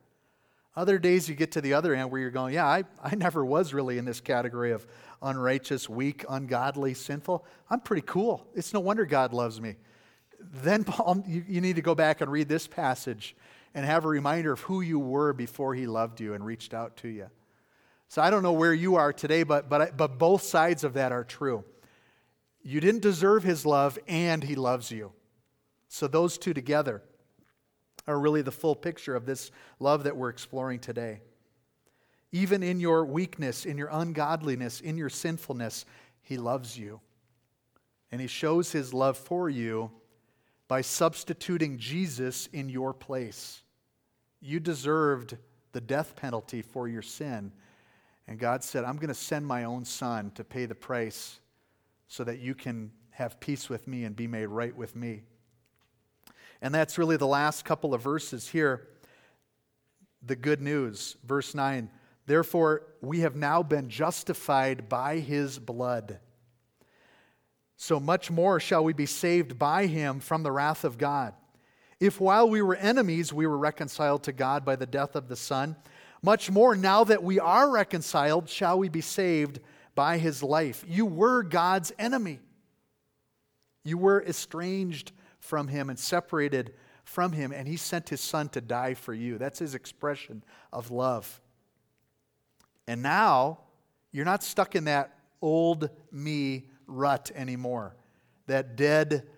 Other 0.74 0.98
days 0.98 1.28
you 1.28 1.34
get 1.34 1.52
to 1.52 1.62
the 1.62 1.72
other 1.72 1.94
end 1.94 2.10
where 2.10 2.20
you're 2.20 2.30
going, 2.30 2.54
Yeah, 2.54 2.66
I, 2.66 2.84
I 3.02 3.14
never 3.14 3.44
was 3.44 3.72
really 3.72 3.96
in 3.96 4.04
this 4.04 4.20
category 4.20 4.72
of 4.72 4.86
unrighteous, 5.22 5.88
weak, 5.88 6.24
ungodly, 6.28 6.92
sinful. 6.92 7.44
I'm 7.70 7.80
pretty 7.80 8.02
cool. 8.02 8.46
It's 8.54 8.74
no 8.74 8.80
wonder 8.80 9.06
God 9.06 9.32
loves 9.32 9.60
me. 9.60 9.76
Then, 10.38 10.84
Paul, 10.84 11.24
you, 11.26 11.44
you 11.48 11.60
need 11.62 11.76
to 11.76 11.82
go 11.82 11.94
back 11.94 12.20
and 12.20 12.30
read 12.30 12.48
this 12.48 12.66
passage 12.66 13.34
and 13.74 13.86
have 13.86 14.04
a 14.04 14.08
reminder 14.08 14.52
of 14.52 14.60
who 14.60 14.82
you 14.82 14.98
were 14.98 15.32
before 15.32 15.74
he 15.74 15.86
loved 15.86 16.20
you 16.20 16.34
and 16.34 16.44
reached 16.44 16.74
out 16.74 16.96
to 16.98 17.08
you. 17.08 17.30
So 18.08 18.22
I 18.22 18.30
don't 18.30 18.42
know 18.42 18.52
where 18.52 18.74
you 18.74 18.96
are 18.96 19.12
today, 19.12 19.42
but, 19.42 19.68
but, 19.68 19.96
but 19.96 20.18
both 20.18 20.42
sides 20.42 20.84
of 20.84 20.94
that 20.94 21.12
are 21.12 21.24
true. 21.24 21.64
You 22.62 22.80
didn't 22.80 23.02
deserve 23.02 23.42
his 23.42 23.66
love, 23.66 23.98
and 24.06 24.42
he 24.42 24.54
loves 24.54 24.90
you. 24.90 25.12
So 25.88 26.06
those 26.06 26.38
two 26.38 26.54
together 26.54 27.02
are 28.06 28.18
really 28.18 28.42
the 28.42 28.52
full 28.52 28.74
picture 28.74 29.16
of 29.16 29.26
this 29.26 29.50
love 29.80 30.04
that 30.04 30.16
we're 30.16 30.28
exploring 30.28 30.78
today. 30.78 31.20
Even 32.32 32.62
in 32.62 32.80
your 32.80 33.04
weakness, 33.04 33.64
in 33.66 33.78
your 33.78 33.88
ungodliness, 33.90 34.80
in 34.80 34.96
your 34.96 35.08
sinfulness, 35.08 35.84
he 36.22 36.36
loves 36.36 36.78
you. 36.78 37.00
And 38.12 38.20
he 38.20 38.26
shows 38.26 38.72
his 38.72 38.94
love 38.94 39.16
for 39.16 39.48
you 39.48 39.90
by 40.68 40.80
substituting 40.80 41.78
Jesus 41.78 42.48
in 42.52 42.68
your 42.68 42.92
place. 42.92 43.62
You 44.40 44.60
deserved 44.60 45.36
the 45.72 45.80
death 45.80 46.16
penalty 46.16 46.62
for 46.62 46.88
your 46.88 47.02
sin 47.02 47.52
and 48.28 48.38
God 48.38 48.64
said, 48.64 48.84
I'm 48.84 48.96
going 48.96 49.08
to 49.08 49.14
send 49.14 49.46
my 49.46 49.64
own 49.64 49.84
son 49.84 50.32
to 50.32 50.44
pay 50.44 50.66
the 50.66 50.74
price 50.74 51.40
so 52.08 52.24
that 52.24 52.40
you 52.40 52.54
can 52.54 52.90
have 53.10 53.40
peace 53.40 53.68
with 53.68 53.86
me 53.86 54.04
and 54.04 54.14
be 54.14 54.26
made 54.26 54.46
right 54.46 54.76
with 54.76 54.96
me. 54.96 55.22
And 56.60 56.74
that's 56.74 56.98
really 56.98 57.16
the 57.16 57.26
last 57.26 57.64
couple 57.64 57.94
of 57.94 58.02
verses 58.02 58.48
here. 58.48 58.88
The 60.22 60.36
good 60.36 60.60
news, 60.60 61.16
verse 61.24 61.54
9. 61.54 61.90
Therefore, 62.26 62.82
we 63.00 63.20
have 63.20 63.36
now 63.36 63.62
been 63.62 63.88
justified 63.88 64.88
by 64.88 65.18
his 65.18 65.58
blood. 65.58 66.18
so 67.78 68.00
much 68.00 68.30
more 68.30 68.58
shall 68.58 68.82
we 68.82 68.94
be 68.94 69.06
saved 69.06 69.58
by 69.58 69.86
him 69.86 70.18
from 70.18 70.42
the 70.42 70.50
wrath 70.50 70.82
of 70.82 70.96
God. 70.96 71.34
If 72.00 72.20
while 72.20 72.48
we 72.48 72.62
were 72.62 72.74
enemies, 72.74 73.32
we 73.32 73.46
were 73.46 73.58
reconciled 73.58 74.22
to 74.24 74.32
God 74.32 74.64
by 74.64 74.76
the 74.76 74.86
death 74.86 75.14
of 75.14 75.28
the 75.28 75.36
Son, 75.36 75.76
much 76.26 76.50
more 76.50 76.74
now 76.74 77.04
that 77.04 77.22
we 77.22 77.38
are 77.38 77.70
reconciled, 77.70 78.48
shall 78.48 78.80
we 78.80 78.88
be 78.88 79.00
saved 79.00 79.60
by 79.94 80.18
his 80.18 80.42
life. 80.42 80.84
You 80.88 81.06
were 81.06 81.44
God's 81.44 81.92
enemy. 82.00 82.40
You 83.84 83.96
were 83.96 84.24
estranged 84.24 85.12
from 85.38 85.68
him 85.68 85.88
and 85.88 85.96
separated 85.96 86.74
from 87.04 87.30
him, 87.30 87.52
and 87.52 87.68
he 87.68 87.76
sent 87.76 88.08
his 88.08 88.20
son 88.20 88.48
to 88.48 88.60
die 88.60 88.94
for 88.94 89.14
you. 89.14 89.38
That's 89.38 89.60
his 89.60 89.76
expression 89.76 90.42
of 90.72 90.90
love. 90.90 91.40
And 92.88 93.04
now, 93.04 93.60
you're 94.10 94.24
not 94.24 94.42
stuck 94.42 94.74
in 94.74 94.86
that 94.86 95.16
old 95.40 95.90
me 96.10 96.64
rut 96.88 97.30
anymore, 97.36 97.94
that 98.48 98.74
dead, 98.74 99.28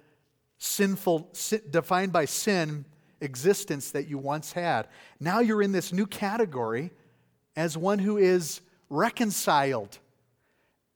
sinful, 0.57 1.35
defined 1.69 2.15
by 2.15 2.25
sin 2.25 2.87
existence 3.21 3.91
that 3.93 4.09
you 4.09 4.19
once 4.19 4.53
had. 4.53 4.89
Now 5.21 5.41
you're 5.41 5.63
in 5.63 5.73
this 5.73 5.93
new 5.93 6.07
category 6.07 6.91
as 7.57 7.77
one 7.77 7.99
who 7.99 8.17
is 8.17 8.61
reconciled. 8.89 9.99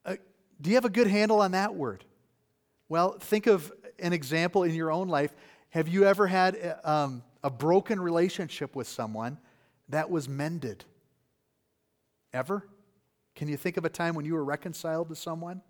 Uh, 0.05 0.17
do 0.61 0.71
you 0.71 0.77
have 0.77 0.85
a 0.85 0.91
good 0.91 1.09
handle 1.09 1.41
on 1.41 1.53
that 1.53 1.75
word? 1.75 2.05
Well, 2.89 3.19
think 3.19 3.47
of 3.47 3.73
an 3.99 4.13
example 4.13 4.63
in 4.63 4.75
your 4.75 4.91
own 4.91 5.09
life. 5.09 5.35
Have 5.71 5.89
you 5.89 6.05
ever 6.05 6.27
had 6.27 6.77
uh, 6.85 6.89
um, 6.89 7.23
a 7.43 7.51
broken 7.51 8.01
relationship 8.01 8.77
with 8.77 8.87
someone 8.87 9.39
that 9.89 10.11
was 10.11 10.29
mended? 10.29 10.85
Ever? 12.33 12.67
Can 13.35 13.49
you 13.49 13.57
think 13.57 13.77
of 13.77 13.85
a 13.85 13.89
time 13.89 14.15
when 14.15 14.25
you 14.25 14.35
were 14.35 14.45
reconciled 14.45 15.09
to 15.09 15.17
someone? 15.17 15.63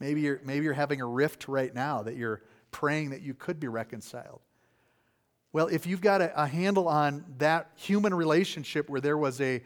Maybe 0.00 0.22
you're, 0.22 0.40
maybe 0.44 0.64
you're 0.64 0.74
having 0.74 1.00
a 1.00 1.06
rift 1.06 1.46
right 1.46 1.72
now 1.72 2.02
that 2.02 2.16
you're 2.16 2.42
praying 2.72 3.10
that 3.10 3.22
you 3.22 3.34
could 3.34 3.60
be 3.60 3.68
reconciled. 3.68 4.40
Well, 5.52 5.66
if 5.66 5.86
you've 5.86 6.00
got 6.00 6.22
a, 6.22 6.42
a 6.42 6.46
handle 6.46 6.88
on 6.88 7.24
that 7.38 7.70
human 7.76 8.14
relationship 8.14 8.88
where 8.88 9.02
there 9.02 9.18
was 9.18 9.40
a, 9.40 9.62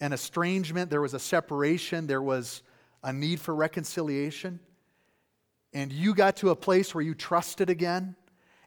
an 0.00 0.12
estrangement, 0.12 0.90
there 0.90 1.00
was 1.00 1.14
a 1.14 1.18
separation, 1.18 2.06
there 2.06 2.20
was 2.20 2.62
a 3.02 3.12
need 3.12 3.40
for 3.40 3.54
reconciliation, 3.54 4.60
and 5.72 5.90
you 5.90 6.14
got 6.14 6.36
to 6.36 6.50
a 6.50 6.56
place 6.56 6.94
where 6.94 7.02
you 7.02 7.14
trusted 7.14 7.70
again, 7.70 8.14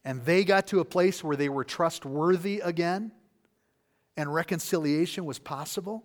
and 0.04 0.26
they 0.26 0.44
got 0.44 0.68
to 0.68 0.80
a 0.80 0.86
place 0.86 1.24
where 1.24 1.38
they 1.38 1.50
were 1.50 1.64
trustworthy 1.64 2.62
again, 2.62 3.12
and 4.18 4.34
reconciliation 4.34 5.26
was 5.26 5.38
possible, 5.38 6.04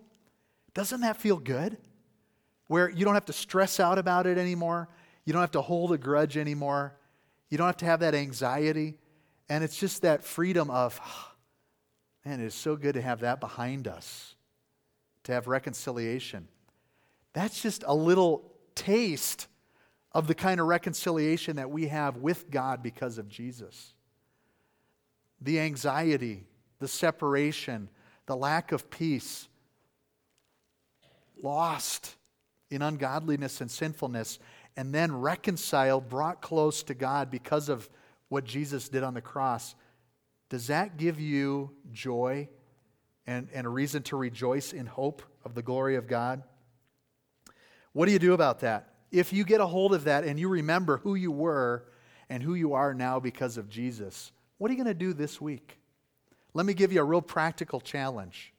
doesn't 0.73 1.01
that 1.01 1.17
feel 1.17 1.37
good? 1.37 1.77
Where 2.67 2.89
you 2.89 3.03
don't 3.03 3.15
have 3.15 3.25
to 3.25 3.33
stress 3.33 3.79
out 3.79 3.97
about 3.97 4.27
it 4.27 4.37
anymore, 4.37 4.89
you 5.25 5.33
don't 5.33 5.41
have 5.41 5.51
to 5.51 5.61
hold 5.61 5.91
a 5.91 5.97
grudge 5.97 6.37
anymore, 6.37 6.95
you 7.49 7.57
don't 7.57 7.67
have 7.67 7.77
to 7.77 7.85
have 7.85 8.01
that 8.01 8.13
anxiety. 8.13 8.99
And 9.51 9.65
it's 9.65 9.75
just 9.75 10.03
that 10.03 10.23
freedom 10.23 10.69
of, 10.69 10.97
man, 12.25 12.39
it 12.39 12.45
is 12.45 12.55
so 12.55 12.77
good 12.77 12.93
to 12.93 13.01
have 13.01 13.19
that 13.19 13.41
behind 13.41 13.85
us, 13.85 14.35
to 15.25 15.33
have 15.33 15.47
reconciliation. 15.47 16.47
That's 17.33 17.61
just 17.61 17.83
a 17.85 17.93
little 17.93 18.49
taste 18.75 19.47
of 20.13 20.27
the 20.27 20.35
kind 20.35 20.61
of 20.61 20.67
reconciliation 20.67 21.57
that 21.57 21.69
we 21.69 21.87
have 21.87 22.15
with 22.15 22.49
God 22.49 22.81
because 22.81 23.17
of 23.17 23.27
Jesus. 23.27 23.93
The 25.41 25.59
anxiety, 25.59 26.45
the 26.79 26.87
separation, 26.87 27.89
the 28.27 28.37
lack 28.37 28.71
of 28.71 28.89
peace, 28.89 29.49
lost 31.43 32.15
in 32.69 32.81
ungodliness 32.81 33.59
and 33.59 33.69
sinfulness, 33.69 34.39
and 34.77 34.95
then 34.95 35.13
reconciled, 35.13 36.07
brought 36.07 36.41
close 36.41 36.83
to 36.83 36.93
God 36.93 37.29
because 37.29 37.67
of 37.67 37.89
what 38.31 38.45
Jesus 38.45 38.87
did 38.87 39.03
on 39.03 39.13
the 39.13 39.21
cross, 39.21 39.75
does 40.49 40.67
that 40.67 40.95
give 40.95 41.19
you 41.19 41.71
joy 41.91 42.47
and, 43.27 43.49
and 43.53 43.67
a 43.67 43.69
reason 43.69 44.03
to 44.03 44.15
rejoice 44.15 44.71
in 44.71 44.85
hope 44.85 45.21
of 45.43 45.53
the 45.53 45.61
glory 45.61 45.97
of 45.97 46.07
God? 46.07 46.41
What 47.91 48.05
do 48.05 48.13
you 48.13 48.19
do 48.19 48.33
about 48.33 48.61
that? 48.61 48.87
If 49.11 49.33
you 49.33 49.43
get 49.43 49.59
a 49.59 49.65
hold 49.65 49.93
of 49.93 50.05
that 50.05 50.23
and 50.23 50.39
you 50.39 50.47
remember 50.47 50.99
who 50.99 51.15
you 51.15 51.29
were 51.29 51.83
and 52.29 52.41
who 52.41 52.53
you 52.53 52.73
are 52.73 52.93
now 52.93 53.19
because 53.19 53.57
of 53.57 53.67
Jesus, 53.67 54.31
what 54.57 54.71
are 54.71 54.73
you 54.73 54.81
going 54.81 54.87
to 54.87 54.93
do 54.93 55.11
this 55.11 55.41
week? 55.41 55.77
Let 56.53 56.65
me 56.65 56.73
give 56.73 56.93
you 56.93 57.01
a 57.01 57.05
real 57.05 57.21
practical 57.21 57.81
challenge. 57.81 58.53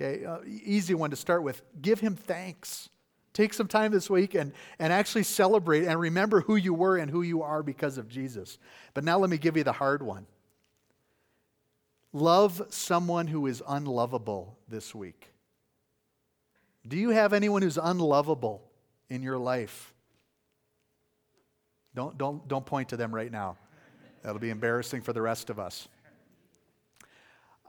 Okay, 0.00 0.24
uh, 0.24 0.38
easy 0.46 0.94
one 0.94 1.10
to 1.10 1.16
start 1.16 1.42
with. 1.42 1.62
Give 1.82 1.98
him 1.98 2.14
thanks. 2.14 2.90
Take 3.38 3.54
some 3.54 3.68
time 3.68 3.92
this 3.92 4.10
week 4.10 4.34
and, 4.34 4.52
and 4.80 4.92
actually 4.92 5.22
celebrate 5.22 5.84
and 5.84 6.00
remember 6.00 6.40
who 6.40 6.56
you 6.56 6.74
were 6.74 6.96
and 6.96 7.08
who 7.08 7.22
you 7.22 7.44
are 7.44 7.62
because 7.62 7.96
of 7.96 8.08
Jesus. 8.08 8.58
But 8.94 9.04
now 9.04 9.16
let 9.16 9.30
me 9.30 9.38
give 9.38 9.56
you 9.56 9.62
the 9.62 9.70
hard 9.70 10.02
one. 10.02 10.26
Love 12.12 12.60
someone 12.70 13.28
who 13.28 13.46
is 13.46 13.62
unlovable 13.68 14.58
this 14.66 14.92
week. 14.92 15.28
Do 16.88 16.96
you 16.96 17.10
have 17.10 17.32
anyone 17.32 17.62
who's 17.62 17.78
unlovable 17.80 18.60
in 19.08 19.22
your 19.22 19.38
life? 19.38 19.94
Don't, 21.94 22.18
don't, 22.18 22.48
don't 22.48 22.66
point 22.66 22.88
to 22.88 22.96
them 22.96 23.14
right 23.14 23.30
now. 23.30 23.56
That'll 24.24 24.40
be 24.40 24.50
embarrassing 24.50 25.02
for 25.02 25.12
the 25.12 25.22
rest 25.22 25.48
of 25.48 25.60
us. 25.60 25.86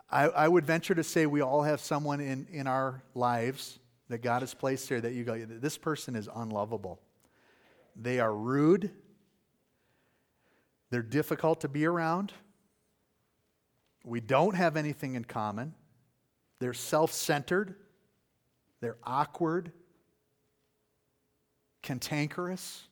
I, 0.10 0.30
I 0.30 0.48
would 0.48 0.66
venture 0.66 0.96
to 0.96 1.04
say 1.04 1.28
we 1.28 1.42
all 1.42 1.62
have 1.62 1.80
someone 1.80 2.22
in, 2.22 2.48
in 2.52 2.66
our 2.66 3.04
lives 3.14 3.78
that 4.10 4.24
God 4.24 4.42
has 4.42 4.54
placed 4.54 4.90
here 4.90 5.00
that 5.00 5.14
you 5.14 5.24
go, 5.24 5.46
this 5.46 5.78
person 5.78 6.16
is 6.16 6.28
unlovable. 6.36 7.00
They 7.96 8.20
are 8.20 8.34
rude. 8.34 8.92
They're 10.90 11.02
difficult 11.04 11.62
to 11.62 11.68
be 11.68 11.86
around. 11.86 12.34
We 14.04 14.20
don't 14.20 14.56
have 14.56 14.76
anything 14.76 15.16
in 15.16 15.26
common. 15.26 15.76
They're 16.60 16.74
self 16.74 17.12
centered. 17.14 17.76
They're 18.82 18.98
awkward, 19.04 19.74
cantankerous, 21.82 22.88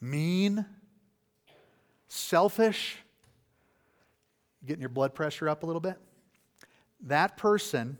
mean, 0.00 0.66
selfish. 2.08 2.98
Getting 4.66 4.82
your 4.82 4.90
blood 4.90 5.14
pressure 5.14 5.48
up 5.48 5.62
a 5.62 5.66
little 5.66 5.80
bit? 5.80 5.98
That 7.00 7.38
person 7.38 7.98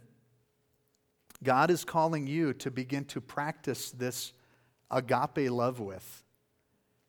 God 1.45 1.71
is 1.71 1.85
calling 1.85 2.27
you 2.27 2.53
to 2.55 2.71
begin 2.71 3.05
to 3.07 3.21
practice 3.21 3.91
this 3.91 4.33
agape 4.91 5.51
love 5.51 5.81
with, 5.81 6.25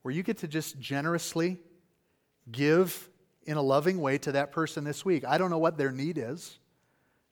where 0.02 0.14
you 0.14 0.24
get 0.24 0.40
to 0.40 0.48
just 0.48 0.80
generously 0.80 1.60
give 2.52 3.10
in 3.46 3.58
a 3.58 3.62
loving 3.62 4.02
way 4.02 4.18
to 4.20 4.32
that 4.34 4.52
person 4.52 4.84
this 4.84 5.06
week. 5.06 5.24
I 5.26 5.38
don't 5.38 5.50
know 5.50 5.58
what 5.58 5.78
their 5.78 5.92
need 5.92 6.18
is. 6.18 6.60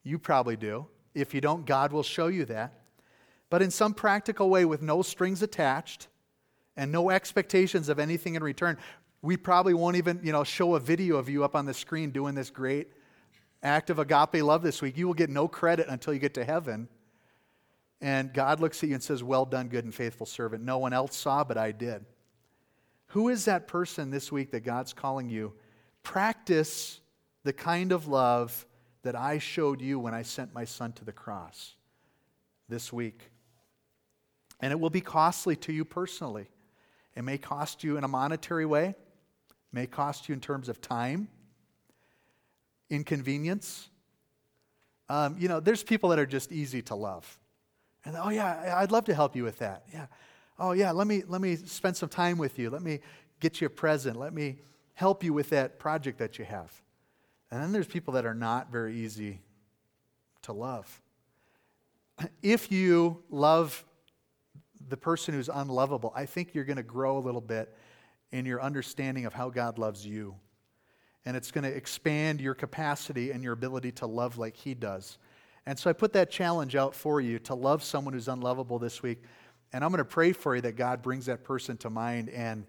You 0.03 0.19
probably 0.19 0.55
do. 0.55 0.87
If 1.13 1.33
you 1.33 1.41
don't, 1.41 1.65
God 1.65 1.91
will 1.91 2.03
show 2.03 2.27
you 2.27 2.45
that. 2.45 2.81
But 3.49 3.61
in 3.61 3.69
some 3.69 3.93
practical 3.93 4.49
way, 4.49 4.65
with 4.65 4.81
no 4.81 5.01
strings 5.01 5.43
attached 5.43 6.07
and 6.75 6.91
no 6.91 7.09
expectations 7.09 7.89
of 7.89 7.99
anything 7.99 8.35
in 8.35 8.43
return, 8.43 8.77
we 9.21 9.37
probably 9.37 9.73
won't 9.73 9.95
even 9.95 10.19
you 10.23 10.31
know, 10.31 10.43
show 10.43 10.75
a 10.75 10.79
video 10.79 11.17
of 11.17 11.29
you 11.29 11.43
up 11.43 11.55
on 11.55 11.65
the 11.65 11.73
screen 11.73 12.11
doing 12.11 12.35
this 12.35 12.49
great 12.49 12.89
act 13.61 13.89
of 13.89 13.99
agape 13.99 14.43
love 14.43 14.61
this 14.61 14.81
week. 14.81 14.97
You 14.97 15.07
will 15.07 15.13
get 15.13 15.29
no 15.29 15.47
credit 15.47 15.87
until 15.87 16.13
you 16.13 16.19
get 16.19 16.33
to 16.33 16.43
heaven. 16.43 16.89
And 18.03 18.33
God 18.33 18.59
looks 18.59 18.83
at 18.83 18.89
you 18.89 18.95
and 18.95 19.01
says, 19.01 19.23
Well 19.23 19.45
done, 19.45 19.69
good 19.69 19.85
and 19.85 19.95
faithful 19.95 20.25
servant. 20.25 20.61
No 20.61 20.77
one 20.77 20.91
else 20.91 21.15
saw, 21.15 21.45
but 21.45 21.57
I 21.57 21.71
did. 21.71 22.03
Who 23.07 23.29
is 23.29 23.45
that 23.45 23.65
person 23.65 24.11
this 24.11 24.29
week 24.29 24.51
that 24.51 24.65
God's 24.65 24.91
calling 24.91 25.29
you? 25.29 25.53
Practice 26.03 26.99
the 27.45 27.53
kind 27.53 27.93
of 27.93 28.05
love 28.09 28.65
that 29.03 29.15
I 29.15 29.37
showed 29.37 29.81
you 29.81 29.99
when 29.99 30.13
I 30.13 30.23
sent 30.23 30.53
my 30.53 30.65
son 30.65 30.91
to 30.93 31.05
the 31.05 31.13
cross 31.13 31.75
this 32.67 32.91
week. 32.91 33.31
And 34.59 34.73
it 34.73 34.79
will 34.81 34.89
be 34.89 35.01
costly 35.01 35.55
to 35.57 35.71
you 35.71 35.85
personally. 35.85 36.49
It 37.15 37.23
may 37.23 37.37
cost 37.37 37.85
you 37.85 37.95
in 37.95 38.03
a 38.03 38.09
monetary 38.09 38.65
way, 38.65 38.87
it 38.87 38.97
may 39.71 39.87
cost 39.87 40.27
you 40.27 40.33
in 40.33 40.41
terms 40.41 40.67
of 40.67 40.81
time, 40.81 41.29
inconvenience. 42.89 43.87
Um, 45.07 45.37
you 45.39 45.47
know, 45.47 45.61
there's 45.61 45.83
people 45.83 46.09
that 46.09 46.19
are 46.19 46.25
just 46.25 46.51
easy 46.51 46.81
to 46.83 46.95
love. 46.95 47.39
And 48.05 48.15
oh 48.17 48.29
yeah, 48.29 48.75
I'd 48.77 48.91
love 48.91 49.05
to 49.05 49.15
help 49.15 49.35
you 49.35 49.43
with 49.43 49.59
that. 49.59 49.83
Yeah. 49.93 50.07
Oh 50.59 50.71
yeah, 50.71 50.91
let 50.91 51.07
me 51.07 51.23
let 51.27 51.41
me 51.41 51.55
spend 51.55 51.97
some 51.97 52.09
time 52.09 52.37
with 52.37 52.59
you. 52.59 52.69
Let 52.69 52.81
me 52.81 52.99
get 53.39 53.61
you 53.61 53.67
a 53.67 53.69
present. 53.69 54.17
Let 54.17 54.33
me 54.33 54.59
help 54.93 55.23
you 55.23 55.33
with 55.33 55.49
that 55.49 55.79
project 55.79 56.19
that 56.19 56.37
you 56.37 56.45
have. 56.45 56.71
And 57.51 57.61
then 57.61 57.71
there's 57.71 57.87
people 57.87 58.13
that 58.13 58.25
are 58.25 58.33
not 58.33 58.71
very 58.71 58.95
easy 58.95 59.41
to 60.43 60.53
love. 60.53 61.01
If 62.41 62.71
you 62.71 63.23
love 63.29 63.83
the 64.89 64.97
person 64.97 65.33
who's 65.33 65.49
unlovable, 65.49 66.11
I 66.15 66.25
think 66.25 66.53
you're 66.53 66.65
going 66.65 66.77
to 66.77 66.83
grow 66.83 67.17
a 67.17 67.19
little 67.19 67.41
bit 67.41 67.75
in 68.31 68.45
your 68.45 68.61
understanding 68.61 69.25
of 69.25 69.33
how 69.33 69.49
God 69.49 69.77
loves 69.77 70.05
you. 70.05 70.35
And 71.25 71.37
it's 71.37 71.51
going 71.51 71.63
to 71.63 71.75
expand 71.75 72.41
your 72.41 72.53
capacity 72.53 73.31
and 73.31 73.43
your 73.43 73.53
ability 73.53 73.91
to 73.93 74.07
love 74.07 74.37
like 74.37 74.55
He 74.55 74.73
does. 74.73 75.17
And 75.66 75.80
so 75.80 75.89
I 75.89 75.93
put 75.93 76.14
that 76.14 76.30
challenge 76.30 76.76
out 76.76 76.93
for 76.93 77.22
you 77.22 77.39
to 77.39 77.55
love 77.55 77.84
someone 77.84 78.14
who's 78.14 78.28
unlovable 78.28 78.80
this 78.80 79.01
week. 79.01 79.24
And 79.72 79.84
I'm 79.84 79.91
going 79.91 79.99
to 79.99 80.05
pray 80.05 80.34
for 80.34 80.55
you 80.55 80.61
that 80.61 80.76
God 80.76 81.01
brings 81.01 81.26
that 81.28 81.43
person 81.43 81.78
to 81.78 81.89
mind 81.89 82.30
and 82.30 82.66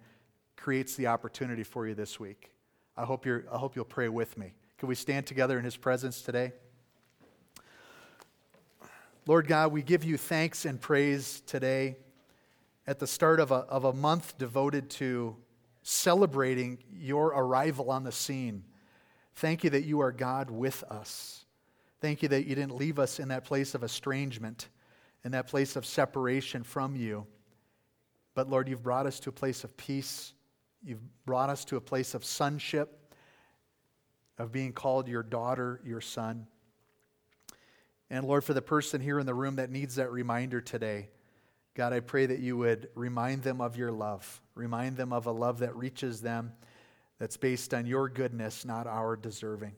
creates 0.56 0.94
the 0.94 1.08
opportunity 1.08 1.64
for 1.64 1.86
you 1.86 1.94
this 1.94 2.18
week. 2.20 2.50
I 2.96 3.04
hope, 3.04 3.26
you're, 3.26 3.44
I 3.52 3.58
hope 3.58 3.74
you'll 3.76 3.84
pray 3.84 4.08
with 4.08 4.38
me. 4.38 4.54
Can 4.78 4.88
we 4.88 4.94
stand 4.94 5.26
together 5.26 5.58
in 5.58 5.64
His 5.64 5.76
presence 5.76 6.22
today? 6.22 6.52
Lord 9.26 9.48
God, 9.48 9.72
we 9.72 9.82
give 9.82 10.04
you 10.04 10.16
thanks 10.16 10.64
and 10.64 10.80
praise 10.80 11.42
today 11.46 11.96
at 12.86 12.98
the 12.98 13.06
start 13.06 13.40
of 13.40 13.50
a, 13.50 13.54
of 13.54 13.84
a 13.84 13.92
month 13.92 14.38
devoted 14.38 14.90
to 14.90 15.36
celebrating 15.82 16.78
your 16.92 17.28
arrival 17.28 17.90
on 17.90 18.04
the 18.04 18.12
scene. 18.12 18.64
Thank 19.36 19.64
you 19.64 19.70
that 19.70 19.84
you 19.84 20.00
are 20.00 20.12
God 20.12 20.50
with 20.50 20.82
us. 20.84 21.43
Thank 22.04 22.22
you 22.22 22.28
that 22.28 22.44
you 22.44 22.54
didn't 22.54 22.76
leave 22.76 22.98
us 22.98 23.18
in 23.18 23.28
that 23.28 23.44
place 23.44 23.74
of 23.74 23.82
estrangement, 23.82 24.68
in 25.24 25.32
that 25.32 25.46
place 25.46 25.74
of 25.74 25.86
separation 25.86 26.62
from 26.62 26.94
you. 26.96 27.26
But 28.34 28.46
Lord, 28.46 28.68
you've 28.68 28.82
brought 28.82 29.06
us 29.06 29.18
to 29.20 29.30
a 29.30 29.32
place 29.32 29.64
of 29.64 29.74
peace. 29.78 30.34
You've 30.84 31.00
brought 31.24 31.48
us 31.48 31.64
to 31.64 31.76
a 31.76 31.80
place 31.80 32.12
of 32.12 32.22
sonship, 32.22 33.10
of 34.36 34.52
being 34.52 34.74
called 34.74 35.08
your 35.08 35.22
daughter, 35.22 35.80
your 35.82 36.02
son. 36.02 36.46
And 38.10 38.26
Lord, 38.26 38.44
for 38.44 38.52
the 38.52 38.60
person 38.60 39.00
here 39.00 39.18
in 39.18 39.24
the 39.24 39.32
room 39.32 39.56
that 39.56 39.70
needs 39.70 39.94
that 39.94 40.12
reminder 40.12 40.60
today, 40.60 41.08
God, 41.72 41.94
I 41.94 42.00
pray 42.00 42.26
that 42.26 42.40
you 42.40 42.58
would 42.58 42.90
remind 42.94 43.44
them 43.44 43.62
of 43.62 43.78
your 43.78 43.90
love, 43.90 44.42
remind 44.54 44.98
them 44.98 45.14
of 45.14 45.24
a 45.24 45.32
love 45.32 45.60
that 45.60 45.74
reaches 45.74 46.20
them, 46.20 46.52
that's 47.18 47.38
based 47.38 47.72
on 47.72 47.86
your 47.86 48.10
goodness, 48.10 48.66
not 48.66 48.86
our 48.86 49.16
deserving. 49.16 49.72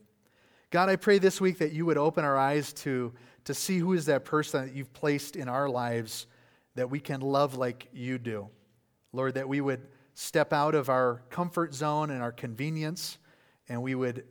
God, 0.69 0.89
I 0.89 0.97
pray 0.97 1.17
this 1.17 1.39
week 1.39 1.59
that 1.59 1.71
you 1.71 1.85
would 1.85 1.97
open 1.97 2.25
our 2.25 2.37
eyes 2.37 2.73
to, 2.73 3.13
to 3.45 3.53
see 3.53 3.77
who 3.77 3.93
is 3.93 4.07
that 4.07 4.25
person 4.25 4.65
that 4.65 4.75
you've 4.75 4.91
placed 4.91 5.37
in 5.37 5.47
our 5.47 5.69
lives 5.69 6.27
that 6.75 6.89
we 6.89 6.99
can 6.99 7.21
love 7.21 7.55
like 7.55 7.87
you 7.93 8.17
do. 8.17 8.49
Lord, 9.13 9.35
that 9.35 9.47
we 9.47 9.61
would 9.61 9.87
step 10.13 10.51
out 10.51 10.75
of 10.75 10.89
our 10.89 11.23
comfort 11.29 11.73
zone 11.73 12.09
and 12.09 12.21
our 12.21 12.33
convenience, 12.33 13.17
and 13.69 13.81
we 13.81 13.95
would 13.95 14.25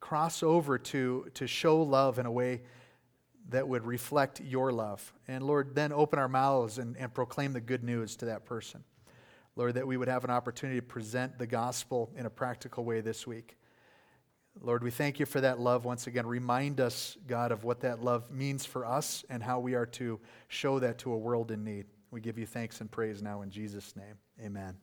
cross 0.00 0.42
over 0.42 0.78
to, 0.78 1.30
to 1.34 1.46
show 1.46 1.80
love 1.80 2.18
in 2.18 2.26
a 2.26 2.30
way 2.30 2.62
that 3.50 3.68
would 3.68 3.86
reflect 3.86 4.40
your 4.40 4.72
love. 4.72 5.12
And 5.28 5.44
Lord, 5.44 5.76
then 5.76 5.92
open 5.92 6.18
our 6.18 6.28
mouths 6.28 6.78
and, 6.78 6.96
and 6.96 7.14
proclaim 7.14 7.52
the 7.52 7.60
good 7.60 7.84
news 7.84 8.16
to 8.16 8.24
that 8.24 8.44
person. 8.44 8.82
Lord, 9.54 9.74
that 9.74 9.86
we 9.86 9.96
would 9.96 10.08
have 10.08 10.24
an 10.24 10.30
opportunity 10.30 10.80
to 10.80 10.86
present 10.86 11.38
the 11.38 11.46
gospel 11.46 12.10
in 12.16 12.26
a 12.26 12.30
practical 12.30 12.84
way 12.84 13.00
this 13.00 13.28
week. 13.28 13.56
Lord, 14.60 14.82
we 14.82 14.90
thank 14.90 15.20
you 15.20 15.26
for 15.26 15.40
that 15.40 15.60
love 15.60 15.84
once 15.84 16.06
again. 16.06 16.26
Remind 16.26 16.80
us, 16.80 17.16
God, 17.26 17.52
of 17.52 17.64
what 17.64 17.80
that 17.80 18.02
love 18.02 18.30
means 18.30 18.64
for 18.64 18.84
us 18.84 19.24
and 19.28 19.42
how 19.42 19.60
we 19.60 19.74
are 19.74 19.86
to 19.86 20.18
show 20.48 20.78
that 20.78 20.98
to 20.98 21.12
a 21.12 21.18
world 21.18 21.50
in 21.50 21.64
need. 21.64 21.86
We 22.10 22.20
give 22.20 22.38
you 22.38 22.46
thanks 22.46 22.80
and 22.80 22.90
praise 22.90 23.22
now 23.22 23.42
in 23.42 23.50
Jesus' 23.50 23.94
name. 23.96 24.16
Amen. 24.42 24.76